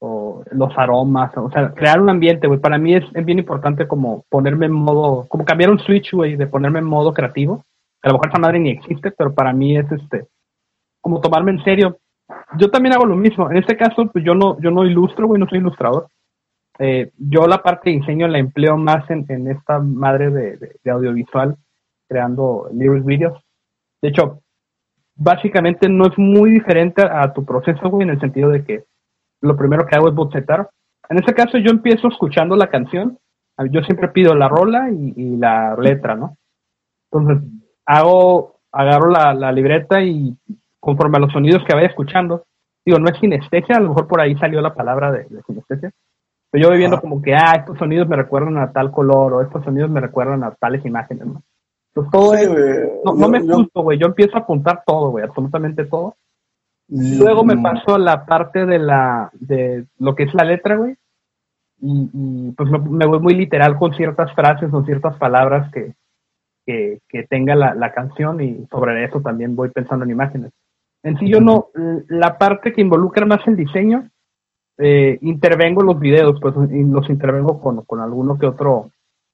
o, 0.00 0.42
los 0.50 0.76
aromas, 0.76 1.36
o 1.36 1.50
sea, 1.50 1.72
crear 1.74 2.00
un 2.00 2.08
ambiente, 2.08 2.46
güey. 2.46 2.58
Para 2.58 2.78
mí 2.78 2.94
es, 2.94 3.04
es, 3.14 3.24
bien 3.24 3.38
importante 3.38 3.86
como 3.86 4.24
ponerme 4.28 4.66
en 4.66 4.72
modo, 4.72 5.26
como 5.28 5.44
cambiar 5.44 5.70
un 5.70 5.78
switch, 5.78 6.12
güey, 6.12 6.36
de 6.36 6.46
ponerme 6.46 6.80
en 6.80 6.86
modo 6.86 7.12
creativo. 7.12 7.64
A 8.02 8.08
lo 8.08 8.14
mejor 8.14 8.28
esa 8.30 8.38
madre 8.38 8.58
ni 8.58 8.70
existe, 8.70 9.12
pero 9.12 9.32
para 9.34 9.52
mí 9.52 9.76
es 9.76 9.90
este, 9.92 10.26
como 11.00 11.20
tomarme 11.20 11.52
en 11.52 11.62
serio 11.62 11.98
yo 12.58 12.70
también 12.70 12.94
hago 12.94 13.06
lo 13.06 13.16
mismo. 13.16 13.50
En 13.50 13.56
este 13.56 13.76
caso, 13.76 14.06
pues 14.12 14.24
yo 14.24 14.34
no, 14.34 14.60
yo 14.60 14.70
no 14.70 14.84
ilustro, 14.84 15.26
güey, 15.26 15.40
no 15.40 15.48
soy 15.48 15.58
ilustrador. 15.58 16.08
Eh, 16.78 17.12
yo 17.18 17.46
la 17.46 17.62
parte 17.62 17.90
de 17.90 17.96
diseño 17.96 18.26
la 18.28 18.38
empleo 18.38 18.76
más 18.76 19.08
en, 19.10 19.24
en 19.28 19.48
esta 19.48 19.78
madre 19.78 20.30
de, 20.30 20.76
de, 20.82 20.90
audiovisual, 20.90 21.56
creando 22.08 22.68
lyric 22.72 23.04
videos. 23.04 23.40
De 24.00 24.08
hecho, 24.08 24.40
básicamente 25.14 25.88
no 25.88 26.06
es 26.06 26.16
muy 26.16 26.50
diferente 26.50 27.02
a 27.02 27.32
tu 27.32 27.44
proceso, 27.44 27.88
güey, 27.88 28.04
en 28.04 28.10
el 28.10 28.20
sentido 28.20 28.50
de 28.50 28.64
que 28.64 28.84
lo 29.42 29.56
primero 29.56 29.86
que 29.86 29.96
hago 29.96 30.08
es 30.08 30.14
bocetar. 30.14 30.70
En 31.08 31.18
este 31.18 31.34
caso, 31.34 31.58
yo 31.58 31.70
empiezo 31.70 32.08
escuchando 32.08 32.56
la 32.56 32.68
canción. 32.68 33.18
Yo 33.70 33.82
siempre 33.82 34.08
pido 34.08 34.34
la 34.34 34.48
rola 34.48 34.90
y, 34.90 35.12
y 35.14 35.36
la 35.36 35.76
letra, 35.76 36.16
¿no? 36.16 36.36
Entonces, 37.10 37.48
hago, 37.84 38.60
agarro 38.72 39.10
la, 39.10 39.34
la 39.34 39.52
libreta 39.52 40.02
y 40.02 40.34
conforme 40.82 41.16
a 41.16 41.20
los 41.20 41.32
sonidos 41.32 41.62
que 41.64 41.74
vaya 41.74 41.86
escuchando. 41.86 42.42
Digo, 42.84 42.98
no 42.98 43.08
es 43.08 43.18
sinestesia, 43.20 43.76
a 43.76 43.80
lo 43.80 43.90
mejor 43.90 44.08
por 44.08 44.20
ahí 44.20 44.34
salió 44.34 44.60
la 44.60 44.74
palabra 44.74 45.12
de, 45.12 45.28
sinestesia. 45.46 45.92
Pero 46.50 46.62
yo 46.62 46.68
voy 46.68 46.78
viendo 46.78 47.00
como 47.00 47.22
que, 47.22 47.34
ah, 47.34 47.54
estos 47.56 47.78
sonidos 47.78 48.08
me 48.08 48.16
recuerdan 48.16 48.58
a 48.58 48.72
tal 48.72 48.90
color, 48.90 49.32
o 49.32 49.42
estos 49.42 49.64
sonidos 49.64 49.88
me 49.88 50.00
recuerdan 50.00 50.42
a 50.42 50.50
tales 50.50 50.84
imágenes, 50.84 51.26
¿no? 51.26 51.42
Entonces 51.94 52.10
todo 52.10 52.34
es, 52.34 52.48
no, 53.04 53.28
me 53.28 53.40
gusto, 53.40 53.82
güey, 53.82 53.98
yo 53.98 54.06
empiezo 54.06 54.36
a 54.36 54.40
apuntar 54.40 54.82
todo, 54.84 55.10
güey, 55.10 55.24
absolutamente 55.24 55.84
todo. 55.84 56.16
Luego 56.88 57.44
me 57.44 57.56
paso 57.56 57.94
a 57.94 57.98
la 57.98 58.26
parte 58.26 58.66
de 58.66 58.78
la, 58.78 59.30
de 59.34 59.86
lo 59.98 60.14
que 60.14 60.24
es 60.24 60.34
la 60.34 60.44
letra, 60.44 60.76
güey. 60.76 60.96
Y, 61.80 62.52
pues 62.52 62.70
me, 62.70 63.06
voy 63.06 63.20
muy 63.20 63.34
literal 63.34 63.76
con 63.76 63.94
ciertas 63.94 64.32
frases 64.34 64.72
o 64.72 64.84
ciertas 64.84 65.16
palabras 65.16 65.70
que, 65.72 65.94
que, 66.66 67.00
que 67.08 67.24
tenga 67.24 67.54
la, 67.54 67.74
la, 67.74 67.92
canción 67.92 68.40
y 68.40 68.66
sobre 68.70 69.04
eso 69.04 69.20
también 69.20 69.54
voy 69.54 69.70
pensando 69.70 70.04
en 70.04 70.10
imágenes. 70.10 70.52
En 71.02 71.18
sí 71.18 71.28
yo 71.28 71.40
no, 71.40 71.68
la 72.08 72.38
parte 72.38 72.72
que 72.72 72.80
involucra 72.80 73.26
más 73.26 73.46
el 73.48 73.56
diseño, 73.56 74.08
eh, 74.78 75.18
intervengo 75.20 75.80
en 75.80 75.88
los 75.88 75.98
videos, 75.98 76.38
pues 76.40 76.54
los 76.56 77.10
intervengo 77.10 77.60
con, 77.60 77.84
con 77.84 78.00
alguno 78.00 78.38
que 78.38 78.46
otro 78.46 78.90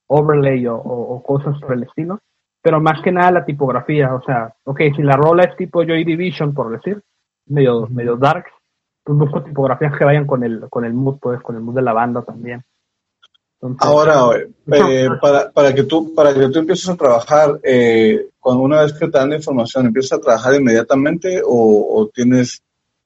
overlay 0.08 0.66
o, 0.66 1.22
cosas 1.24 1.60
por 1.60 1.74
el 1.74 1.84
estilo, 1.84 2.20
pero 2.62 2.80
más 2.80 3.00
que 3.02 3.12
nada 3.12 3.30
la 3.30 3.44
tipografía, 3.44 4.14
o 4.14 4.22
sea, 4.22 4.54
ok, 4.64 4.80
si 4.96 5.02
la 5.02 5.16
rola 5.16 5.44
es 5.44 5.56
tipo 5.56 5.84
Joy 5.84 6.04
Division, 6.04 6.54
por 6.54 6.70
decir, 6.70 7.02
medio, 7.46 7.86
medio 7.88 8.16
dark, 8.16 8.46
pues 9.04 9.18
busco 9.18 9.42
tipografías 9.42 9.96
que 9.96 10.04
vayan 10.04 10.26
con 10.26 10.42
el, 10.42 10.68
con 10.68 10.84
el 10.84 10.94
mood, 10.94 11.18
pues, 11.20 11.40
con 11.42 11.56
el 11.56 11.62
mood 11.62 11.76
de 11.76 11.82
la 11.82 11.92
banda 11.92 12.22
también. 12.22 12.62
Ahora, 13.80 14.38
eh, 14.72 15.08
para, 15.20 15.50
para, 15.50 15.74
que 15.74 15.82
tú, 15.84 16.14
para 16.14 16.32
que 16.32 16.48
tú 16.48 16.60
empieces 16.60 16.88
a 16.88 16.96
trabajar, 16.96 17.58
eh, 17.62 18.28
cuando 18.38 18.62
una 18.62 18.82
vez 18.82 18.92
que 18.92 19.08
te 19.08 19.18
dan 19.18 19.30
la 19.30 19.36
información, 19.36 19.86
¿empiezas 19.86 20.18
a 20.18 20.22
trabajar 20.22 20.54
inmediatamente 20.54 21.42
o, 21.44 22.08
tienes, 22.14 22.62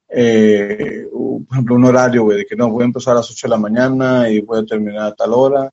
eh, 0.08 1.08
por 1.10 1.52
ejemplo, 1.52 1.74
un 1.74 1.84
horario, 1.84 2.28
de 2.28 2.44
que 2.44 2.56
no, 2.56 2.70
voy 2.70 2.82
a 2.82 2.86
empezar 2.86 3.12
a 3.12 3.16
las 3.16 3.30
8 3.30 3.46
de 3.46 3.50
la 3.50 3.58
mañana 3.58 4.28
y 4.28 4.40
voy 4.40 4.60
a 4.60 4.66
terminar 4.66 5.06
a 5.06 5.14
tal 5.14 5.32
hora? 5.32 5.70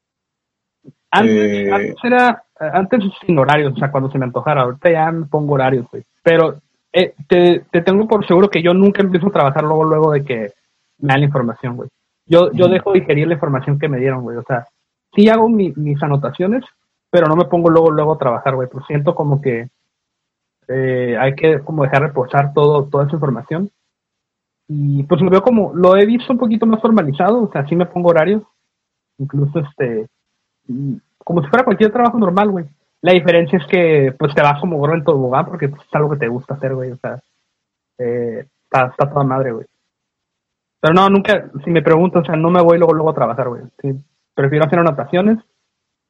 Antes, 1.12 1.36
eh, 1.36 1.96
era, 2.04 2.44
antes 2.60 3.04
sin 3.26 3.38
horarios, 3.38 3.74
o 3.74 3.78
sea, 3.78 3.92
cuando 3.92 4.10
se 4.12 4.18
me 4.18 4.26
antojara, 4.26 4.62
ahorita 4.62 4.92
ya 4.92 5.12
me 5.12 5.26
pongo 5.26 5.56
horarios, 5.56 5.88
güey. 5.92 6.04
Pero 6.24 6.62
te, 6.92 7.66
te 7.72 7.82
tengo 7.82 8.08
por 8.08 8.26
seguro 8.26 8.50
que 8.50 8.62
yo 8.62 8.74
nunca 8.74 9.02
empiezo 9.02 9.28
a 9.28 9.32
trabajar 9.32 9.64
luego, 9.64 9.84
luego 9.84 10.12
de 10.12 10.24
que 10.24 10.54
me 11.00 11.14
dan 11.14 11.20
la 11.20 11.26
información, 11.26 11.76
güey. 11.76 11.90
Yo, 12.30 12.52
yo 12.54 12.68
dejo 12.68 12.94
digerir 12.94 13.28
la 13.28 13.34
información 13.34 13.80
que 13.80 13.90
me 13.90 13.98
dieron, 13.98 14.22
güey. 14.22 14.38
O 14.38 14.44
sea, 14.44 14.68
sí 15.14 15.28
hago 15.28 15.50
mis 15.50 16.02
anotaciones, 16.02 16.64
pero 17.10 17.28
no 17.28 17.36
me 17.36 17.46
pongo 17.46 17.70
luego, 17.70 17.92
luego 17.92 18.14
a 18.14 18.18
trabajar, 18.20 18.56
güey. 18.56 18.70
Pues 18.70 18.86
siento 18.86 19.16
como 19.16 19.42
que 19.42 19.68
eh, 20.68 21.18
hay 21.20 21.36
que 21.36 21.60
como 21.62 21.84
dejar 21.84 22.04
reposar 22.04 22.54
todo, 22.54 22.86
toda 22.86 23.06
esa 23.06 23.16
información. 23.16 23.72
Y 24.68 25.02
pues 25.04 25.20
lo 25.22 25.32
veo 25.32 25.42
como, 25.42 25.74
lo 25.74 25.98
he 25.98 26.06
visto 26.06 26.32
un 26.32 26.38
poquito 26.38 26.68
más 26.68 26.80
formalizado, 26.80 27.42
o 27.42 27.52
sea, 27.52 27.68
sí 27.68 27.76
me 27.76 27.88
pongo 27.88 28.10
horarios. 28.10 28.44
Incluso 29.18 29.60
este, 29.60 30.08
como 31.18 31.42
si 31.42 31.50
fuera 31.50 31.66
cualquier 31.66 31.92
trabajo 31.92 32.20
normal, 32.20 32.52
güey. 32.52 32.66
La 33.02 33.14
diferencia 33.14 33.58
es 33.58 33.66
que 33.66 34.14
pues 34.18 34.36
te 34.36 34.42
vas 34.44 34.60
como 34.60 34.78
gorro 34.78 34.94
en 34.94 35.04
tobogán 35.04 35.46
porque 35.46 35.70
pues, 35.70 35.82
es 35.82 35.96
algo 35.96 36.12
que 36.12 36.18
te 36.18 36.28
gusta 36.28 36.54
hacer, 36.54 36.76
güey. 36.76 36.92
O 36.92 36.98
sea, 36.98 37.20
eh, 37.98 38.46
está, 38.64 38.88
está 38.88 39.10
toda 39.10 39.24
madre, 39.24 39.52
güey. 39.54 39.66
Pero 40.82 40.94
no, 40.94 41.10
nunca, 41.10 41.50
si 41.64 41.70
me 41.72 41.82
preguntan, 41.82 42.22
o 42.22 42.26
sea, 42.26 42.36
no 42.36 42.50
me 42.50 42.62
voy 42.62 42.78
luego, 42.78 42.94
luego 42.94 43.10
a 43.10 43.16
trabajar, 43.16 43.50
güey. 43.50 43.64
prefiero 44.34 44.66
hacer 44.66 44.80
anotaciones 44.80 45.40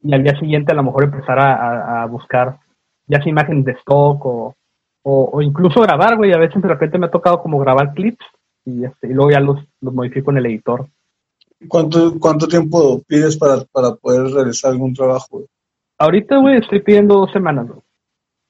y 0.02 0.14
al 0.14 0.24
día 0.24 0.40
siguiente 0.40 0.72
a 0.72 0.76
lo 0.76 0.84
mejor 0.84 1.06
empezar 1.06 1.40
a, 1.40 2.06
buscar 2.06 2.60
ya 3.08 3.18
sea 3.22 3.30
imágenes 3.30 3.66
de 3.66 3.72
stock 3.74 4.24
o, 4.26 4.56
o, 5.04 5.42
incluso 5.42 5.82
grabar, 5.82 6.16
güey. 6.18 6.32
A 6.32 6.38
veces 6.38 6.62
de 6.62 6.68
repente 6.68 7.00
me 7.00 7.08
ha 7.08 7.12
tocado 7.12 7.42
como 7.42 7.58
grabar 7.58 7.94
clips 7.94 8.24
y, 8.66 8.86
este, 8.86 9.08
y 9.08 9.14
luego 9.14 9.32
ya 9.32 9.40
los, 9.40 9.60
los 9.82 9.94
modifico 9.94 10.32
en 10.32 10.38
el 10.38 10.46
editor. 10.46 10.88
¿Cuánto, 11.68 12.18
cuánto 12.20 12.48
tiempo 12.48 13.02
pides 13.08 13.36
para, 13.38 13.62
para 13.72 13.96
poder 13.96 14.32
realizar 14.32 14.72
algún 14.72 14.94
trabajo? 14.94 15.44
Ahorita, 15.98 16.38
güey, 16.38 16.58
estoy 16.58 16.82
pidiendo 16.82 17.16
dos 17.16 17.32
semanas, 17.32 17.68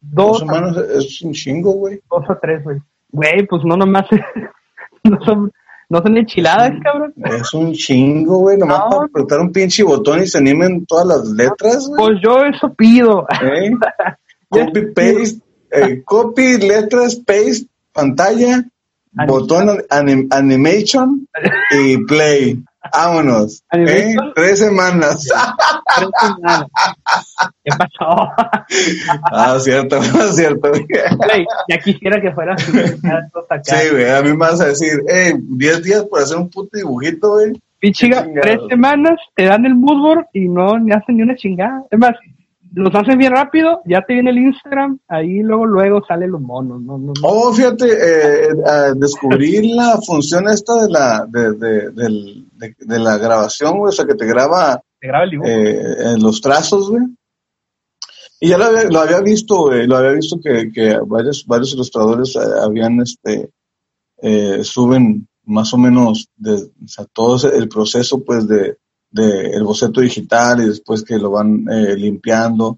Dos, 0.02 0.40
dos 0.40 0.40
semanas 0.40 0.78
es 0.78 1.22
un 1.22 1.34
chingo, 1.34 1.72
güey. 1.72 2.00
Dos 2.10 2.30
o 2.30 2.38
tres, 2.42 2.64
güey. 2.64 2.78
Güey, 3.10 3.46
pues 3.48 3.64
no 3.66 3.76
nomás, 3.76 4.06
no 5.04 5.20
son, 5.26 5.52
no 5.90 6.02
son 6.04 6.18
enchiladas, 6.18 6.74
cabrón. 6.84 7.14
Es 7.18 7.54
un 7.54 7.74
chingo, 7.74 8.38
güey, 8.38 8.58
nomás 8.58 8.82
para 8.90 9.06
apretar 9.06 9.40
un 9.40 9.52
pinche 9.52 9.84
botón 9.84 10.22
y 10.22 10.28
se 10.28 10.38
animen 10.38 10.86
todas 10.86 11.08
las 11.08 11.28
letras, 11.28 11.88
güey. 11.88 12.06
Pues 12.06 12.20
yo 12.24 12.46
eso 12.46 12.74
pido. 12.76 13.26
¿Eh? 13.42 13.72
Copy, 14.50 14.82
paste, 14.88 15.40
eh, 15.72 16.02
copy, 16.04 16.58
letras, 16.58 17.16
paste, 17.18 17.68
pantalla, 17.94 18.66
botón 19.28 19.84
animation 19.90 21.28
y 21.72 21.98
play. 22.06 22.64
Vámonos. 22.94 23.64
¿eh? 23.74 24.16
Tres 24.36 24.60
semanas. 24.60 25.28
Tres 25.96 26.10
semanas. 26.22 26.66
¿Qué 27.64 27.72
pasó? 27.78 28.32
ah, 29.32 29.58
cierto, 29.60 30.02
cierto. 30.34 30.72
ya 31.68 31.78
quisiera 31.80 32.22
que 32.22 32.32
fuera 32.32 32.54
así. 32.54 32.72
Sí, 32.72 33.90
güey, 33.92 34.10
a 34.10 34.22
mí 34.22 34.30
me 34.30 34.38
vas 34.38 34.62
a 34.62 34.68
decir, 34.68 35.04
eh, 35.10 35.34
diez 35.38 35.84
días 35.84 36.04
por 36.04 36.22
hacer 36.22 36.38
un 36.38 36.50
puto 36.50 36.78
dibujito, 36.78 37.32
güey. 37.32 37.62
Pichiga, 37.80 38.28
tres 38.42 38.60
semanas 38.70 39.18
te 39.36 39.46
dan 39.46 39.66
el 39.66 39.76
moodboard 39.76 40.28
y 40.34 40.50
no 40.50 40.78
ni 40.80 40.92
hacen 40.92 41.18
ni 41.18 41.24
una 41.24 41.36
chingada. 41.36 41.84
Es 41.90 41.98
más, 41.98 42.14
los 42.74 42.94
hacen 42.94 43.18
bien 43.18 43.32
rápido, 43.32 43.82
ya 43.86 44.02
te 44.02 44.14
viene 44.14 44.32
el 44.32 44.38
Instagram, 44.38 45.00
ahí 45.08 45.40
luego 45.40 45.66
luego 45.66 46.04
salen 46.08 46.32
los 46.32 46.42
monos. 46.42 46.82
No, 46.82 46.98
no, 46.98 47.14
Oh, 47.24 47.54
fíjate, 47.54 47.86
eh, 47.86 48.54
descubrí 48.96 49.74
la 49.74 49.98
función 50.06 50.48
esta 50.48 50.84
de 50.84 50.90
la 50.92 51.26
de, 51.28 51.54
de, 51.54 52.44
de, 52.78 53.00
la 53.00 53.18
grabación, 53.18 53.78
güey, 53.78 53.90
o 53.90 53.92
sea, 53.92 54.06
que 54.06 54.16
te 54.16 54.26
graba, 54.26 54.82
te 55.00 55.08
graba 55.08 55.24
el 55.24 55.32
dibujo. 55.32 55.50
Eh, 55.50 56.18
los 56.20 56.42
trazos, 56.42 56.90
güey. 56.90 57.04
Y 58.42 58.50
ya 58.50 58.58
lo 58.58 58.66
había, 58.66 58.84
lo 58.86 59.00
había 59.00 59.20
visto, 59.20 59.64
güey, 59.66 59.86
lo 59.86 59.98
había 59.98 60.12
visto 60.12 60.40
que, 60.42 60.72
que 60.72 60.98
varios, 61.06 61.46
varios 61.46 61.74
ilustradores 61.74 62.36
eh, 62.36 62.40
habían, 62.64 63.02
este, 63.02 63.50
eh, 64.22 64.64
suben 64.64 65.28
más 65.44 65.74
o 65.74 65.78
menos 65.78 66.30
de, 66.38 66.54
o 66.54 66.88
sea, 66.88 67.06
todo 67.12 67.52
el 67.52 67.68
proceso, 67.68 68.24
pues, 68.24 68.48
de, 68.48 68.78
de 69.12 69.52
el 69.52 69.64
boceto 69.64 70.02
digital 70.02 70.62
y 70.62 70.68
después 70.68 71.04
que 71.04 71.18
lo 71.18 71.32
van 71.32 71.66
eh, 71.70 71.96
limpiando. 71.96 72.78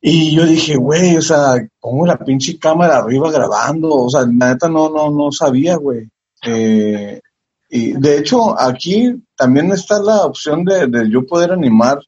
Y 0.00 0.34
yo 0.34 0.46
dije, 0.46 0.76
güey, 0.76 1.16
o 1.16 1.22
sea, 1.22 1.54
pongo 1.80 2.06
la 2.06 2.18
pinche 2.18 2.58
cámara 2.58 2.98
arriba 2.98 3.32
grabando, 3.32 3.88
o 3.90 4.08
sea, 4.10 4.20
la 4.20 4.50
neta 4.50 4.68
no, 4.68 4.88
no, 4.90 5.10
no 5.10 5.32
sabía, 5.32 5.76
güey. 5.76 6.08
Eh, 6.44 7.20
y 7.70 7.92
de 7.92 8.18
hecho, 8.18 8.58
aquí 8.58 9.22
también 9.36 9.72
está 9.72 10.00
la 10.00 10.24
opción 10.24 10.64
de, 10.64 10.86
de 10.86 11.10
yo 11.10 11.26
poder 11.26 11.52
animar 11.52 12.00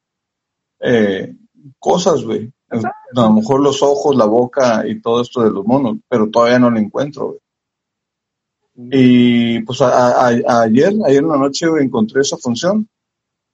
eh, 0.80 1.34
cosas, 1.78 2.22
güey. 2.24 2.50
A 2.70 2.80
lo 3.14 3.32
mejor 3.32 3.60
los 3.60 3.82
ojos, 3.82 4.14
la 4.14 4.26
boca 4.26 4.86
y 4.86 5.00
todo 5.00 5.22
esto 5.22 5.42
de 5.42 5.50
los 5.50 5.66
monos, 5.66 5.96
pero 6.08 6.30
todavía 6.30 6.60
no 6.60 6.70
lo 6.70 6.78
encuentro, 6.78 7.26
güey. 7.26 7.40
Y 8.92 9.60
pues 9.62 9.80
ayer, 9.82 10.44
ayer 11.04 11.22
en 11.22 11.28
la 11.28 11.36
noche 11.36 11.66
encontré 11.80 12.22
esa 12.22 12.36
función 12.36 12.88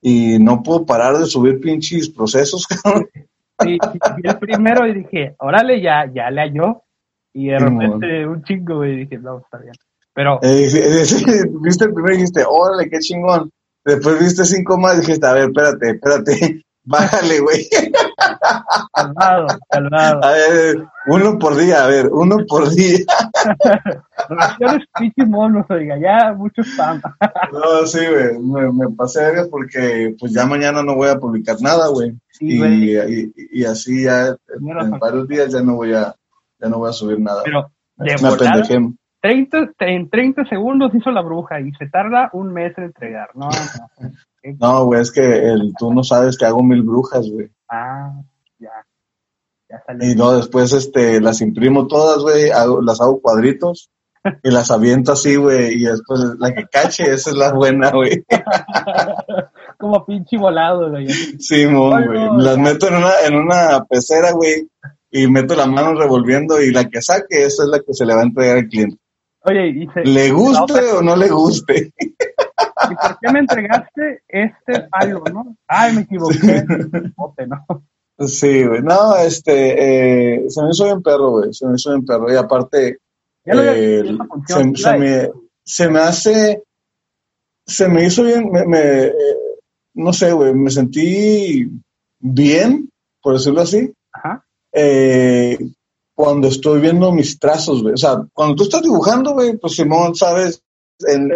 y 0.00 0.38
no 0.38 0.62
puedo 0.62 0.86
parar 0.86 1.18
de 1.18 1.26
subir 1.26 1.60
pinches 1.60 2.08
procesos. 2.08 2.66
sí, 3.60 3.78
el 4.22 4.38
primero 4.38 4.86
y 4.86 4.94
dije, 4.94 5.34
órale, 5.38 5.80
ya, 5.80 6.10
ya 6.14 6.30
le 6.30 6.42
halló. 6.42 6.82
Y 7.32 7.48
de 7.48 7.58
repente 7.58 8.26
un 8.26 8.42
chingo, 8.44 8.84
y 8.84 8.96
dije, 8.98 9.18
no, 9.18 9.38
está 9.38 9.58
bien. 9.58 9.74
Pero. 10.14 10.38
Eh, 10.42 10.68
viste 11.60 11.84
el 11.84 11.92
primero 11.92 12.14
y 12.14 12.18
dijiste, 12.18 12.44
órale, 12.48 12.88
qué 12.88 12.98
chingón. 12.98 13.50
Después 13.84 14.18
viste 14.18 14.44
cinco 14.44 14.78
más 14.78 14.96
y 14.96 15.00
dijiste, 15.00 15.26
a 15.26 15.32
ver, 15.32 15.50
espérate, 15.50 15.90
espérate, 15.90 16.62
bájale, 16.84 17.40
güey. 17.40 17.68
Calmado, 18.92 19.46
calmado. 19.68 20.24
A 20.24 20.30
ver, 20.32 20.86
uno 21.08 21.38
por 21.38 21.56
día, 21.56 21.84
a 21.84 21.86
ver, 21.86 22.08
uno 22.10 22.38
por 22.48 22.70
día. 22.70 23.04
Relaciones 24.28 24.86
pinches 24.98 25.28
monos, 25.28 25.66
oiga, 25.68 25.96
ya 25.98 26.32
mucho 26.34 26.62
spam. 26.62 27.00
no, 27.52 27.86
sí, 27.86 28.00
güey, 28.00 28.38
me, 28.38 28.72
me 28.72 28.94
pasé 28.94 29.32
de 29.32 29.46
porque 29.46 30.14
pues 30.18 30.32
ya 30.32 30.46
mañana 30.46 30.82
no 30.82 30.94
voy 30.94 31.08
a 31.08 31.18
publicar 31.18 31.56
nada, 31.60 31.88
güey. 31.88 32.14
y, 32.40 32.62
y, 33.60 33.64
así 33.64 34.04
ya 34.04 34.28
en, 34.28 34.90
varios 34.98 35.26
días 35.28 35.52
ya 35.52 35.62
no 35.62 35.76
voy 35.76 35.94
a, 35.94 36.14
ya 36.60 36.68
no 36.68 36.78
voy 36.78 36.90
a 36.90 36.92
subir 36.92 37.20
nada. 37.20 37.42
Pero 37.44 37.70
de 37.96 38.16
me 38.78 38.94
30, 39.20 39.72
en 39.80 40.08
30 40.08 40.44
segundos 40.44 40.94
hizo 40.94 41.10
la 41.10 41.22
bruja 41.22 41.60
y 41.60 41.72
se 41.72 41.88
tarda 41.88 42.30
un 42.32 42.52
mes 42.52 42.76
en 42.78 42.84
entregar. 42.84 43.30
No, 43.34 43.48
no. 43.48 44.10
No, 44.60 44.84
güey, 44.84 45.00
es 45.00 45.10
que 45.10 45.20
el, 45.20 45.74
tú 45.76 45.92
no 45.92 46.04
sabes 46.04 46.38
que 46.38 46.44
hago 46.46 46.62
mil 46.62 46.82
brujas, 46.82 47.28
güey. 47.28 47.48
Ah, 47.68 48.12
y 50.00 50.14
no, 50.14 50.32
después 50.32 50.72
este, 50.72 51.20
las 51.20 51.40
imprimo 51.40 51.86
todas, 51.86 52.18
güey, 52.22 52.50
las 52.82 53.00
hago 53.00 53.20
cuadritos 53.20 53.90
y 54.42 54.50
las 54.50 54.70
aviento 54.70 55.12
así, 55.12 55.36
güey, 55.36 55.74
y 55.74 55.84
después 55.84 56.20
la 56.38 56.54
que 56.54 56.66
cache, 56.66 57.04
esa 57.04 57.30
es 57.30 57.36
la 57.36 57.52
buena, 57.52 57.90
güey. 57.90 58.24
Como 59.78 60.04
pinche 60.06 60.38
volado, 60.38 60.90
güey. 60.90 61.08
Sí, 61.08 61.64
güey. 61.64 62.04
las 62.38 62.58
meto 62.58 62.88
en 62.88 62.94
una, 62.94 63.12
en 63.26 63.34
una 63.34 63.84
pecera, 63.84 64.32
güey, 64.32 64.68
y 65.10 65.26
meto 65.28 65.54
la 65.54 65.66
mano 65.66 65.94
revolviendo 65.94 66.60
y 66.60 66.72
la 66.72 66.88
que 66.88 67.02
saque, 67.02 67.44
esa 67.44 67.64
es 67.64 67.68
la 67.68 67.80
que 67.80 67.92
se 67.92 68.06
le 68.06 68.14
va 68.14 68.20
a 68.20 68.24
entregar 68.24 68.58
al 68.58 68.68
cliente. 68.68 68.98
Oye, 69.48 69.68
y 69.68 69.88
¿Le 70.04 70.30
guste 70.32 70.90
o 70.92 71.02
no 71.02 71.14
le 71.14 71.28
guste? 71.28 71.92
¿Y 71.98 72.94
por 72.94 73.18
qué 73.20 73.32
me 73.32 73.38
entregaste 73.38 74.22
este 74.26 74.88
palo, 74.90 75.22
no? 75.32 75.56
Ay, 75.68 75.94
me 75.94 76.00
equivoqué. 76.02 76.64
¿no? 77.46 77.84
Sí, 78.18 78.64
güey. 78.64 78.82
No, 78.82 79.16
este, 79.16 80.36
eh, 80.36 80.50
se 80.50 80.62
me 80.62 80.70
hizo 80.70 80.84
bien 80.84 81.02
perro, 81.02 81.30
güey. 81.32 81.52
Se 81.52 81.66
me 81.66 81.74
hizo 81.74 81.90
bien 81.90 82.04
perro. 82.04 82.32
Y 82.32 82.36
aparte, 82.36 82.98
eh, 83.44 84.18
se, 84.46 84.98
me, 84.98 85.30
se 85.62 85.88
me 85.88 86.00
hace, 86.00 86.62
se 87.66 87.88
me 87.88 88.06
hizo 88.06 88.22
bien, 88.22 88.50
me, 88.50 88.66
me 88.66 89.04
eh, 89.04 89.14
no 89.94 90.12
sé, 90.12 90.32
güey, 90.32 90.54
me 90.54 90.70
sentí 90.70 91.68
bien, 92.18 92.90
por 93.20 93.34
decirlo 93.34 93.60
así. 93.60 93.92
Ajá. 94.12 94.44
Eh, 94.72 95.58
cuando 96.14 96.48
estoy 96.48 96.80
viendo 96.80 97.12
mis 97.12 97.38
trazos, 97.38 97.82
güey. 97.82 97.94
O 97.94 97.98
sea, 97.98 98.26
cuando 98.32 98.56
tú 98.56 98.62
estás 98.62 98.82
dibujando, 98.82 99.34
güey, 99.34 99.58
pues 99.58 99.74
Simón, 99.74 100.14
sabes, 100.14 100.62
en, 101.00 101.30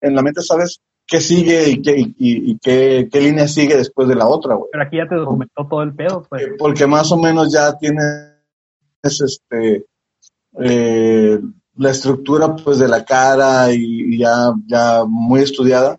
en 0.00 0.14
la 0.14 0.22
mente 0.22 0.42
sabes 0.42 0.80
qué 1.08 1.20
sigue 1.20 1.70
y 1.70 1.82
qué, 1.82 1.94
y, 2.18 2.58
qué, 2.58 3.08
qué, 3.10 3.20
línea 3.20 3.48
sigue 3.48 3.76
después 3.76 4.06
de 4.06 4.14
la 4.14 4.28
otra, 4.28 4.54
güey. 4.54 4.68
Pero 4.70 4.84
aquí 4.84 4.98
ya 4.98 5.08
te 5.08 5.14
documentó 5.14 5.66
todo 5.66 5.82
el 5.82 5.94
pedo, 5.94 6.22
pues. 6.28 6.44
Porque 6.58 6.86
más 6.86 7.10
o 7.10 7.16
menos 7.16 7.50
ya 7.50 7.76
tienes 7.78 8.34
este 9.02 9.86
eh, 10.60 11.40
la 11.76 11.90
estructura 11.90 12.54
pues 12.56 12.78
de 12.78 12.88
la 12.88 13.04
cara 13.04 13.72
y, 13.72 14.18
ya, 14.18 14.52
ya 14.66 15.04
muy 15.06 15.40
estudiada. 15.40 15.98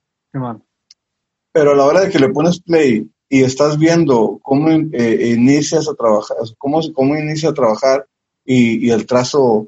Pero 1.51 1.71
a 1.71 1.75
la 1.75 1.85
hora 1.85 2.01
de 2.01 2.09
que 2.09 2.19
le 2.19 2.29
pones 2.29 2.61
play 2.61 3.09
y 3.27 3.43
estás 3.43 3.77
viendo 3.77 4.39
cómo 4.43 4.69
eh, 4.69 5.33
inicias 5.35 5.87
a 5.87 5.95
trabajar, 5.95 6.37
cómo, 6.57 6.81
cómo 6.93 7.15
inicia 7.15 7.49
a 7.49 7.53
trabajar 7.53 8.05
y, 8.45 8.87
y 8.87 8.91
el 8.91 9.05
trazo 9.05 9.67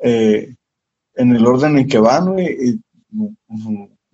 eh, 0.00 0.54
en 1.14 1.36
el 1.36 1.46
orden 1.46 1.78
en 1.78 1.88
que 1.88 1.98
van, 1.98 2.36
y, 2.38 2.80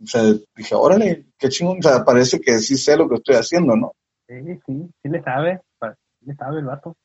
o 0.02 0.06
sea, 0.06 0.22
dije, 0.56 0.74
órale, 0.74 1.26
qué 1.38 1.48
chingón, 1.48 1.78
o 1.78 1.82
sea, 1.82 2.04
parece 2.04 2.40
que 2.40 2.58
sí 2.58 2.76
sé 2.76 2.96
lo 2.96 3.08
que 3.08 3.16
estoy 3.16 3.36
haciendo, 3.36 3.76
¿no? 3.76 3.92
Sí, 4.26 4.34
sí, 4.66 4.90
sí 5.02 5.08
le 5.08 5.22
sabe, 5.22 5.60
sí 5.80 6.26
le 6.26 6.34
sabe 6.34 6.60
el 6.60 6.66
vato. 6.66 6.96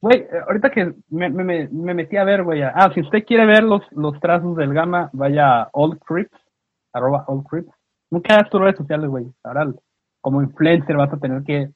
Güey, 0.00 0.20
eh, 0.20 0.40
ahorita 0.46 0.70
que 0.70 0.94
me, 1.08 1.28
me, 1.28 1.68
me 1.68 1.94
metí 1.94 2.16
a 2.16 2.24
ver, 2.24 2.44
güey, 2.44 2.62
ah, 2.62 2.90
si 2.94 3.00
usted 3.00 3.24
quiere 3.24 3.46
ver 3.46 3.64
los, 3.64 3.82
los 3.92 4.18
trazos 4.20 4.56
del 4.56 4.72
Gama, 4.72 5.10
vaya 5.12 5.62
a 5.62 5.70
Old 5.72 5.98
Crips, 6.06 6.38
arroba 6.92 7.24
Old 7.26 7.46
Crips. 7.46 7.72
Nunca 8.10 8.36
das 8.36 8.48
tus 8.48 8.60
redes 8.60 8.76
sociales, 8.76 9.10
güey. 9.10 9.26
Ahora, 9.42 9.70
como 10.20 10.42
influencer, 10.42 10.96
vas 10.96 11.12
a 11.12 11.18
tener 11.18 11.42
que 11.42 11.70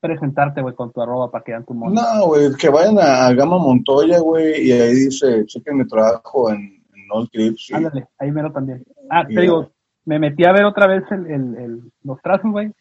presentarte, 0.00 0.62
güey, 0.62 0.74
con 0.74 0.92
tu 0.92 1.02
arroba 1.02 1.30
para 1.30 1.44
que 1.44 1.58
tu 1.66 1.74
mono. 1.74 1.94
No, 1.94 2.26
güey, 2.26 2.54
que 2.54 2.68
vayan 2.68 2.98
a 2.98 3.32
Gama 3.32 3.58
Montoya, 3.58 4.18
güey, 4.20 4.66
y 4.66 4.72
ahí 4.72 4.94
dice, 4.94 5.44
chequen 5.46 5.76
mi 5.76 5.86
trabajo 5.86 6.50
en, 6.50 6.82
en 6.94 7.06
Old 7.10 7.28
Crips. 7.30 7.70
Ándale, 7.74 8.06
ahí 8.18 8.32
mero 8.32 8.50
también. 8.50 8.82
Ah, 9.10 9.26
te 9.26 9.40
digo, 9.40 9.70
me 10.08 10.18
metí 10.18 10.46
a 10.46 10.52
ver 10.52 10.64
otra 10.64 10.86
vez 10.86 11.04
el, 11.10 11.26
el, 11.26 11.82
los 12.02 12.20
trazos, 12.22 12.50
güey. 12.50 12.72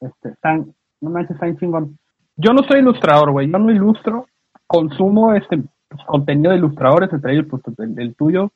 Este, 0.00 0.30
están, 0.30 0.74
no 1.02 1.10
manches, 1.10 1.34
están 1.34 1.58
chingón. 1.58 1.98
Yo 2.36 2.54
no 2.54 2.62
soy 2.62 2.78
ilustrador, 2.78 3.32
güey, 3.32 3.50
yo 3.50 3.58
no 3.58 3.70
ilustro, 3.70 4.26
consumo 4.66 5.34
este 5.34 5.58
pues, 5.58 6.02
contenido 6.06 6.52
de 6.52 6.56
ilustradores, 6.56 7.12
entre 7.12 7.34
ellos 7.34 7.46
pues, 7.50 7.62
el, 7.78 8.14
tuyo, 8.14 8.50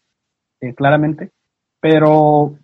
eh, 0.62 0.74
claramente, 0.74 1.32
pero 1.80 2.55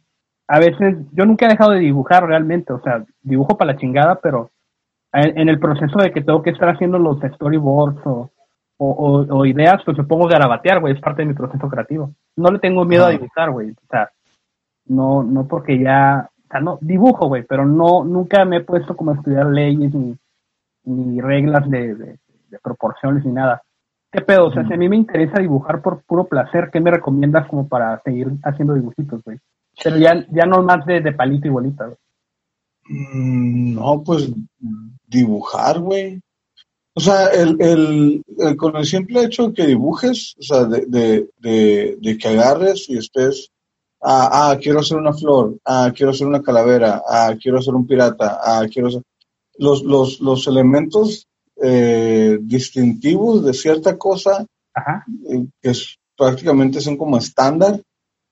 a 0.47 0.59
veces, 0.61 0.97
yo 1.13 1.27
nunca 1.27 1.45
he 1.45 1.51
dejado 1.51 1.73
de 1.73 1.81
dibujar 1.81 2.25
realmente, 2.27 2.73
o 2.73 2.81
sea, 2.81 3.05
dibujo 3.21 3.59
para 3.59 3.73
la 3.73 3.79
chingada, 3.79 4.21
pero 4.23 4.51
en, 5.13 5.51
el 5.51 5.59
proceso 5.59 5.99
de 5.99 6.11
que 6.11 6.23
tengo 6.23 6.43
que 6.43 6.51
estar 6.51 6.71
haciendo 6.71 6.99
los 6.99 7.19
storyboards 7.35 8.01
o, 8.07 8.31
o, 8.79 9.45
ideas, 9.45 9.83
pues 9.85 9.99
me 9.99 10.05
pongo 10.05 10.27
a 10.27 10.31
garabatear, 10.31 10.81
güey, 10.81 10.95
es 10.95 11.01
parte 11.03 11.21
de 11.21 11.29
mi 11.29 11.35
proceso 11.35 11.69
creativo. 11.69 12.15
No 12.35 12.51
le 12.51 12.61
tengo 12.61 12.87
miedo 12.87 13.05
a 13.05 13.11
dibujar, 13.11 13.51
güey, 13.51 13.73
o 13.73 13.87
sea, 13.91 14.09
no, 14.89 15.23
no 15.23 15.47
porque 15.47 15.79
ya, 15.79 16.31
o 16.45 16.49
sea, 16.51 16.61
no, 16.61 16.79
dibujo, 16.81 17.29
güey, 17.29 17.45
pero 17.45 17.65
no, 17.67 18.05
nunca 18.05 18.45
me 18.45 18.59
he 18.59 18.61
puesto 18.61 18.97
como 18.97 19.13
a 19.13 19.15
estudiar 19.15 19.47
leyes 19.47 19.95
ni, 19.95 20.17
ni 20.85 21.21
reglas 21.21 21.69
de, 21.71 21.95
de, 21.95 22.19
proporciones 22.63 23.25
ni 23.25 23.33
nada. 23.33 23.63
¿Qué 24.11 24.23
pedo? 24.23 24.47
O 24.47 24.53
sea, 24.53 24.67
si 24.67 24.73
a 24.73 24.77
mí 24.77 24.89
me 24.89 24.97
interesa 24.97 25.39
dibujar 25.39 25.83
por 25.83 26.03
puro 26.03 26.25
placer, 26.25 26.71
¿qué 26.73 26.81
me 26.81 26.91
recomiendas 26.91 27.47
como 27.49 27.69
para 27.69 28.01
seguir 28.03 28.29
haciendo 28.43 28.75
dibujitos, 28.75 29.23
güey? 29.23 29.39
Pero 29.83 29.99
ya, 29.99 30.27
ya 30.31 30.47
no 30.47 30.63
más 30.63 30.85
de, 30.87 31.01
de 31.01 31.13
palito 31.13 31.47
y 31.47 31.51
bolita, 31.51 31.85
güey. 31.85 31.99
Mm, 32.89 33.75
no, 33.75 34.03
pues 34.03 34.33
dibujar, 35.07 35.79
güey. 35.79 36.21
O 36.95 37.01
sea, 37.01 37.27
el, 37.27 37.57
el, 37.61 38.57
con 38.57 38.77
el 38.77 38.85
simple 38.85 39.23
hecho 39.23 39.49
de 39.49 39.55
que 39.55 39.67
dibujes, 39.67 40.35
o 40.39 40.43
sea, 40.43 40.65
de, 40.65 40.85
de, 41.39 41.97
de, 42.01 42.19
que 42.19 42.29
agarres 42.29 42.89
y 42.89 42.99
estés, 42.99 43.53
ah, 44.01 44.51
ah, 44.51 44.59
quiero 44.61 44.81
hacer 44.81 44.97
una 44.97 45.13
flor, 45.13 45.57
ah, 45.65 45.93
quiero 45.95 46.13
hacer 46.13 46.27
una 46.27 46.43
calavera, 46.43 47.03
ah, 47.07 47.35
quiero 47.41 47.59
hacer 47.59 47.75
un 47.75 47.87
pirata, 47.87 48.41
ah, 48.43 48.67
quiero 48.71 48.89
hacer... 48.89 49.03
Los, 49.61 49.83
los, 49.83 50.21
los 50.21 50.47
elementos 50.47 51.27
eh, 51.61 52.39
distintivos 52.41 53.45
de 53.45 53.53
cierta 53.53 53.99
cosa, 53.99 54.47
eh, 55.29 55.47
que 55.61 55.73
prácticamente 56.17 56.81
son 56.81 56.97
como 56.97 57.19
estándar, 57.19 57.81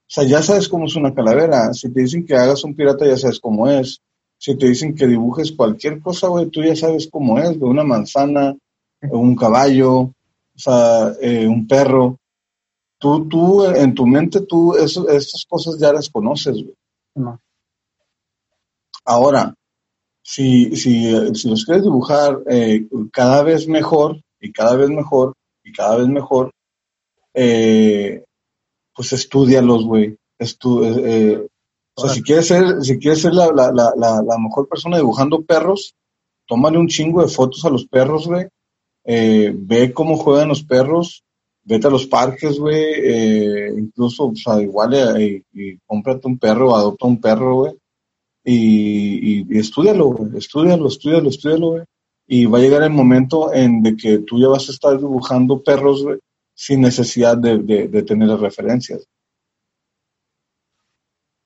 o 0.06 0.08
sea, 0.08 0.22
ya 0.22 0.40
sabes 0.40 0.68
cómo 0.68 0.86
es 0.86 0.94
una 0.94 1.12
calavera. 1.12 1.74
Si 1.74 1.92
te 1.92 2.02
dicen 2.02 2.24
que 2.24 2.36
hagas 2.36 2.62
un 2.62 2.76
pirata, 2.76 3.04
ya 3.04 3.16
sabes 3.16 3.40
cómo 3.40 3.68
es. 3.68 4.00
Si 4.38 4.56
te 4.56 4.68
dicen 4.68 4.94
que 4.94 5.06
dibujes 5.06 5.50
cualquier 5.50 6.00
cosa, 6.00 6.28
güey, 6.28 6.46
tú 6.46 6.62
ya 6.62 6.76
sabes 6.76 7.08
cómo 7.10 7.38
es, 7.40 7.58
de 7.58 7.64
una 7.64 7.82
manzana, 7.82 8.56
un 9.02 9.34
caballo, 9.34 9.98
o 9.98 10.14
sea, 10.54 11.12
eh, 11.20 11.48
un 11.48 11.66
perro. 11.66 12.18
Tú, 12.98 13.28
tú, 13.28 13.64
en 13.64 13.94
tu 13.94 14.06
mente, 14.06 14.40
tú, 14.40 14.74
eso, 14.74 15.08
estas 15.08 15.44
cosas 15.48 15.78
ya 15.78 15.92
las 15.92 16.08
conoces, 16.08 16.54
güey. 16.54 16.74
No. 17.14 17.40
Ahora, 19.04 19.54
si, 20.22 20.74
si, 20.76 21.34
si 21.34 21.48
los 21.48 21.64
quieres 21.64 21.84
dibujar 21.84 22.42
eh, 22.48 22.86
cada 23.12 23.42
vez 23.42 23.68
mejor, 23.68 24.20
y 24.40 24.52
cada 24.52 24.76
vez 24.76 24.90
mejor, 24.90 25.34
y 25.62 25.72
cada 25.72 25.96
vez 25.96 26.08
mejor, 26.08 26.50
eh, 27.34 28.24
pues 28.94 29.12
estudialos, 29.12 29.84
güey. 29.84 30.16
Estu 30.38 30.84
eh, 30.84 31.46
o 31.98 32.02
sea, 32.02 32.10
si 32.14 32.22
quieres 32.22 32.46
ser, 32.46 32.82
si 32.82 32.98
quieres 32.98 33.22
ser 33.22 33.32
la, 33.32 33.46
la, 33.52 33.72
la, 33.72 33.92
la, 33.96 34.38
mejor 34.38 34.68
persona 34.68 34.98
dibujando 34.98 35.42
perros, 35.42 35.94
tómale 36.46 36.76
un 36.78 36.88
chingo 36.88 37.22
de 37.22 37.28
fotos 37.28 37.64
a 37.64 37.70
los 37.70 37.86
perros, 37.86 38.26
güey. 38.26 38.46
Eh, 39.04 39.54
ve 39.56 39.92
cómo 39.94 40.18
juegan 40.18 40.48
los 40.48 40.62
perros, 40.62 41.24
vete 41.66 41.86
a 41.88 41.90
los 41.90 42.06
parques, 42.06 42.58
güey. 42.58 42.82
Eh, 42.96 43.74
incluso, 43.76 44.28
o 44.28 44.36
sea, 44.36 44.60
igual 44.60 44.94
eh, 44.94 45.42
y, 45.52 45.76
cómprate 45.78 46.28
un 46.28 46.38
perro, 46.38 46.74
adopta 46.74 47.06
un 47.06 47.20
perro, 47.20 47.54
güey. 47.56 47.74
Y, 48.44 49.44
y, 49.54 49.58
estudialo, 49.58 50.06
güey. 50.06 50.38
Estudialo, 50.38 50.86
estudialo, 50.86 51.28
estudialo, 51.28 51.70
güey. 51.70 51.84
Y 52.28 52.46
va 52.46 52.58
a 52.58 52.60
llegar 52.60 52.82
el 52.82 52.90
momento 52.90 53.52
en 53.52 53.82
de 53.82 53.96
que 53.96 54.18
tú 54.20 54.40
ya 54.40 54.48
vas 54.48 54.68
a 54.68 54.72
estar 54.72 54.96
dibujando 54.98 55.62
perros, 55.62 56.02
güey, 56.02 56.18
sin 56.54 56.80
necesidad 56.80 57.36
de, 57.36 57.58
de, 57.58 57.88
de 57.88 58.02
tener 58.02 58.28
las 58.28 58.40
referencias. 58.40 59.06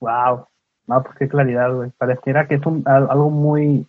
Wow. 0.00 0.46
No, 0.86 1.02
pues 1.02 1.16
qué 1.18 1.28
claridad, 1.28 1.74
güey. 1.74 1.90
Pareciera 1.98 2.48
que 2.48 2.56
es 2.56 2.66
un, 2.66 2.82
algo 2.86 3.30
muy... 3.30 3.86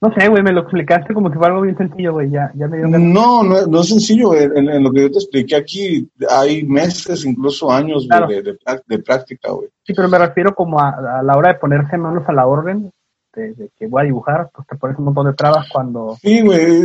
No 0.00 0.14
sé, 0.14 0.28
güey, 0.28 0.44
me 0.44 0.52
lo 0.52 0.60
explicaste 0.60 1.12
como 1.12 1.28
si 1.28 1.36
fuera 1.36 1.54
algo 1.54 1.64
bien 1.64 1.76
sencillo, 1.76 2.12
güey. 2.12 2.30
Ya, 2.30 2.52
ya 2.54 2.68
me 2.68 2.76
dio 2.76 2.86
No, 2.86 3.42
no, 3.42 3.66
no 3.66 3.80
es 3.80 3.88
sencillo. 3.88 4.32
En, 4.34 4.82
lo 4.82 4.92
que 4.92 5.02
yo 5.02 5.10
te 5.10 5.18
expliqué 5.18 5.56
aquí, 5.56 6.08
hay 6.30 6.62
meses, 6.64 7.24
incluso 7.24 7.72
años 7.72 8.06
de, 8.06 8.56
de, 8.86 8.98
práctica, 9.00 9.50
güey. 9.50 9.68
Sí, 9.84 9.94
pero 9.94 10.08
me 10.08 10.18
refiero 10.18 10.54
como 10.54 10.78
a, 10.78 11.20
la 11.24 11.36
hora 11.36 11.52
de 11.52 11.58
ponerse 11.58 11.98
manos 11.98 12.28
a 12.28 12.32
la 12.32 12.46
orden, 12.46 12.92
de, 13.34 13.70
que 13.76 13.88
voy 13.88 14.02
a 14.02 14.04
dibujar, 14.04 14.50
pues 14.54 14.68
te 14.68 14.76
pones 14.76 14.96
un 14.98 15.06
montón 15.06 15.26
de 15.26 15.34
trabas 15.34 15.68
cuando... 15.72 16.16
Sí, 16.20 16.42
güey, 16.42 16.82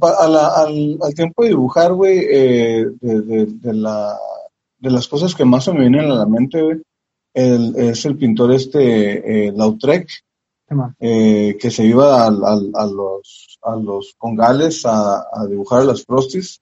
al, 0.00 0.36
al, 0.36 1.14
tiempo 1.14 1.42
de 1.42 1.48
dibujar, 1.48 1.94
güey, 1.94 2.18
eh, 2.30 2.86
de, 3.00 3.46
de, 3.46 3.74
la, 3.74 4.14
de 4.78 4.90
las 4.90 5.08
cosas 5.08 5.34
que 5.34 5.46
más 5.46 5.64
se 5.64 5.72
me 5.72 5.80
vienen 5.80 6.10
a 6.10 6.16
la 6.16 6.26
mente, 6.26 6.60
güey, 6.60 6.82
el, 7.34 7.74
es 7.76 8.04
el 8.04 8.16
pintor 8.16 8.52
este 8.52 9.46
eh, 9.46 9.52
Lautrec, 9.52 10.08
eh, 11.00 11.56
que 11.60 11.70
se 11.70 11.84
iba 11.84 12.26
a, 12.26 12.30
los, 12.30 13.58
a 13.62 13.76
los 13.76 14.14
congales 14.18 14.82
a, 14.84 15.24
dibujar 15.48 15.84
las 15.84 16.04
frosties. 16.04 16.60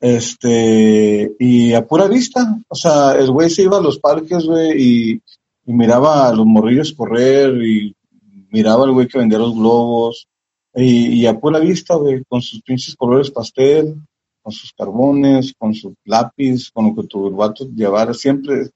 Este, 0.00 1.34
y 1.38 1.72
a 1.72 1.86
pura 1.86 2.08
vista, 2.08 2.58
o 2.68 2.74
sea, 2.74 3.12
el 3.12 3.30
güey 3.30 3.48
se 3.48 3.62
iba 3.62 3.78
a 3.78 3.82
los 3.82 3.98
parques, 3.98 4.44
güey, 4.44 4.82
y, 4.82 5.22
miraba 5.66 6.28
a 6.28 6.34
los 6.34 6.44
morrillos 6.44 6.92
correr 6.92 7.50
y 7.64 7.96
miraba 8.50 8.84
al 8.84 8.92
güey 8.92 9.08
que 9.08 9.18
vendía 9.18 9.38
los 9.38 9.54
globos. 9.54 10.28
Y, 10.74 11.24
a 11.26 11.38
pura 11.38 11.58
vista, 11.58 11.94
güey, 11.94 12.22
con 12.28 12.42
sus 12.42 12.60
pinches 12.62 12.96
colores 12.96 13.30
pastel, 13.30 13.94
con 14.42 14.52
sus 14.52 14.72
carbones, 14.72 15.54
con 15.56 15.72
su 15.74 15.94
lápiz, 16.04 16.70
con 16.70 16.88
lo 16.88 16.94
que 16.94 17.08
tu 17.08 17.30
vato 17.30 17.66
llevara, 17.74 18.12
siempre, 18.12 18.70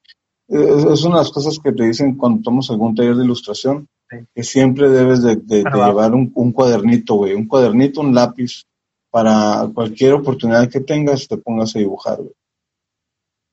es, 0.49 1.03
una 1.03 1.17
de 1.17 1.21
las 1.21 1.31
cosas 1.31 1.59
que 1.59 1.71
te 1.71 1.83
dicen 1.83 2.15
cuando 2.15 2.41
tomas 2.41 2.69
algún 2.71 2.95
taller 2.95 3.15
de 3.15 3.23
ilustración, 3.23 3.87
que 4.33 4.43
siempre 4.43 4.89
debes 4.89 5.21
de, 5.23 5.37
llevar 5.63 6.13
un, 6.13 6.51
cuadernito, 6.51 7.15
güey, 7.15 7.33
un 7.33 7.47
cuadernito, 7.47 8.01
un 8.01 8.13
lápiz, 8.13 8.65
para 9.11 9.67
cualquier 9.73 10.13
oportunidad 10.13 10.69
que 10.69 10.81
tengas, 10.81 11.27
te 11.27 11.37
pongas 11.37 11.75
a 11.75 11.79
dibujar, 11.79 12.17
güey. 12.17 12.33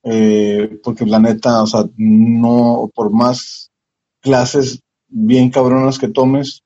Eh, 0.03 0.79
porque 0.83 1.05
la 1.05 1.19
neta, 1.19 1.63
o 1.63 1.67
sea, 1.67 1.83
no, 1.97 2.89
por 2.93 3.11
más 3.11 3.71
clases 4.21 4.81
bien 5.07 5.49
cabronas 5.49 5.99
que 5.99 6.07
tomes, 6.07 6.61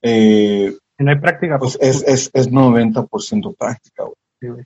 eh, 0.00 0.74
no 1.02 1.10
hay 1.10 1.18
práctica. 1.18 1.58
Pues, 1.58 1.76
pues 1.78 2.02
es, 2.02 2.08
es, 2.08 2.30
es 2.32 2.50
90% 2.50 3.56
práctica, 3.56 4.04
güey. 4.04 4.64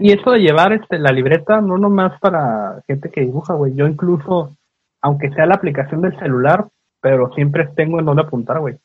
Y 0.00 0.12
eso 0.12 0.30
de 0.30 0.40
llevar 0.40 0.74
este, 0.74 0.98
la 0.98 1.10
libreta, 1.10 1.60
no 1.60 1.78
nomás 1.78 2.18
para 2.20 2.82
gente 2.86 3.10
que 3.10 3.22
dibuja, 3.22 3.54
güey. 3.54 3.74
Yo 3.74 3.86
incluso, 3.86 4.56
aunque 5.00 5.30
sea 5.30 5.46
la 5.46 5.54
aplicación 5.54 6.02
del 6.02 6.18
celular, 6.18 6.68
pero 7.00 7.32
siempre 7.34 7.68
tengo 7.74 7.98
en 7.98 8.06
dónde 8.06 8.22
apuntar, 8.22 8.60
güey. 8.60 8.76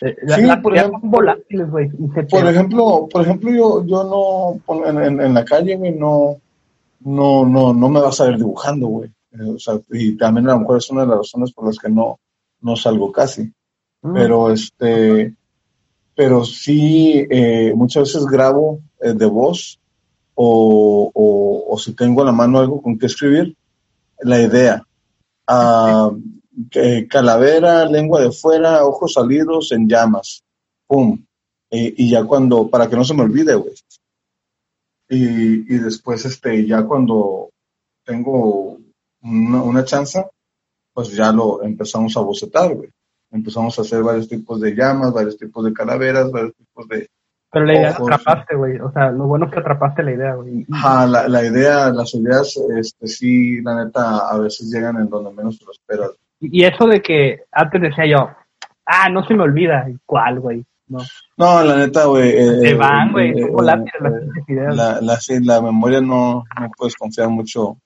Eh, 0.00 0.16
sí, 0.26 0.42
por 0.62 0.76
ejemplo, 0.76 1.00
volátiles, 1.02 1.70
güey. 1.70 1.88
Por 1.88 2.46
ejemplo, 2.46 3.08
por 3.10 3.22
ejemplo, 3.22 3.50
yo, 3.52 3.86
yo 3.86 4.04
no, 4.04 4.86
en, 4.86 5.20
en, 5.20 5.34
la 5.34 5.44
calle, 5.44 5.76
güey, 5.76 5.92
no, 5.92 6.36
no, 7.00 7.46
no, 7.46 7.72
no 7.72 7.88
me 7.88 8.00
vas 8.00 8.20
a 8.20 8.24
ver 8.24 8.36
dibujando, 8.36 8.88
güey. 8.88 9.10
Eh, 9.32 9.50
o 9.54 9.58
sea, 9.58 9.78
y 9.90 10.16
también 10.16 10.48
a 10.48 10.54
lo 10.54 10.60
mejor 10.60 10.78
es 10.78 10.90
una 10.90 11.02
de 11.02 11.08
las 11.08 11.18
razones 11.18 11.52
por 11.52 11.66
las 11.66 11.78
que 11.78 11.88
no, 11.88 12.18
no 12.60 12.76
salgo 12.76 13.12
casi. 13.12 13.52
Mm. 14.02 14.12
Pero 14.14 14.50
este, 14.50 15.34
pero 16.14 16.44
sí, 16.44 17.24
eh, 17.30 17.72
muchas 17.74 18.04
veces 18.04 18.26
grabo 18.26 18.80
de 19.00 19.26
voz 19.26 19.78
o, 20.34 21.10
o, 21.14 21.78
si 21.78 21.92
tengo 21.94 22.22
a 22.22 22.26
la 22.26 22.32
mano 22.32 22.58
algo 22.58 22.82
con 22.82 22.98
que 22.98 23.06
escribir, 23.06 23.56
la 24.20 24.40
idea. 24.40 24.86
Ah, 26.76 27.00
calavera, 27.08 27.84
lengua 27.86 28.20
de 28.20 28.30
fuera, 28.30 28.84
ojos 28.84 29.14
salidos 29.14 29.72
en 29.72 29.88
llamas. 29.88 30.42
Pum. 30.86 31.24
Y, 31.70 32.08
ya 32.08 32.24
cuando, 32.24 32.68
para 32.68 32.88
que 32.88 32.94
no 32.94 33.04
se 33.04 33.14
me 33.14 33.22
olvide, 33.22 33.54
güey. 33.56 33.74
Y, 35.08 35.74
y, 35.74 35.78
después, 35.78 36.24
este, 36.24 36.64
ya 36.66 36.84
cuando 36.84 37.50
tengo 38.04 38.78
una, 39.22 39.62
una 39.62 39.84
chance, 39.84 40.24
pues 40.92 41.10
ya 41.10 41.32
lo 41.32 41.62
empezamos 41.64 42.16
a 42.16 42.20
bocetar, 42.20 42.72
güey. 42.74 42.90
Empezamos 43.32 43.76
a 43.76 43.82
hacer 43.82 44.02
varios 44.04 44.28
tipos 44.28 44.60
de 44.60 44.74
llamas, 44.74 45.12
varios 45.12 45.36
tipos 45.36 45.64
de 45.64 45.72
calaveras, 45.72 46.30
varios 46.30 46.54
tipos 46.54 46.86
de, 46.86 47.08
pero 47.50 47.66
la 47.66 47.74
idea 47.74 47.90
atrapaste, 47.90 48.56
güey. 48.56 48.80
O 48.80 48.90
sea, 48.90 49.12
lo 49.12 49.26
bueno 49.26 49.46
es 49.46 49.52
que 49.52 49.60
atrapaste 49.60 50.02
la 50.02 50.12
idea, 50.12 50.34
güey. 50.34 50.66
Ajá, 50.72 51.06
la, 51.06 51.28
la, 51.28 51.44
idea, 51.44 51.90
las 51.90 52.12
ideas, 52.14 52.56
este, 52.76 53.06
sí, 53.06 53.62
la 53.62 53.84
neta, 53.84 54.28
a 54.28 54.38
veces 54.38 54.68
llegan 54.68 54.96
en 54.96 55.08
donde 55.08 55.32
menos 55.32 55.58
te 55.58 55.64
lo 55.64 55.70
esperas. 55.70 56.10
Y 56.52 56.64
eso 56.64 56.86
de 56.86 57.00
que 57.00 57.40
antes 57.52 57.80
decía 57.80 58.06
yo, 58.06 58.30
ah, 58.86 59.08
no 59.08 59.26
se 59.26 59.34
me 59.34 59.42
olvida, 59.42 59.86
¿cuál, 60.06 60.40
güey? 60.40 60.64
No. 60.86 60.98
no, 61.38 61.64
la 61.64 61.76
neta, 61.76 62.04
güey. 62.04 62.30
Eh, 62.30 62.60
se 62.60 62.74
van, 62.74 63.12
güey, 63.12 63.30
eh, 63.30 63.50
son 63.56 63.68
eh, 63.68 63.84
las 64.00 64.48
ideas. 64.48 64.76
La, 64.76 65.00
la, 65.00 65.18
la, 65.40 65.62
memoria 65.62 66.00
no, 66.00 66.44
no 66.60 66.70
puedes 66.76 66.94
confiar 66.94 67.30
mucho 67.30 67.78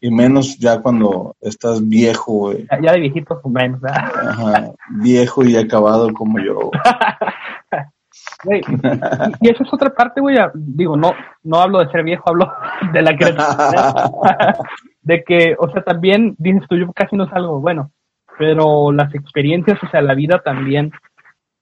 y 0.00 0.10
menos 0.10 0.58
ya 0.58 0.80
cuando 0.80 1.36
estás 1.40 1.86
viejo, 1.86 2.32
güey. 2.32 2.66
Ya, 2.82 2.92
de 2.92 3.00
viejito, 3.00 3.40
pues 3.40 3.52
menos, 3.52 3.80
¿verdad? 3.80 4.12
Ajá, 4.28 4.70
viejo 5.02 5.44
y 5.44 5.56
acabado 5.56 6.12
como 6.12 6.38
yo. 6.38 6.70
y, 9.40 9.48
eso 9.48 9.62
es 9.62 9.72
otra 9.72 9.90
parte, 9.90 10.20
güey. 10.20 10.36
Digo, 10.54 10.96
no, 10.96 11.12
no 11.42 11.60
hablo 11.60 11.80
de 11.80 11.90
ser 11.90 12.02
viejo, 12.02 12.24
hablo 12.26 12.50
de 12.92 13.02
la 13.02 13.16
creatividad. 13.16 14.58
de 15.02 15.22
que, 15.24 15.56
o 15.58 15.70
sea, 15.70 15.82
también 15.82 16.34
dices 16.38 16.62
tú, 16.68 16.76
yo 16.76 16.92
casi 16.92 17.16
no 17.16 17.28
salgo. 17.28 17.60
Bueno, 17.60 17.90
pero 18.38 18.92
las 18.92 19.14
experiencias, 19.14 19.78
o 19.82 19.88
sea, 19.88 20.02
la 20.02 20.14
vida 20.14 20.40
también, 20.44 20.92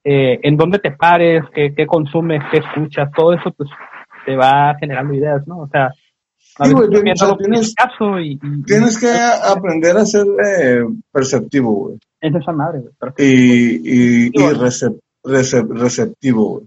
eh, 0.04 0.40
en 0.42 0.56
dónde 0.56 0.78
te 0.78 0.92
pares, 0.92 1.42
qué, 1.54 1.74
qué 1.74 1.86
consumes, 1.86 2.42
qué 2.50 2.58
escuchas, 2.58 3.10
todo 3.16 3.32
eso, 3.32 3.50
pues 3.52 3.68
te 4.26 4.36
va 4.36 4.76
generando 4.78 5.14
ideas, 5.14 5.46
¿no? 5.46 5.58
O 5.58 5.68
sea, 5.68 5.90
Sí, 6.64 6.72
güey, 6.72 6.88
tienes, 6.90 7.74
caso 7.74 8.18
y, 8.18 8.36
tienes 8.66 8.98
que 8.98 9.08
aprender 9.08 9.96
a 9.96 10.04
ser 10.04 10.26
eh, 10.44 10.84
perceptivo, 11.12 11.72
güey. 11.72 11.98
Es 12.20 12.34
esa 12.34 12.52
madre, 12.52 12.80
güey. 12.80 12.92
Y, 13.18 14.26
y, 14.26 14.30
y 14.32 14.52
receptivo, 15.22 16.48
güey. 16.50 16.66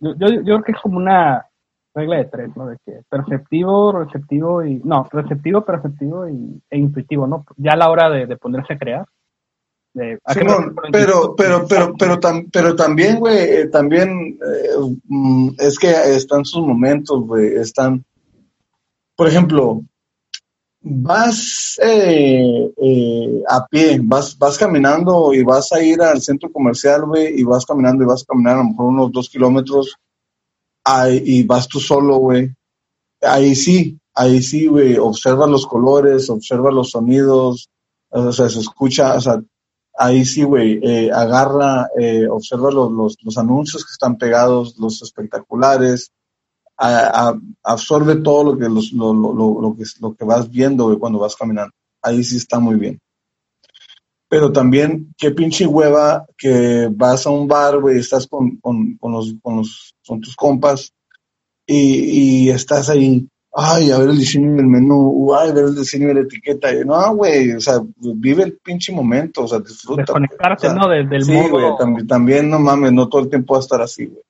Yo, 0.00 0.14
yo, 0.16 0.28
yo, 0.28 0.42
creo 0.42 0.62
que 0.62 0.72
es 0.72 0.78
como 0.80 0.98
una 0.98 1.44
regla 1.98 2.16
de 2.16 2.24
tres, 2.26 2.56
¿no? 2.56 2.66
De 2.66 2.76
que 2.84 3.00
perceptivo, 3.08 3.92
receptivo 3.92 4.64
y... 4.64 4.80
No, 4.84 5.06
receptivo, 5.10 5.64
perceptivo 5.64 6.28
y, 6.28 6.60
e 6.70 6.78
intuitivo, 6.78 7.26
¿no? 7.26 7.44
Ya 7.56 7.72
a 7.72 7.76
la 7.76 7.90
hora 7.90 8.08
de, 8.10 8.26
de 8.26 8.36
ponerse 8.36 8.74
a 8.74 8.78
crear. 8.78 9.06
De, 9.94 10.18
pero, 10.34 10.74
pero, 10.92 11.34
pero, 11.36 11.66
pero, 11.98 12.20
pero 12.52 12.76
también, 12.76 13.18
güey, 13.18 13.38
eh, 13.38 13.68
también 13.68 14.38
eh, 14.38 14.96
mm, 15.04 15.50
es 15.58 15.78
que 15.78 15.90
están 16.14 16.44
sus 16.44 16.64
momentos, 16.64 17.26
güey, 17.26 17.54
están 17.56 18.04
por 19.18 19.26
ejemplo, 19.26 19.82
vas 20.80 21.76
eh, 21.82 22.70
eh, 22.80 23.42
a 23.48 23.66
pie, 23.66 24.00
vas, 24.00 24.38
vas 24.38 24.56
caminando 24.56 25.34
y 25.34 25.42
vas 25.42 25.72
a 25.72 25.82
ir 25.82 26.00
al 26.00 26.22
centro 26.22 26.52
comercial, 26.52 27.04
güey, 27.04 27.40
y 27.40 27.42
vas 27.42 27.66
caminando 27.66 28.04
y 28.04 28.06
vas 28.06 28.22
a 28.22 28.26
caminar 28.26 28.54
a 28.54 28.58
lo 28.58 28.68
mejor 28.68 28.86
unos 28.86 29.10
dos 29.10 29.28
kilómetros 29.28 29.96
y 31.10 31.42
vas 31.44 31.68
tú 31.68 31.80
solo, 31.80 32.16
güey. 32.18 32.52
Ahí 33.20 33.54
sí, 33.54 33.98
ahí 34.14 34.42
sí, 34.42 34.66
güey, 34.66 34.96
observa 34.96 35.46
los 35.46 35.66
colores, 35.66 36.30
observa 36.30 36.70
los 36.70 36.90
sonidos, 36.90 37.68
o 38.10 38.32
sea, 38.32 38.48
se 38.48 38.60
escucha, 38.60 39.14
o 39.16 39.20
sea, 39.20 39.42
ahí 39.96 40.24
sí, 40.24 40.44
güey, 40.44 40.78
eh, 40.82 41.10
agarra, 41.12 41.88
observa 42.30 42.70
los, 42.70 42.92
los, 42.92 43.16
los 43.22 43.38
anuncios 43.38 43.84
que 43.84 43.92
están 43.92 44.16
pegados, 44.16 44.76
los 44.78 45.02
espectaculares, 45.02 46.12
absorbe 46.78 48.16
todo 48.16 48.52
lo 48.52 48.58
que, 48.58 48.68
lo, 48.68 49.12
lo, 49.12 49.60
lo, 49.60 49.76
que, 49.76 49.84
lo 50.00 50.14
que 50.14 50.24
vas 50.24 50.48
viendo 50.48 50.96
cuando 50.98 51.18
vas 51.18 51.34
caminando. 51.34 51.72
Ahí 52.02 52.22
sí 52.22 52.36
está 52.36 52.60
muy 52.60 52.76
bien. 52.76 53.00
Pero 54.28 54.52
también, 54.52 55.14
qué 55.16 55.30
pinche 55.30 55.66
hueva 55.66 56.26
que 56.36 56.88
vas 56.92 57.26
a 57.26 57.30
un 57.30 57.48
bar, 57.48 57.78
güey, 57.80 57.98
estás 57.98 58.26
con, 58.26 58.56
con, 58.56 58.96
con, 58.98 59.12
los, 59.12 59.34
con, 59.40 59.56
los, 59.56 59.94
con 60.06 60.20
tus 60.20 60.36
compas 60.36 60.92
y, 61.66 62.46
y 62.46 62.50
estás 62.50 62.90
ahí, 62.90 63.26
ay, 63.54 63.90
a 63.90 63.98
ver 63.98 64.10
el 64.10 64.18
diseño 64.18 64.54
del 64.54 64.66
menú, 64.66 65.34
ay, 65.34 65.50
a 65.50 65.54
ver 65.54 65.64
el 65.64 65.74
diseño 65.74 66.08
de 66.08 66.14
la 66.14 66.20
etiqueta. 66.20 66.70
Y, 66.72 66.84
no, 66.84 67.14
güey, 67.14 67.52
o 67.52 67.60
sea, 67.60 67.80
vive 67.96 68.42
el 68.42 68.58
pinche 68.58 68.92
momento, 68.92 69.44
o 69.44 69.48
sea, 69.48 69.60
disfruta. 69.60 70.02
Desconectarte, 70.02 70.74
¿no? 70.74 70.88
Del, 70.88 71.24
sí, 71.24 71.48
güey, 71.50 71.64
también, 71.78 72.06
también, 72.06 72.50
no 72.50 72.58
mames, 72.58 72.92
no 72.92 73.08
todo 73.08 73.22
el 73.22 73.30
tiempo 73.30 73.54
va 73.54 73.60
a 73.60 73.62
estar 73.62 73.80
así, 73.80 74.06
güey. 74.06 74.22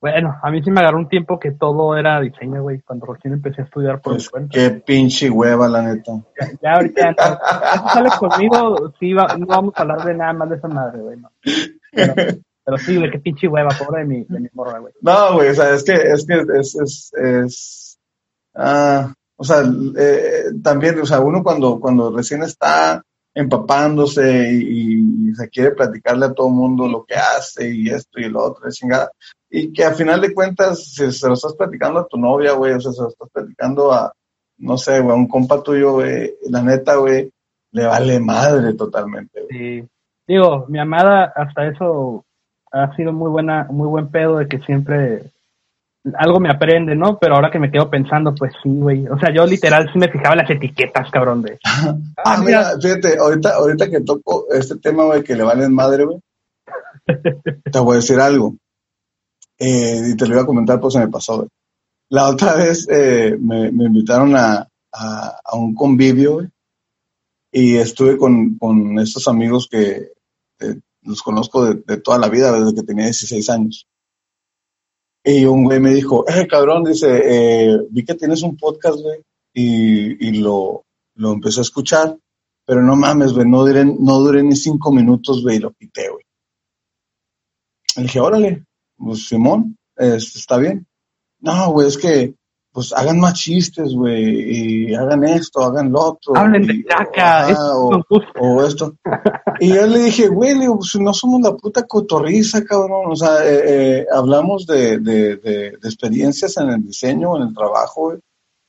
Bueno, 0.00 0.38
a 0.42 0.50
mí 0.50 0.62
sí 0.62 0.70
me 0.70 0.80
agarró 0.80 0.98
un 0.98 1.08
tiempo 1.10 1.38
que 1.38 1.50
todo 1.50 1.94
era 1.94 2.20
diseño, 2.20 2.62
güey, 2.62 2.80
cuando 2.80 3.04
recién 3.04 3.34
empecé 3.34 3.60
a 3.60 3.64
estudiar 3.64 4.00
por 4.00 4.14
pues 4.14 4.30
Qué 4.50 4.70
pinche 4.70 5.28
hueva, 5.28 5.68
la 5.68 5.82
neta. 5.82 6.12
Ya, 6.62 6.74
ahorita, 6.76 7.10
no, 7.10 7.88
sales 7.90 8.14
conmigo, 8.14 8.94
sí, 8.98 9.12
va, 9.12 9.36
no 9.36 9.44
vamos 9.44 9.74
a 9.76 9.82
hablar 9.82 10.02
de 10.04 10.14
nada 10.14 10.32
más 10.32 10.48
de 10.48 10.56
esa 10.56 10.68
madre, 10.68 11.00
güey, 11.00 11.18
no. 11.18 11.30
Pero, 11.42 12.78
sí, 12.78 12.96
güey, 12.96 13.10
qué 13.10 13.18
pinche 13.18 13.46
hueva, 13.46 13.68
pobre 13.78 14.00
de 14.00 14.06
mi, 14.06 14.24
de 14.24 14.40
mi 14.40 14.48
morra, 14.54 14.78
güey. 14.78 14.94
No, 15.02 15.34
güey, 15.34 15.50
o 15.50 15.54
sea, 15.54 15.74
es 15.74 15.84
que, 15.84 15.92
es 15.92 16.26
que, 16.26 16.44
es, 16.58 16.74
es, 16.76 17.12
es, 17.14 17.98
ah, 18.54 19.12
o 19.36 19.44
sea, 19.44 19.62
eh, 19.98 20.44
también, 20.62 20.98
o 21.00 21.06
sea, 21.06 21.20
uno 21.20 21.42
cuando, 21.42 21.78
cuando 21.78 22.10
recién 22.10 22.42
está 22.42 23.02
empapándose 23.34 24.50
y, 24.50 25.28
y, 25.28 25.34
se 25.34 25.48
quiere 25.50 25.72
platicarle 25.72 26.26
a 26.26 26.32
todo 26.32 26.48
el 26.48 26.54
mundo 26.54 26.88
lo 26.88 27.04
que 27.04 27.14
hace 27.14 27.70
y 27.70 27.88
esto 27.88 28.18
y 28.18 28.28
lo 28.28 28.44
otro, 28.44 28.70
chingada, 28.70 29.10
y 29.50 29.72
que 29.72 29.84
a 29.84 29.92
final 29.92 30.20
de 30.20 30.32
cuentas, 30.32 30.92
si 30.94 31.10
se 31.10 31.26
lo 31.26 31.34
estás 31.34 31.54
platicando 31.54 32.00
a 32.00 32.06
tu 32.06 32.16
novia, 32.16 32.52
güey, 32.52 32.72
o 32.72 32.80
sea, 32.80 32.92
se 32.92 33.02
lo 33.02 33.08
estás 33.08 33.28
platicando 33.30 33.92
a, 33.92 34.12
no 34.58 34.78
sé, 34.78 35.00
güey, 35.00 35.12
a 35.12 35.18
un 35.18 35.26
compa 35.26 35.62
tuyo, 35.62 35.94
güey, 35.94 36.34
la 36.48 36.62
neta, 36.62 36.96
güey, 36.96 37.30
le 37.72 37.84
vale 37.84 38.20
madre 38.20 38.74
totalmente. 38.74 39.46
Sí. 39.50 39.84
Digo, 40.26 40.66
mi 40.68 40.78
amada, 40.78 41.32
hasta 41.34 41.66
eso 41.66 42.24
ha 42.70 42.94
sido 42.94 43.12
muy 43.12 43.28
buena, 43.28 43.66
muy 43.70 43.88
buen 43.88 44.08
pedo 44.08 44.38
de 44.38 44.46
que 44.46 44.60
siempre 44.60 45.32
algo 46.14 46.38
me 46.40 46.50
aprende, 46.50 46.94
¿no? 46.94 47.18
Pero 47.18 47.34
ahora 47.34 47.50
que 47.50 47.58
me 47.58 47.70
quedo 47.70 47.90
pensando, 47.90 48.34
pues 48.34 48.52
sí, 48.62 48.70
güey. 48.70 49.06
O 49.08 49.18
sea, 49.18 49.34
yo 49.34 49.44
literal 49.44 49.90
sí 49.92 49.98
me 49.98 50.08
fijaba 50.08 50.36
las 50.36 50.48
etiquetas, 50.48 51.10
cabrón, 51.10 51.42
de. 51.42 51.58
ah, 51.64 51.94
ah 52.24 52.42
mira, 52.44 52.78
fíjate, 52.80 53.18
ahorita, 53.18 53.56
ahorita 53.56 53.90
que 53.90 54.00
toco 54.02 54.46
este 54.50 54.76
tema, 54.76 55.04
güey, 55.04 55.24
que 55.24 55.34
le 55.34 55.42
valen 55.42 55.74
madre, 55.74 56.04
güey. 56.04 56.18
te 57.72 57.78
voy 57.80 57.94
a 57.94 57.96
decir 57.96 58.20
algo. 58.20 58.54
Eh, 59.62 60.12
y 60.12 60.16
te 60.16 60.26
lo 60.26 60.32
iba 60.34 60.42
a 60.42 60.46
comentar, 60.46 60.80
pues 60.80 60.94
se 60.94 61.00
me 61.00 61.08
pasó. 61.08 61.46
La 62.08 62.28
otra 62.28 62.54
vez 62.54 62.88
eh, 62.90 63.36
me, 63.38 63.68
invitaron 63.68 64.34
a, 64.34 64.66
un 65.52 65.74
convivio 65.74 66.50
y 67.52 67.76
estuve 67.76 68.16
con, 68.18 68.98
estos 68.98 69.28
amigos 69.28 69.68
que 69.70 70.12
eh, 70.58 70.80
los 71.02 71.22
conozco 71.22 71.72
de, 71.72 71.96
toda 71.98 72.18
la 72.18 72.28
vida, 72.28 72.52
desde 72.52 72.74
que 72.74 72.82
tenía 72.82 73.04
16 73.04 73.50
años. 73.50 73.86
Y 75.22 75.44
un 75.44 75.64
güey 75.64 75.78
me 75.78 75.94
dijo, 75.94 76.24
eh, 76.28 76.48
cabrón, 76.48 76.84
dice, 76.84 77.78
vi 77.90 78.04
que 78.04 78.14
tienes 78.14 78.42
un 78.42 78.56
podcast, 78.56 78.98
güey, 79.00 79.20
y, 79.52 80.40
lo, 80.40 80.84
lo 81.14 81.32
empecé 81.32 81.60
a 81.60 81.62
escuchar, 81.62 82.18
pero 82.64 82.82
no 82.82 82.96
mames, 82.96 83.34
güey, 83.34 83.46
no 83.46 83.64
duré, 83.64 83.84
no 83.84 84.18
duré 84.20 84.42
ni 84.42 84.56
cinco 84.56 84.90
minutos, 84.90 85.42
güey, 85.42 85.58
y 85.58 85.60
lo 85.60 85.70
pité, 85.70 86.08
güey. 86.08 86.24
Le 87.96 88.02
dije, 88.04 88.20
órale, 88.20 88.64
pues 89.00 89.26
Simón, 89.26 89.76
está 89.96 90.58
bien. 90.58 90.86
No, 91.40 91.72
güey, 91.72 91.88
es 91.88 91.96
que, 91.96 92.34
pues 92.72 92.92
hagan 92.92 93.18
más 93.18 93.34
chistes, 93.34 93.94
güey, 93.94 94.88
y 94.90 94.94
hagan 94.94 95.24
esto, 95.24 95.62
hagan 95.62 95.90
lo 95.90 96.00
otro. 96.00 96.36
Hablen 96.36 96.66
de 96.66 96.84
caca, 96.84 97.48
o, 97.76 98.00
o, 98.38 98.64
esto. 98.64 98.94
y 99.60 99.68
yo 99.74 99.86
le 99.86 100.04
dije, 100.04 100.28
güey, 100.28 100.54
pues, 100.54 100.94
no 101.00 101.12
somos 101.12 101.40
la 101.40 101.56
puta 101.56 101.86
cotorriza, 101.86 102.62
cabrón. 102.64 103.10
O 103.10 103.16
sea, 103.16 103.44
eh, 103.44 103.62
eh, 103.66 104.06
hablamos 104.12 104.66
de, 104.66 104.98
de, 104.98 105.36
de, 105.36 105.66
experiencias 105.82 106.56
en 106.58 106.70
el 106.70 106.84
diseño, 106.84 107.36
en 107.36 107.48
el 107.48 107.54
trabajo, 107.54 108.12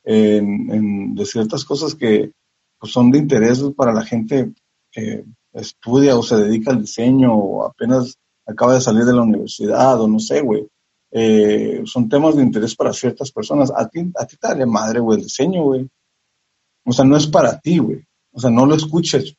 en, 0.04 0.70
en, 0.70 1.14
de 1.14 1.24
ciertas 1.24 1.64
cosas 1.64 1.94
que 1.94 2.32
pues, 2.78 2.92
son 2.92 3.10
de 3.12 3.18
interés 3.18 3.62
para 3.76 3.92
la 3.92 4.02
gente 4.02 4.52
que 4.90 5.24
estudia 5.52 6.16
o 6.16 6.22
se 6.22 6.36
dedica 6.36 6.72
al 6.72 6.80
diseño 6.80 7.34
o 7.34 7.64
apenas 7.64 8.16
acaba 8.46 8.74
de 8.74 8.80
salir 8.80 9.04
de 9.04 9.12
la 9.12 9.22
universidad 9.22 10.00
o 10.00 10.08
no 10.08 10.18
sé, 10.18 10.40
güey. 10.40 10.66
Eh, 11.10 11.82
son 11.84 12.08
temas 12.08 12.36
de 12.36 12.42
interés 12.42 12.74
para 12.74 12.92
ciertas 12.92 13.30
personas. 13.30 13.70
A 13.74 13.88
ti, 13.88 14.10
a 14.16 14.26
ti 14.26 14.36
te 14.36 14.54
da 14.54 14.66
madre, 14.66 15.00
güey, 15.00 15.18
el 15.18 15.24
diseño, 15.24 15.64
güey. 15.64 15.88
O 16.84 16.92
sea, 16.92 17.04
no 17.04 17.16
es 17.16 17.26
para 17.26 17.60
ti, 17.60 17.78
güey. 17.78 18.04
O 18.32 18.40
sea, 18.40 18.50
no 18.50 18.64
lo 18.66 18.74
escuches. 18.74 19.36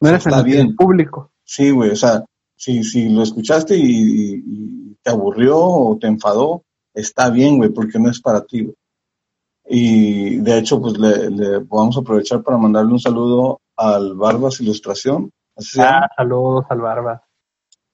No 0.00 0.08
eres 0.08 0.26
Está 0.26 0.42
bien. 0.42 0.74
público. 0.74 1.32
Sí, 1.44 1.70
güey. 1.70 1.90
O 1.90 1.96
sea, 1.96 2.24
si, 2.56 2.82
si 2.82 3.08
lo 3.08 3.22
escuchaste 3.22 3.76
y, 3.76 4.96
te 5.02 5.10
aburrió 5.10 5.58
o 5.58 5.98
te 5.98 6.08
enfadó, 6.08 6.62
está 6.92 7.30
bien, 7.30 7.56
güey, 7.56 7.70
porque 7.70 7.98
no 7.98 8.10
es 8.10 8.20
para 8.20 8.44
ti, 8.44 8.64
güey. 8.64 8.76
Y 9.72 10.36
de 10.38 10.58
hecho, 10.58 10.80
pues 10.80 10.98
le, 10.98 11.30
le 11.30 11.58
vamos 11.60 11.96
a 11.96 12.00
aprovechar 12.00 12.42
para 12.42 12.58
mandarle 12.58 12.92
un 12.92 13.00
saludo 13.00 13.60
al 13.76 14.14
Barbas 14.14 14.60
Ilustración. 14.60 15.30
ah, 15.78 16.08
saludos 16.16 16.66
al 16.68 16.80
Barbas 16.80 17.22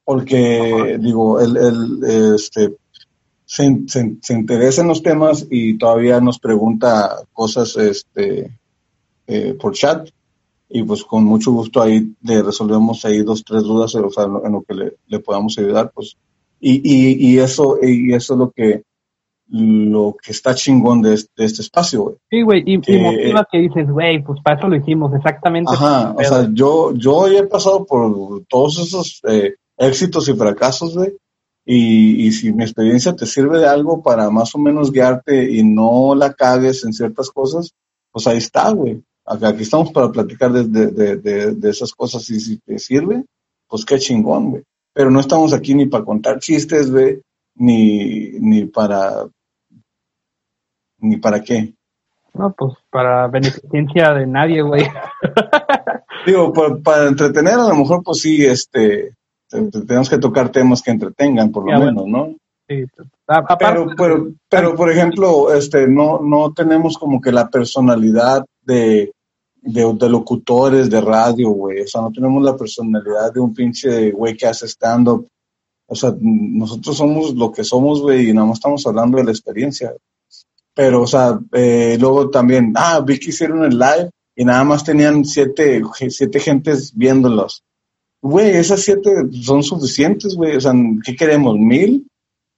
porque 0.06 0.98
digo, 1.00 1.40
él, 1.40 1.56
él 1.56 2.34
este, 2.36 2.76
se, 3.44 3.88
se, 3.88 4.34
interesa 4.34 4.82
en 4.82 4.88
los 4.88 5.02
temas 5.02 5.44
y 5.50 5.76
todavía 5.76 6.20
nos 6.20 6.38
pregunta 6.38 7.16
cosas 7.32 7.76
este, 7.76 8.56
eh, 9.26 9.54
por 9.60 9.74
chat 9.74 10.08
y 10.68 10.84
pues 10.84 11.02
con 11.02 11.24
mucho 11.24 11.50
gusto 11.50 11.82
ahí 11.82 12.14
le 12.22 12.40
resolvemos 12.40 13.04
ahí 13.04 13.24
dos, 13.24 13.42
tres 13.44 13.64
dudas 13.64 13.96
o 13.96 14.10
sea, 14.10 14.24
en 14.24 14.52
lo 14.52 14.62
que 14.62 14.74
le, 14.74 14.92
le 15.08 15.18
podamos 15.18 15.58
ayudar, 15.58 15.90
pues. 15.92 16.16
Y, 16.60 16.76
y, 16.84 17.32
y, 17.32 17.38
eso, 17.40 17.76
y 17.82 18.14
eso 18.14 18.34
es 18.34 18.38
lo 18.38 18.50
que, 18.52 18.84
lo 19.48 20.16
que 20.22 20.30
está 20.30 20.54
chingón 20.54 21.02
de 21.02 21.14
este, 21.14 21.44
este 21.44 21.62
espacio, 21.62 22.02
güey. 22.02 22.16
Sí, 22.30 22.42
güey, 22.42 22.62
y, 22.64 22.74
y, 22.74 22.98
motiva 22.98 23.46
que 23.50 23.58
dices, 23.58 23.90
güey, 23.90 24.22
pues 24.22 24.40
para 24.40 24.56
eso 24.56 24.68
lo 24.68 24.76
hicimos, 24.76 25.12
exactamente. 25.14 25.72
Ajá, 25.74 26.14
o 26.16 26.22
sea, 26.22 26.48
yo, 26.52 26.94
yo 26.94 27.26
he 27.26 27.42
pasado 27.48 27.84
por 27.84 28.44
todos 28.48 28.78
esos 28.78 29.20
eh, 29.28 29.56
éxitos 29.76 30.28
y 30.28 30.34
fracasos, 30.34 30.96
güey. 30.96 31.16
Y, 31.64 32.26
y, 32.26 32.32
si 32.32 32.52
mi 32.52 32.62
experiencia 32.62 33.16
te 33.16 33.26
sirve 33.26 33.58
de 33.58 33.66
algo 33.66 34.00
para 34.00 34.30
más 34.30 34.54
o 34.54 34.58
menos 34.58 34.92
guiarte 34.92 35.50
y 35.50 35.64
no 35.64 36.14
la 36.14 36.32
cagues 36.32 36.84
en 36.84 36.92
ciertas 36.92 37.28
cosas, 37.30 37.72
pues 38.12 38.26
ahí 38.28 38.38
está, 38.38 38.70
güey. 38.70 39.02
Aquí 39.24 39.64
estamos 39.64 39.90
para 39.90 40.12
platicar 40.12 40.52
de, 40.52 40.64
de, 40.64 41.16
de, 41.16 41.54
de, 41.54 41.70
esas 41.70 41.92
cosas 41.92 42.30
y 42.30 42.38
si 42.38 42.58
te 42.58 42.78
sirve, 42.78 43.24
pues 43.66 43.84
qué 43.84 43.98
chingón, 43.98 44.50
güey. 44.50 44.62
Pero 44.92 45.10
no 45.10 45.18
estamos 45.18 45.52
aquí 45.52 45.74
ni 45.74 45.86
para 45.86 46.04
contar 46.04 46.38
chistes, 46.38 46.90
güey, 46.90 47.20
ni, 47.56 48.30
ni 48.38 48.66
para... 48.66 49.26
¿Ni 50.98 51.16
para 51.18 51.42
qué? 51.42 51.74
No, 52.32 52.54
pues 52.56 52.74
para 52.90 53.26
beneficencia 53.28 54.14
de 54.14 54.26
nadie, 54.26 54.62
güey. 54.62 54.86
Digo, 56.26 56.52
para, 56.82 57.08
entretener 57.08 57.54
a 57.54 57.68
lo 57.68 57.76
mejor 57.76 58.02
pues 58.02 58.18
sí, 58.20 58.44
este, 58.44 59.14
tenemos 59.48 60.10
que 60.10 60.18
tocar 60.18 60.50
temas 60.50 60.82
que 60.82 60.90
entretengan 60.90 61.50
por 61.50 61.70
lo 61.70 61.78
menos, 61.78 62.06
¿no? 62.06 62.34
Sí, 62.68 62.84
pero, 63.58 63.86
pero, 63.96 64.28
pero, 64.48 64.74
por 64.74 64.90
ejemplo, 64.90 65.52
este, 65.54 65.86
no, 65.86 66.20
no 66.20 66.52
tenemos 66.52 66.98
como 66.98 67.20
que 67.20 67.30
la 67.30 67.48
personalidad 67.48 68.44
de, 68.62 69.12
de, 69.62 70.08
locutores 70.08 70.90
de 70.90 71.00
radio, 71.00 71.50
güey. 71.50 71.82
O 71.82 71.86
sea, 71.86 72.00
no 72.02 72.10
tenemos 72.10 72.42
la 72.42 72.56
personalidad 72.56 73.32
de 73.32 73.40
un 73.40 73.54
pinche 73.54 74.10
güey 74.10 74.36
que 74.36 74.46
hace 74.46 74.66
stand-up. 74.66 75.28
O 75.86 75.94
sea, 75.94 76.12
nosotros 76.20 76.96
somos 76.96 77.34
lo 77.34 77.52
que 77.52 77.62
somos, 77.62 78.02
güey, 78.02 78.30
y 78.30 78.32
nada 78.32 78.48
más 78.48 78.58
estamos 78.58 78.84
hablando 78.86 79.18
de 79.18 79.24
la 79.24 79.30
experiencia. 79.30 79.94
Pero, 80.74 81.02
o 81.02 81.06
sea, 81.06 81.38
eh, 81.52 81.96
luego 82.00 82.30
también, 82.30 82.72
ah, 82.76 83.00
vi 83.00 83.18
que 83.18 83.30
hicieron 83.30 83.64
el 83.64 83.78
live 83.78 84.10
y 84.34 84.44
nada 84.44 84.64
más 84.64 84.84
tenían 84.84 85.24
siete, 85.24 85.82
siete 86.10 86.40
gentes 86.40 86.92
viéndolos. 86.94 87.62
Güey, 88.22 88.56
esas 88.56 88.80
siete 88.82 89.10
son 89.42 89.62
suficientes, 89.62 90.34
güey. 90.34 90.56
O 90.56 90.60
sea, 90.60 90.72
¿qué 91.04 91.14
queremos? 91.14 91.56
¿Mil? 91.58 92.06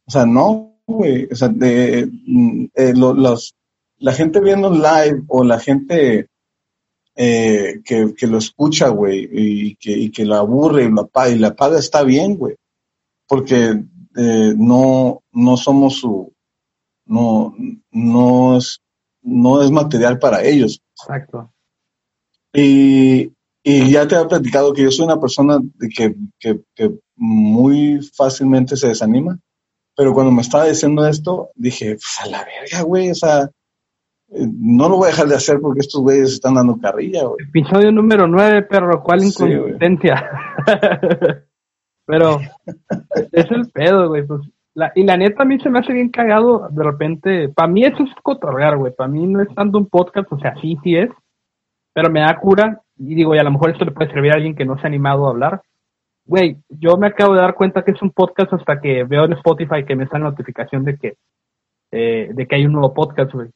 O 0.07 0.11
sea, 0.11 0.25
no, 0.25 0.81
güey. 0.87 1.29
O 1.31 1.35
sea, 1.35 1.49
de, 1.49 2.09
mm, 2.27 2.65
eh, 2.75 2.95
los, 2.95 3.55
la 3.99 4.13
gente 4.13 4.41
viendo 4.41 4.71
live 4.71 5.25
o 5.29 5.45
la 5.45 5.59
gente 5.59 6.29
eh, 7.17 7.81
que, 7.85 8.15
que, 8.17 8.27
lo 8.27 8.39
escucha, 8.39 8.89
güey, 8.89 9.29
y 9.33 9.75
que, 9.77 9.91
y 9.91 10.11
que 10.11 10.25
la 10.25 10.39
aburre 10.39 10.85
y 10.85 10.91
la 10.93 11.03
apaga, 11.03 11.31
y 11.31 11.39
la 11.39 11.57
paga 11.57 11.79
está 11.79 12.03
bien, 12.05 12.37
güey. 12.37 12.55
Porque 13.27 13.83
eh, 14.17 14.55
no, 14.57 15.23
no 15.33 15.57
somos 15.57 15.97
su, 15.97 16.33
no, 17.07 17.55
no 17.91 18.57
es, 18.57 18.81
no 19.23 19.63
es 19.63 19.71
material 19.71 20.19
para 20.19 20.45
ellos. 20.45 20.81
Exacto. 20.97 21.53
Y, 22.53 23.33
y 23.63 23.91
ya 23.91 24.07
te 24.07 24.17
he 24.17 24.25
platicado 24.25 24.73
que 24.73 24.83
yo 24.83 24.91
soy 24.91 25.07
una 25.07 25.21
persona 25.21 25.59
que, 25.95 26.15
que, 26.39 26.61
que, 26.75 26.93
muy 27.17 28.01
fácilmente 28.17 28.77
se 28.77 28.89
desanima, 28.89 29.39
pero 29.97 30.15
cuando 30.15 30.31
me 30.31 30.43
estaba 30.43 30.67
diciendo 30.67 31.07
esto, 31.07 31.51
dije, 31.57 31.95
pues 31.95 32.19
a 32.23 32.29
la 32.29 32.45
verga, 32.45 32.83
güey, 32.83 33.11
o 33.11 33.15
sea, 33.15 33.51
eh, 34.31 34.47
no 34.47 34.89
lo 34.89 34.97
voy 34.97 35.07
a 35.07 35.11
dejar 35.11 35.27
de 35.27 35.35
hacer 35.35 35.59
porque 35.61 35.81
estos 35.81 36.01
güeyes 36.01 36.33
están 36.33 36.55
dando 36.55 36.79
carrilla, 36.79 37.25
güey. 37.25 37.45
Episodio 37.49 37.91
número 37.91 38.29
9, 38.29 38.63
perro, 38.63 39.03
¿cuál 39.03 39.25
inconsistencia? 39.25 40.31
pero 42.07 42.41
es 43.33 43.51
el 43.51 43.69
pedo, 43.71 44.09
güey, 44.09 44.25
pues 44.25 44.43
y 44.95 45.03
la 45.05 45.17
neta 45.17 45.43
a 45.43 45.47
mí 45.47 45.59
se 45.61 45.71
me 45.71 45.81
hace 45.81 45.93
bien 45.93 46.11
cagado 46.11 46.69
de 46.71 46.85
repente. 46.85 47.49
Para 47.49 47.69
mí 47.69 47.85
eso 47.85 48.03
es 48.03 48.11
cotorrear, 48.23 48.77
güey. 48.77 48.95
Para 48.95 49.09
mí 49.09 49.27
no 49.27 49.43
es 49.43 49.53
tanto 49.55 49.79
un 49.79 49.89
podcast, 49.89 50.31
o 50.31 50.39
sea, 50.39 50.55
sí, 50.61 50.79
sí 50.83 50.97
es. 50.97 51.11
Pero 51.93 52.11
me 52.11 52.21
da 52.21 52.39
cura. 52.39 52.81
Y 52.99 53.15
digo, 53.15 53.35
y 53.35 53.39
a 53.39 53.43
lo 53.43 53.51
mejor 53.51 53.71
esto 53.71 53.85
le 53.85 53.93
puede 53.93 54.11
servir 54.13 54.33
a 54.33 54.35
alguien 54.35 54.57
que 54.57 54.65
no 54.65 54.77
se 54.77 54.83
ha 54.83 54.87
animado 54.87 55.27
a 55.27 55.31
hablar. 55.31 55.63
Güey, 56.25 56.59
yo 56.69 56.97
me 56.97 57.07
acabo 57.07 57.35
de 57.35 57.41
dar 57.41 57.55
cuenta 57.55 57.83
que 57.83 57.93
es 57.93 58.03
un 58.03 58.11
podcast 58.11 58.53
hasta 58.53 58.81
que 58.81 59.05
veo 59.05 59.25
en 59.25 59.33
Spotify 59.33 59.85
que 59.87 59.97
me 59.97 60.07
sale 60.09 60.25
notificación 60.25 60.85
de 60.85 60.99
que, 60.99 61.17
eh, 61.91 62.31
de 62.35 62.47
que 62.47 62.57
hay 62.57 62.67
un 62.67 62.73
nuevo 62.73 62.93
podcast, 62.93 63.33
güey. 63.33 63.49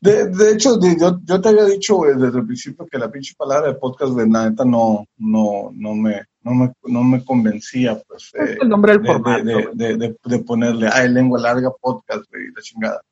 De, 0.00 0.28
de 0.28 0.52
hecho, 0.52 0.78
yo, 0.80 1.20
yo, 1.22 1.40
te 1.40 1.48
había 1.48 1.64
dicho 1.66 2.00
desde 2.02 2.38
el 2.38 2.46
principio 2.46 2.86
que 2.90 2.98
la 2.98 3.10
pinche 3.10 3.34
palabra 3.36 3.68
de 3.68 3.78
podcast 3.78 4.12
de 4.14 4.26
neta 4.26 4.64
no, 4.64 5.04
no, 5.18 5.70
no, 5.74 5.94
me, 5.94 6.22
no, 6.42 6.54
me, 6.54 6.72
no 6.84 7.04
me 7.04 7.24
convencía, 7.24 8.00
pues. 8.08 8.32
Eh, 8.34 8.56
el 8.60 8.68
nombre 8.68 8.92
del 8.92 9.06
formato. 9.06 9.44
De, 9.44 9.96
de, 9.96 10.16
de, 10.24 10.38
ponerle, 10.40 10.88
ay, 10.90 11.10
lengua 11.10 11.38
larga 11.38 11.70
podcast, 11.78 12.24
güey, 12.30 12.48
la 12.54 12.62
chingada. 12.62 13.02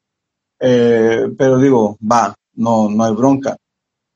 Eh, 0.58 1.26
pero 1.36 1.58
digo, 1.58 1.98
va, 2.00 2.34
no, 2.54 2.88
no 2.88 3.04
hay 3.04 3.14
bronca. 3.14 3.56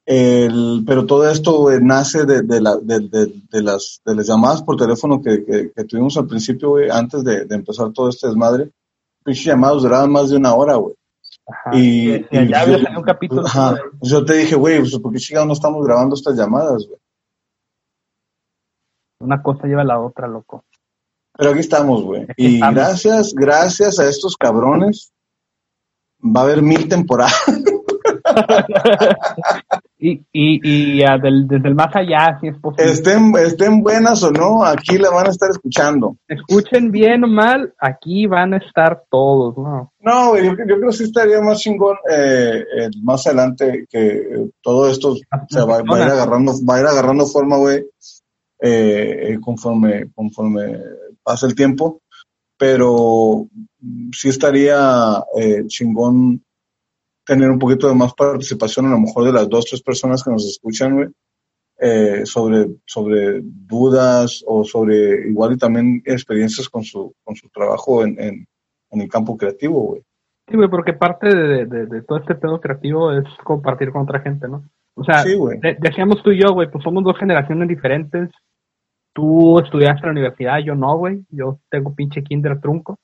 El, 0.04 0.82
pero 0.86 1.06
todo 1.06 1.30
esto 1.30 1.68
nace 1.80 2.24
de, 2.24 2.42
de, 2.42 2.60
la, 2.60 2.76
de, 2.76 3.00
de, 3.00 3.62
las, 3.62 4.02
llamadas 4.04 4.62
por 4.62 4.76
teléfono 4.76 5.22
que, 5.22 5.44
que, 5.44 5.84
tuvimos 5.84 6.16
al 6.16 6.26
principio, 6.26 6.70
güey, 6.70 6.90
antes 6.90 7.22
de, 7.22 7.46
empezar 7.50 7.92
todo 7.92 8.08
este 8.08 8.26
desmadre. 8.26 8.70
Pinches 9.24 9.44
llamados 9.44 9.84
duraban 9.84 10.10
más 10.10 10.30
de 10.30 10.36
una 10.36 10.54
hora, 10.54 10.74
güey 10.74 10.96
y, 11.72 12.22
ya 12.30 12.62
había 12.62 12.78
salido 12.78 13.00
un 13.00 13.04
capítulo. 13.04 13.42
yo 14.00 14.24
te 14.24 14.34
dije, 14.34 14.54
güey, 14.54 14.80
pues, 14.80 14.98
¿por 14.98 15.12
qué 15.12 15.18
chingados 15.18 15.48
no 15.48 15.54
estamos 15.54 15.84
grabando 15.84 16.14
estas 16.14 16.36
llamadas, 16.36 16.86
güey? 16.86 16.98
Una 19.20 19.42
cosa 19.42 19.66
lleva 19.66 19.82
a 19.82 19.84
la 19.84 20.00
otra, 20.00 20.26
loco. 20.26 20.64
Pero 21.36 21.50
aquí 21.50 21.60
estamos, 21.60 22.02
güey. 22.02 22.26
Y 22.36 22.58
gracias, 22.58 23.34
gracias 23.34 23.98
a 23.98 24.08
estos 24.08 24.36
cabrones, 24.36 25.12
va 26.22 26.40
a 26.40 26.44
haber 26.44 26.62
mil 26.62 26.88
temporadas. 26.88 27.34
y, 30.04 30.26
y, 30.32 30.60
y 30.64 30.98
desde 30.98 31.68
el 31.68 31.74
más 31.76 31.94
allá, 31.94 32.36
si 32.40 32.48
es 32.48 32.58
posible. 32.58 32.90
Estén, 32.90 33.32
estén 33.36 33.82
buenas 33.82 34.20
o 34.24 34.32
no, 34.32 34.64
aquí 34.64 34.98
la 34.98 35.10
van 35.10 35.28
a 35.28 35.30
estar 35.30 35.48
escuchando. 35.48 36.16
Escuchen 36.26 36.90
bien 36.90 37.22
o 37.22 37.28
mal, 37.28 37.72
aquí 37.78 38.26
van 38.26 38.54
a 38.54 38.56
estar 38.56 39.04
todos, 39.08 39.56
¿no? 39.56 39.92
No, 40.00 40.36
yo, 40.36 40.56
creo 40.56 40.80
que 40.80 40.92
sí 40.92 41.04
estaría 41.04 41.40
más 41.40 41.60
chingón 41.60 41.96
eh, 42.10 42.64
más 43.04 43.24
adelante 43.28 43.86
que 43.88 44.48
todo 44.60 44.90
esto 44.90 45.14
se 45.48 45.60
va, 45.60 45.76
a 45.76 45.80
ir 45.80 46.10
agarrando, 46.10 46.52
va 46.68 46.76
a 46.76 46.80
ir 46.80 46.86
agarrando 46.86 47.24
forma, 47.24 47.56
güey, 47.58 47.84
eh, 48.60 49.38
conforme, 49.40 50.10
conforme 50.16 50.78
pasa 51.22 51.46
el 51.46 51.54
tiempo. 51.54 52.00
Pero 52.58 53.46
sí 54.12 54.28
estaría 54.28 55.24
eh, 55.36 55.64
chingón 55.68 56.42
tener 57.34 57.50
un 57.50 57.58
poquito 57.58 57.88
de 57.88 57.94
más 57.94 58.14
participación, 58.14 58.86
a 58.86 58.90
lo 58.90 59.00
mejor 59.00 59.24
de 59.24 59.32
las 59.32 59.48
dos, 59.48 59.66
tres 59.66 59.82
personas 59.82 60.22
que 60.22 60.30
nos 60.30 60.46
escuchan, 60.46 60.96
güey, 60.96 61.08
eh, 61.80 62.24
sobre, 62.24 62.68
sobre 62.86 63.40
dudas 63.42 64.44
o 64.46 64.64
sobre 64.64 65.28
igual 65.28 65.54
y 65.54 65.58
también 65.58 66.02
experiencias 66.04 66.68
con 66.68 66.84
su, 66.84 67.14
con 67.24 67.34
su 67.34 67.48
trabajo 67.48 68.04
en, 68.04 68.18
en, 68.20 68.46
el 69.00 69.08
campo 69.08 69.36
creativo, 69.36 69.80
güey. 69.80 70.02
Sí, 70.48 70.56
güey, 70.56 70.68
porque 70.68 70.92
parte 70.92 71.34
de, 71.34 71.66
de, 71.66 72.02
todo 72.02 72.18
este 72.18 72.34
pedo 72.34 72.60
creativo 72.60 73.12
es 73.12 73.24
compartir 73.42 73.90
con 73.90 74.02
otra 74.02 74.20
gente, 74.20 74.46
¿no? 74.48 74.64
O 74.94 75.02
sea, 75.02 75.24
decíamos 75.78 76.22
tú 76.22 76.30
y 76.30 76.40
yo, 76.40 76.52
güey, 76.52 76.70
pues 76.70 76.84
somos 76.84 77.02
dos 77.02 77.18
generaciones 77.18 77.66
diferentes. 77.66 78.30
Tú 79.14 79.58
estudiaste 79.58 80.00
en 80.00 80.06
la 80.06 80.12
universidad, 80.12 80.58
yo 80.58 80.74
no, 80.74 80.96
güey. 80.98 81.24
Yo 81.30 81.58
tengo 81.70 81.94
pinche 81.94 82.22
kinder 82.22 82.60
trunco. 82.60 82.98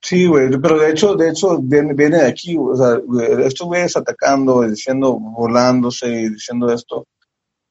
Sí, 0.00 0.26
güey, 0.26 0.48
pero 0.60 0.78
de 0.78 0.90
hecho, 0.90 1.16
de 1.16 1.30
hecho 1.30 1.58
viene, 1.60 1.92
viene 1.92 2.18
de 2.18 2.26
aquí, 2.26 2.56
o 2.56 2.74
sea, 2.76 3.00
estos 3.44 3.66
güeyes 3.66 3.96
atacando, 3.96 4.62
diciendo, 4.62 5.18
volándose 5.18 6.30
diciendo 6.30 6.72
esto. 6.72 7.06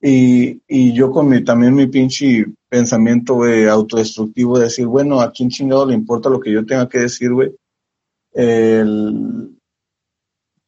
Y, 0.02 0.62
y 0.68 0.94
yo 0.94 1.10
con 1.12 1.30
mi, 1.30 1.44
también 1.44 1.74
mi 1.74 1.88
pinche 1.88 2.46
pensamiento, 2.70 3.36
güey, 3.36 3.68
autodestructivo 3.68 4.58
de 4.58 4.66
decir, 4.66 4.86
bueno, 4.88 5.22
¿a 5.22 5.32
quién 5.32 5.50
chingado 5.50 5.86
le 5.86 5.96
importa 5.96 6.30
lo 6.30 6.40
que 6.40 6.52
yo 6.52 6.66
tenga 6.66 6.88
que 6.88 7.00
decir, 7.00 7.32
güey? 7.32 7.56
El... 8.34 9.58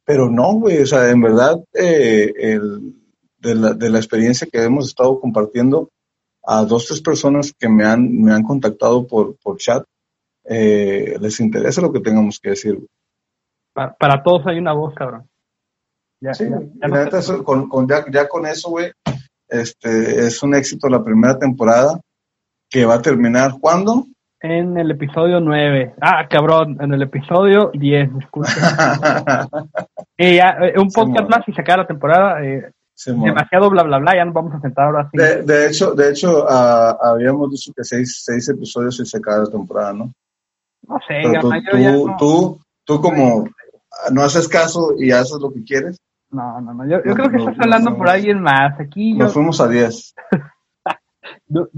Pero 0.05 0.29
no, 0.29 0.53
güey, 0.53 0.81
o 0.81 0.85
sea, 0.87 1.09
en 1.09 1.21
verdad, 1.21 1.63
eh, 1.73 2.33
el, 2.35 2.95
de, 3.37 3.55
la, 3.55 3.73
de 3.73 3.89
la 3.89 3.99
experiencia 3.99 4.47
que 4.51 4.63
hemos 4.63 4.87
estado 4.87 5.19
compartiendo 5.19 5.89
a 6.43 6.63
dos, 6.63 6.87
tres 6.87 7.01
personas 7.01 7.53
que 7.53 7.69
me 7.69 7.83
han, 7.83 8.19
me 8.19 8.33
han 8.33 8.43
contactado 8.43 9.05
por, 9.05 9.35
por 9.37 9.57
chat, 9.57 9.83
eh, 10.49 11.15
les 11.21 11.39
interesa 11.39 11.79
lo 11.79 11.93
que 11.93 11.99
tengamos 11.99 12.39
que 12.39 12.49
decir. 12.49 12.79
Para, 13.73 14.23
todos 14.23 14.45
hay 14.47 14.57
una 14.57 14.73
voz, 14.73 14.95
cabrón. 14.95 15.29
Ya, 16.19 16.33
sí, 16.33 16.45
ya, 16.49 17.43
con, 17.43 17.87
ya, 17.87 18.27
con 18.27 18.45
eso, 18.45 18.71
güey, 18.71 18.91
este, 19.47 20.25
es 20.25 20.43
un 20.43 20.55
éxito 20.55 20.89
la 20.89 21.03
primera 21.03 21.39
temporada 21.39 21.99
que 22.69 22.85
va 22.85 22.95
a 22.95 23.01
terminar 23.01 23.53
¿cuándo? 23.61 24.05
En 24.41 24.77
el 24.77 24.91
episodio 24.91 25.39
9. 25.39 25.95
Ah, 26.01 26.27
cabrón, 26.29 26.77
en 26.81 26.93
el 26.93 27.03
episodio 27.03 27.71
10, 27.73 28.15
disculpe. 28.15 28.49
Eh, 30.21 30.41
un 30.77 30.89
podcast 30.89 31.29
más 31.29 31.47
y 31.47 31.53
se 31.53 31.61
acaba 31.61 31.83
la 31.83 31.87
temporada. 31.87 32.43
Eh, 32.43 32.69
demasiado 33.05 33.69
bla 33.69 33.83
bla 33.83 33.99
bla, 33.99 34.15
ya 34.17 34.25
nos 34.25 34.33
vamos 34.33 34.53
a 34.53 34.59
sentar 34.59 34.87
ahora 34.87 35.09
sí. 35.09 35.17
De, 35.17 35.67
hecho, 35.67 35.93
de 35.93 36.09
hecho 36.09 36.45
ah, 36.45 36.97
habíamos 37.01 37.49
dicho 37.51 37.71
que 37.73 37.85
seis, 37.85 38.23
seis 38.25 38.49
episodios 38.49 38.99
y 38.99 39.05
se 39.05 39.17
acaba 39.17 39.45
la 39.45 39.49
temporada, 39.49 39.93
¿no? 39.93 40.11
No 40.87 40.97
sé, 41.07 41.21
tú, 41.71 42.15
tú, 42.17 42.59
tú, 42.83 43.01
como 43.01 43.45
no 44.11 44.23
haces 44.23 44.47
caso 44.47 44.93
y 44.97 45.11
haces 45.11 45.37
lo 45.39 45.51
que 45.51 45.63
quieres. 45.63 45.97
No, 46.31 46.61
no, 46.61 46.73
no. 46.73 46.85
Yo, 46.85 46.97
yo 47.03 47.13
creo 47.13 47.29
que 47.29 47.37
estás 47.37 47.59
hablando 47.59 47.97
por 47.97 48.07
alguien 48.07 48.41
más. 48.41 48.79
Aquí 48.79 49.13
Nos 49.13 49.33
fuimos 49.33 49.59
a 49.61 49.67
10. 49.67 50.15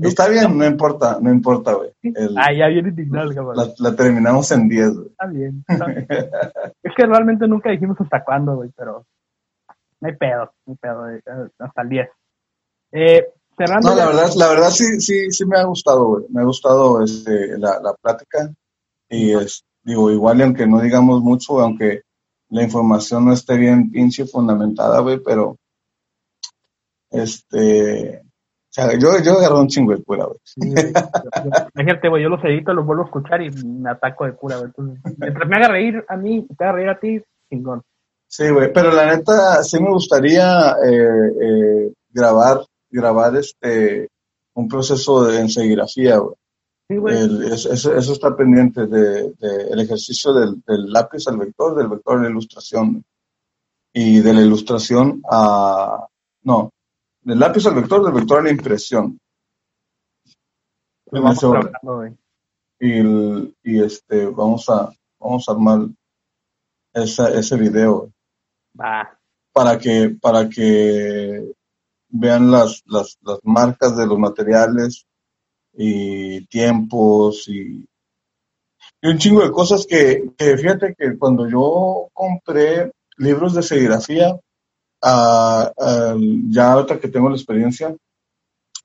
Está 0.01 0.27
bien, 0.27 0.57
no 0.57 0.65
importa, 0.65 1.17
no 1.21 1.31
importa, 1.31 1.73
güey. 1.73 1.91
Ah, 2.37 2.53
ya 2.53 2.67
viene 2.67 2.89
indignado, 2.89 3.53
la, 3.53 3.67
la, 3.77 3.95
terminamos 3.95 4.51
en 4.51 4.67
10, 4.67 4.93
güey. 4.95 5.07
Está 5.09 5.25
bien, 5.27 5.63
es 6.83 6.93
que 6.95 7.05
realmente 7.05 7.47
nunca 7.47 7.69
dijimos 7.69 7.97
hasta 7.99 8.23
cuándo, 8.23 8.55
güey, 8.55 8.69
pero 8.75 9.05
no 9.99 10.07
hay 10.07 10.15
pedo, 10.15 10.51
no 10.65 10.73
hay 10.73 10.77
pedo, 10.77 11.09
eh, 11.09 11.21
hasta 11.59 11.81
el 11.81 11.89
10. 11.89 12.09
Eh, 12.93 13.27
cerrando 13.57 13.89
no, 13.89 13.95
la 13.95 14.05
verdad, 14.07 14.29
la 14.35 14.49
verdad 14.49 14.69
sí, 14.69 14.99
sí, 14.99 15.31
sí 15.31 15.45
me 15.45 15.57
ha 15.57 15.63
gustado, 15.63 16.05
güey. 16.05 16.25
Me 16.29 16.41
ha 16.41 16.45
gustado 16.45 17.03
este, 17.03 17.57
la, 17.57 17.79
la 17.81 17.93
plática. 17.93 18.51
Y 19.11 19.33
es, 19.33 19.65
digo, 19.83 20.09
igual 20.09 20.41
aunque 20.41 20.65
no 20.65 20.79
digamos 20.81 21.21
mucho, 21.21 21.59
aunque 21.59 22.03
la 22.49 22.63
información 22.63 23.25
no 23.25 23.33
esté 23.33 23.57
bien 23.57 23.91
pinche 23.91 24.25
fundamentada, 24.25 25.01
güey, 25.01 25.19
pero 25.19 25.57
este 27.09 28.19
O 28.19 28.73
sea, 28.73 28.97
yo, 28.97 29.09
yo 29.21 29.33
agarro 29.33 29.59
un 29.59 29.67
chingo 29.67 29.93
de 29.93 30.01
cura, 30.01 30.25
güey. 30.25 30.39
Imagínate, 31.75 32.07
güey, 32.07 32.23
yo 32.23 32.29
los 32.29 32.43
edito, 32.45 32.73
los 32.73 32.85
vuelvo 32.85 33.03
a 33.03 33.05
escuchar 33.05 33.41
y 33.41 33.49
me 33.51 33.89
ataco 33.89 34.25
de 34.25 34.33
cura, 34.33 34.57
güey. 34.57 34.67
Entonces, 34.67 35.17
mientras 35.17 35.49
me 35.49 35.55
haga 35.57 35.67
reír 35.67 36.05
a 36.07 36.15
mí, 36.15 36.47
te 36.57 36.63
haga 36.63 36.73
reír 36.73 36.89
a 36.89 36.99
ti, 36.99 37.21
chingón. 37.49 37.81
Sí, 38.27 38.49
güey, 38.49 38.71
pero 38.71 38.93
la 38.93 39.13
neta, 39.13 39.61
sí 39.61 39.77
me 39.81 39.89
gustaría 39.89 40.77
eh, 40.85 41.31
eh, 41.41 41.93
grabar, 42.09 42.61
grabar 42.89 43.35
este, 43.35 44.07
un 44.53 44.69
proceso 44.69 45.25
de 45.25 45.41
enserigrafía, 45.41 46.17
güey. 46.17 46.35
El- 46.95 47.43
eso, 47.53 47.71
eso 47.95 48.13
está 48.13 48.35
pendiente 48.35 48.85
de, 48.87 49.31
de 49.33 49.63
el 49.71 49.79
ejercicio 49.79 50.33
del, 50.33 50.61
del 50.65 50.91
lápiz 50.91 51.27
al 51.27 51.37
vector, 51.37 51.75
del 51.75 51.87
vector 51.87 52.17
a 52.19 52.23
la 52.23 52.29
ilustración. 52.29 53.03
Y 53.93 54.19
de 54.21 54.33
la 54.33 54.41
ilustración 54.41 55.21
a... 55.29 56.07
No, 56.43 56.69
del 57.21 57.39
lápiz 57.39 57.65
al 57.67 57.75
vector, 57.75 58.03
del 58.03 58.13
vector 58.13 58.39
a 58.39 58.43
la 58.43 58.51
impresión. 58.51 59.19
Lo 61.11 61.21
vamos. 61.21 61.65
Y, 62.79 62.91
el- 62.99 63.55
y 63.63 63.83
este, 63.83 64.25
vamos 64.27 64.67
a, 64.69 64.91
vamos 65.19 65.47
a 65.47 65.51
armar 65.51 65.81
esa, 66.93 67.29
ese 67.31 67.57
video 67.57 68.11
para 69.53 69.77
que, 69.77 70.17
para 70.21 70.47
que 70.49 71.53
vean 72.09 72.49
las, 72.49 72.81
las, 72.85 73.17
las 73.21 73.39
marcas 73.43 73.95
de 73.97 74.07
los 74.07 74.17
materiales 74.17 75.05
y 75.73 76.45
tiempos 76.47 77.47
y, 77.47 77.85
y 79.01 79.07
un 79.07 79.17
chingo 79.17 79.41
de 79.41 79.51
cosas 79.51 79.87
que, 79.87 80.31
fíjate 80.37 80.93
que 80.97 81.17
cuando 81.17 81.49
yo 81.49 82.09
compré 82.13 82.91
libros 83.17 83.55
de 83.55 83.63
serigrafía, 83.63 84.39
ah, 85.01 85.71
ah, 85.75 86.15
ya 86.49 86.73
ahorita 86.73 86.99
que 86.99 87.07
tengo 87.07 87.29
la 87.29 87.35
experiencia, 87.35 87.95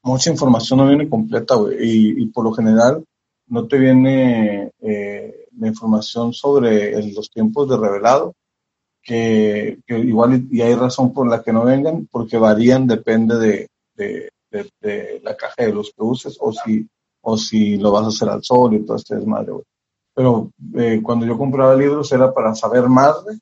mucha 0.03 0.31
información 0.31 0.79
no 0.79 0.89
viene 0.89 1.09
completa, 1.09 1.57
y, 1.79 2.27
por 2.27 2.45
lo 2.45 2.53
general 2.53 3.05
no 3.49 3.67
te 3.69 3.79
viene 3.79 4.71
eh, 4.81 5.47
la 5.59 5.69
información 5.69 6.33
sobre 6.33 7.13
los 7.13 7.31
tiempos 7.31 7.69
de 7.69 7.77
revelado, 7.77 8.35
que, 9.03 9.79
igual 9.87 10.47
y, 10.51 10.63
hay 10.63 10.75
razón 10.75 11.13
por 11.13 11.29
la 11.29 11.43
que 11.43 11.53
no 11.53 11.65
vengan, 11.65 12.09
porque 12.11 12.39
varían, 12.39 12.87
depende 12.87 13.39
de, 13.39 13.69
de, 13.95 14.31
de- 14.65 14.71
de 14.81 15.21
la 15.23 15.37
caja 15.37 15.65
de 15.65 15.73
los 15.73 15.89
que 15.91 16.03
uses, 16.03 16.37
o 16.41 16.53
si, 16.53 16.89
o 17.23 17.37
si 17.37 17.77
lo 17.77 17.91
vas 17.93 18.05
a 18.05 18.09
hacer 18.09 18.29
al 18.29 18.43
sol 18.43 18.75
y 18.75 18.85
todo 18.85 18.97
este 18.97 19.17
desmadre, 19.17 19.53
güey. 19.53 19.65
Pero 20.15 20.51
eh, 20.75 21.01
cuando 21.03 21.27
yo 21.27 21.37
compraba 21.37 21.75
libros 21.75 22.11
era 22.13 22.33
para 22.33 22.55
saber 22.55 22.89
más, 22.89 23.23
güey, 23.25 23.39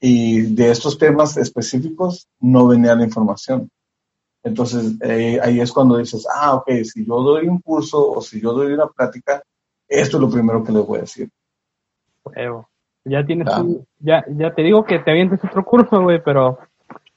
y 0.00 0.42
de 0.54 0.70
estos 0.70 0.98
temas 0.98 1.36
específicos 1.38 2.28
no 2.40 2.66
venía 2.66 2.94
la 2.94 3.04
información. 3.04 3.70
Entonces, 4.42 4.92
eh, 5.00 5.40
ahí 5.42 5.58
es 5.60 5.72
cuando 5.72 5.96
dices, 5.96 6.26
ah, 6.32 6.54
ok, 6.54 6.70
si 6.84 7.04
yo 7.04 7.20
doy 7.22 7.48
un 7.48 7.60
curso 7.60 8.10
o 8.12 8.20
si 8.20 8.40
yo 8.40 8.52
doy 8.52 8.72
una 8.72 8.86
plática, 8.86 9.42
esto 9.88 10.16
es 10.18 10.20
lo 10.20 10.30
primero 10.30 10.62
que 10.62 10.72
les 10.72 10.86
voy 10.86 10.98
a 10.98 11.00
decir. 11.02 11.28
Huevo. 12.24 12.68
Ya 13.04 13.24
tienes 13.24 13.48
Ah. 13.50 13.62
un- 13.62 13.86
ya, 14.00 14.24
ya 14.28 14.54
te 14.54 14.62
digo 14.62 14.84
que 14.84 14.98
te 14.98 15.10
avientes 15.12 15.40
otro 15.44 15.64
curso, 15.64 16.02
güey, 16.02 16.22
pero 16.22 16.58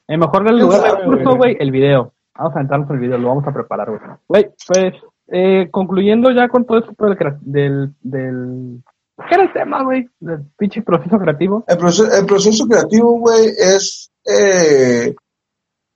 en 0.08 0.20
mejor 0.20 0.44
del 0.44 0.58
lugar 0.58 0.96
del 0.98 1.04
curso, 1.04 1.36
güey, 1.36 1.56
el 1.60 1.70
video. 1.70 2.12
Vamos 2.36 2.56
a 2.56 2.60
entrarnos 2.60 2.90
en 2.90 2.96
el 2.96 3.02
video, 3.02 3.18
lo 3.18 3.28
vamos 3.28 3.46
a 3.46 3.52
preparar, 3.52 3.88
güey. 3.90 4.00
Güey, 4.28 4.50
pues, 4.66 4.94
eh, 5.28 5.68
concluyendo 5.70 6.30
ya 6.30 6.48
con 6.48 6.64
todo 6.64 6.78
esto 6.78 6.92
del, 6.98 7.38
del, 7.40 7.94
del, 8.00 8.82
¿qué 9.28 9.34
era 9.34 9.44
el 9.44 9.52
tema, 9.52 9.84
güey? 9.84 10.08
Del 10.18 10.44
pinche 10.56 10.82
proceso 10.82 11.18
creativo. 11.18 11.64
El 11.66 11.78
proceso, 11.78 12.12
el 12.12 12.26
proceso 12.26 12.66
creativo, 12.66 13.18
güey, 13.18 13.48
es 13.56 14.10
eh, 14.24 15.14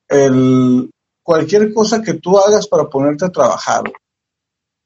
el, 0.08 0.90
cualquier 1.22 1.72
cosa 1.72 2.02
que 2.02 2.14
tú 2.14 2.38
hagas 2.38 2.68
para 2.68 2.88
ponerte 2.88 3.24
a 3.24 3.30
trabajar. 3.30 3.82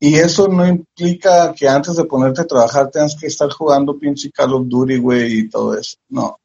Y 0.01 0.15
eso 0.15 0.47
no 0.47 0.67
implica 0.67 1.53
que 1.53 1.69
antes 1.69 1.97
de 1.97 2.05
ponerte 2.05 2.43
a 2.43 2.47
trabajar 2.47 2.91
tengas 2.91 3.17
que 3.17 3.27
estar 3.27 3.51
jugando 3.51 3.99
pinche 3.99 4.31
Call 4.31 4.55
of 4.55 4.69
Duty, 4.69 4.99
güey, 4.99 5.41
y 5.41 5.49
todo 5.51 5.77
eso. 5.77 5.97
No. 6.09 6.37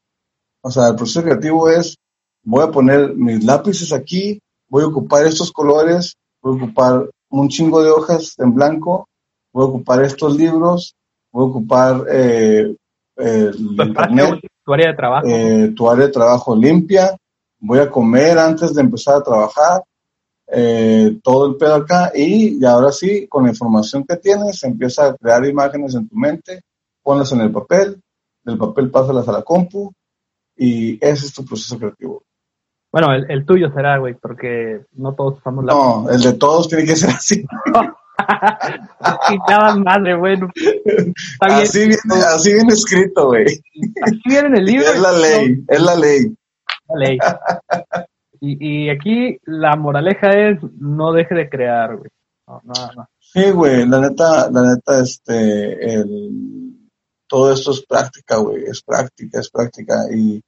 O 0.60 0.70
sea, 0.70 0.88
el 0.88 0.96
proceso 0.96 1.22
creativo 1.22 1.70
es, 1.70 1.96
voy 2.42 2.64
a 2.64 2.70
poner 2.70 3.14
mis 3.14 3.44
lápices 3.44 3.92
aquí, 3.92 4.40
voy 4.68 4.84
a 4.84 4.86
ocupar 4.86 5.26
estos 5.26 5.52
colores, 5.52 6.16
voy 6.42 6.58
a 6.58 6.64
ocupar 6.64 7.10
un 7.30 7.48
chingo 7.48 7.82
de 7.82 7.90
hojas 7.90 8.34
en 8.38 8.54
blanco, 8.54 9.08
voy 9.52 9.64
a 9.64 9.68
ocupar 9.68 10.02
estos 10.04 10.36
libros, 10.36 10.94
voy 11.32 11.44
a 11.44 11.48
ocupar 11.48 12.04
eh, 12.10 12.74
el 13.16 13.56
internet, 13.56 14.40
tu 14.64 14.72
área 14.72 14.88
de 14.88 14.94
trabajo. 14.94 15.26
eh, 15.28 15.72
tu 15.76 15.90
área 15.90 16.06
de 16.06 16.12
trabajo 16.12 16.56
limpia, 16.56 17.16
voy 17.58 17.78
a 17.78 17.90
comer 17.90 18.38
antes 18.38 18.74
de 18.74 18.80
empezar 18.80 19.16
a 19.16 19.22
trabajar, 19.22 19.82
eh, 20.46 21.18
todo 21.22 21.46
el 21.46 21.56
pedo 21.56 21.74
acá 21.74 22.12
y, 22.14 22.58
y 22.60 22.64
ahora 22.64 22.92
sí, 22.92 23.26
con 23.28 23.44
la 23.44 23.50
información 23.50 24.04
que 24.04 24.16
tienes, 24.16 24.62
empieza 24.62 25.06
a 25.06 25.16
crear 25.16 25.44
imágenes 25.46 25.94
en 25.94 26.08
tu 26.08 26.16
mente, 26.16 26.62
ponlas 27.02 27.32
en 27.32 27.40
el 27.40 27.50
papel, 27.50 28.00
del 28.44 28.58
papel 28.58 28.90
pásalas 28.90 29.26
a 29.28 29.32
la 29.32 29.42
compu 29.42 29.92
y 30.56 30.94
ese 31.04 31.26
es 31.26 31.32
tu 31.32 31.44
proceso 31.44 31.78
creativo. 31.78 32.22
Bueno, 32.94 33.12
el, 33.12 33.28
el 33.28 33.44
tuyo 33.44 33.72
será, 33.74 33.98
güey, 33.98 34.14
porque 34.14 34.82
no 34.92 35.14
todos 35.14 35.38
usamos 35.38 35.64
la... 35.64 35.72
No, 35.72 36.08
el 36.08 36.20
de 36.22 36.32
todos 36.34 36.68
tiene 36.68 36.84
que 36.84 36.94
ser 36.94 37.10
así. 37.10 37.44
Chingada 39.28 39.74
madre, 39.74 40.14
güey. 40.14 40.38
Así 41.40 41.88
viene, 41.88 42.24
así 42.32 42.52
viene 42.52 42.72
escrito, 42.72 43.26
güey. 43.26 43.46
Así 44.00 44.20
viene 44.26 44.46
en 44.46 44.56
el 44.58 44.64
libro. 44.64 44.86
Es 44.86 45.00
la 45.00 45.10
ley, 45.10 45.64
es 45.66 45.82
la 45.82 45.96
ley. 45.96 46.36
La 46.88 46.96
ley. 46.96 47.18
Y, 48.40 48.84
y 48.84 48.90
aquí 48.90 49.40
la 49.42 49.74
moraleja 49.74 50.30
es 50.30 50.60
no 50.78 51.10
deje 51.12 51.34
de 51.34 51.48
crear, 51.48 51.96
güey. 51.96 52.10
No, 52.46 52.60
no, 52.62 52.92
no. 52.94 53.08
Sí, 53.18 53.50
güey, 53.50 53.88
la 53.88 54.02
neta, 54.02 54.48
la 54.52 54.72
neta, 54.72 55.00
este, 55.00 55.94
el, 55.94 56.30
todo 57.26 57.52
esto 57.52 57.72
es 57.72 57.84
práctica, 57.84 58.36
güey, 58.36 58.62
es 58.62 58.80
práctica, 58.84 59.40
es 59.40 59.50
práctica 59.50 59.96
y 60.14 60.40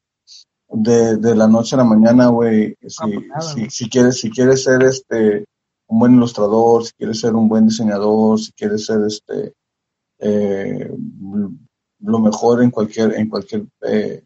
de, 0.68 1.16
de 1.16 1.34
la 1.36 1.46
noche 1.48 1.74
a 1.74 1.78
la 1.78 1.84
mañana, 1.84 2.26
güey, 2.28 2.74
si, 2.86 3.12
pues 3.12 3.26
nada, 3.28 3.40
si, 3.40 3.70
si 3.70 3.88
quieres, 3.88 4.20
si 4.20 4.30
quieres 4.30 4.62
ser 4.64 4.82
este, 4.82 5.44
un 5.88 5.98
buen 6.00 6.14
ilustrador, 6.14 6.84
si 6.84 6.92
quieres 6.94 7.20
ser 7.20 7.34
un 7.34 7.48
buen 7.48 7.66
diseñador, 7.68 8.38
si 8.40 8.52
quieres 8.52 8.84
ser 8.86 9.00
este, 9.06 9.52
eh, 10.18 10.90
lo 12.00 12.18
mejor 12.18 12.62
en 12.62 12.70
cualquier, 12.70 13.14
en 13.14 13.28
cualquier, 13.28 13.64
eh, 13.86 14.22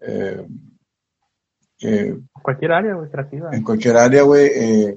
eh, 0.00 0.46
que- 1.78 2.18
Cualquier 2.42 2.72
área, 2.72 2.94
güey, 2.94 3.08
creativa. 3.10 3.50
en 3.52 3.62
cualquier 3.62 3.96
área, 3.96 4.22
güey, 4.22 4.46
eh, 4.54 4.96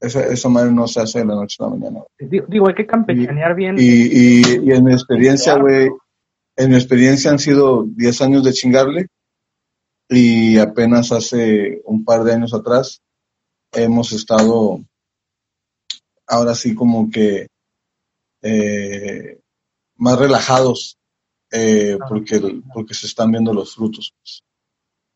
esa, 0.00 0.26
esa 0.26 0.48
madre 0.48 0.70
no 0.72 0.86
se 0.88 1.00
hace 1.00 1.20
de 1.20 1.24
la 1.26 1.34
noche 1.36 1.56
a 1.60 1.64
la 1.64 1.70
mañana. 1.70 2.00
Digo, 2.18 2.46
digo, 2.48 2.68
hay 2.68 2.74
que 2.74 2.86
campechanear 2.86 3.54
bien. 3.54 3.76
Y, 3.78 3.82
y, 3.82 4.42
y 4.64 4.72
en 4.72 4.84
mi 4.84 4.92
experiencia, 4.92 5.56
güey, 5.56 5.88
en 6.56 6.70
mi 6.70 6.74
experiencia 6.76 7.30
han 7.30 7.38
sido 7.38 7.84
10 7.84 8.20
años 8.22 8.44
de 8.44 8.52
chingarle 8.52 9.06
y 10.08 10.58
apenas 10.58 11.12
hace 11.12 11.80
un 11.84 12.04
par 12.04 12.24
de 12.24 12.32
años 12.34 12.54
atrás 12.54 13.00
hemos 13.72 14.12
estado 14.12 14.80
ahora 16.26 16.54
sí 16.54 16.74
como 16.74 17.10
que 17.10 17.48
eh, 18.42 19.38
más 19.96 20.18
relajados 20.18 20.98
eh, 21.50 21.98
porque, 22.08 22.40
porque 22.72 22.94
se 22.94 23.06
están 23.06 23.30
viendo 23.30 23.52
los 23.54 23.74
frutos. 23.74 24.12
pues. 24.18 24.42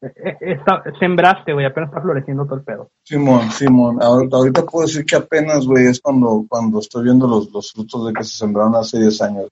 Eh, 0.01 0.37
está- 0.41 0.83
sembraste, 1.01 1.53
güey, 1.53 1.67
apenas 1.67 1.91
está 1.91 2.01
floreciendo 2.01 2.45
todo 2.45 2.55
el 2.57 2.63
pedo. 2.65 2.91
Simón, 3.05 3.51
Simón, 3.51 4.01
ahorita, 4.01 4.37
ahorita 4.37 4.65
puedo 4.65 4.87
decir 4.87 5.05
que 5.05 5.17
apenas, 5.17 5.67
güey, 5.67 5.87
es 5.87 6.01
cuando, 6.01 6.47
cuando 6.49 6.79
estoy 6.79 7.05
viendo 7.05 7.27
los, 7.27 7.51
los 7.51 7.73
frutos 7.73 8.07
de 8.07 8.13
que 8.13 8.23
se 8.25 8.37
sembraron 8.37 8.77
hace 8.77 9.01
10 9.01 9.23
años. 9.23 9.49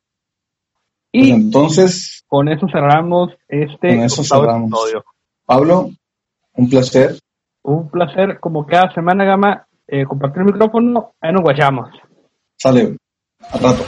Pues 1.12 1.26
Y 1.26 1.30
entonces, 1.30 2.24
con 2.28 2.48
eso 2.48 2.66
cerramos 2.70 3.32
este 3.48 3.88
Con 3.88 4.04
eso 4.04 4.22
octavo 4.22 4.42
cerramos. 4.42 4.68
episodio. 4.70 5.04
Pablo, 5.46 5.90
un 6.54 6.68
placer. 6.68 7.16
Un 7.62 7.88
placer, 7.88 8.40
como 8.40 8.66
cada 8.66 8.92
semana, 8.92 9.24
Gama, 9.24 9.66
eh, 9.86 10.04
compartir 10.04 10.40
el 10.40 10.46
micrófono. 10.46 11.12
Ahí 11.20 11.32
nos 11.32 11.42
guachamos. 11.42 11.88
Sale, 12.56 12.96
al 13.52 13.60
rato. 13.60 13.84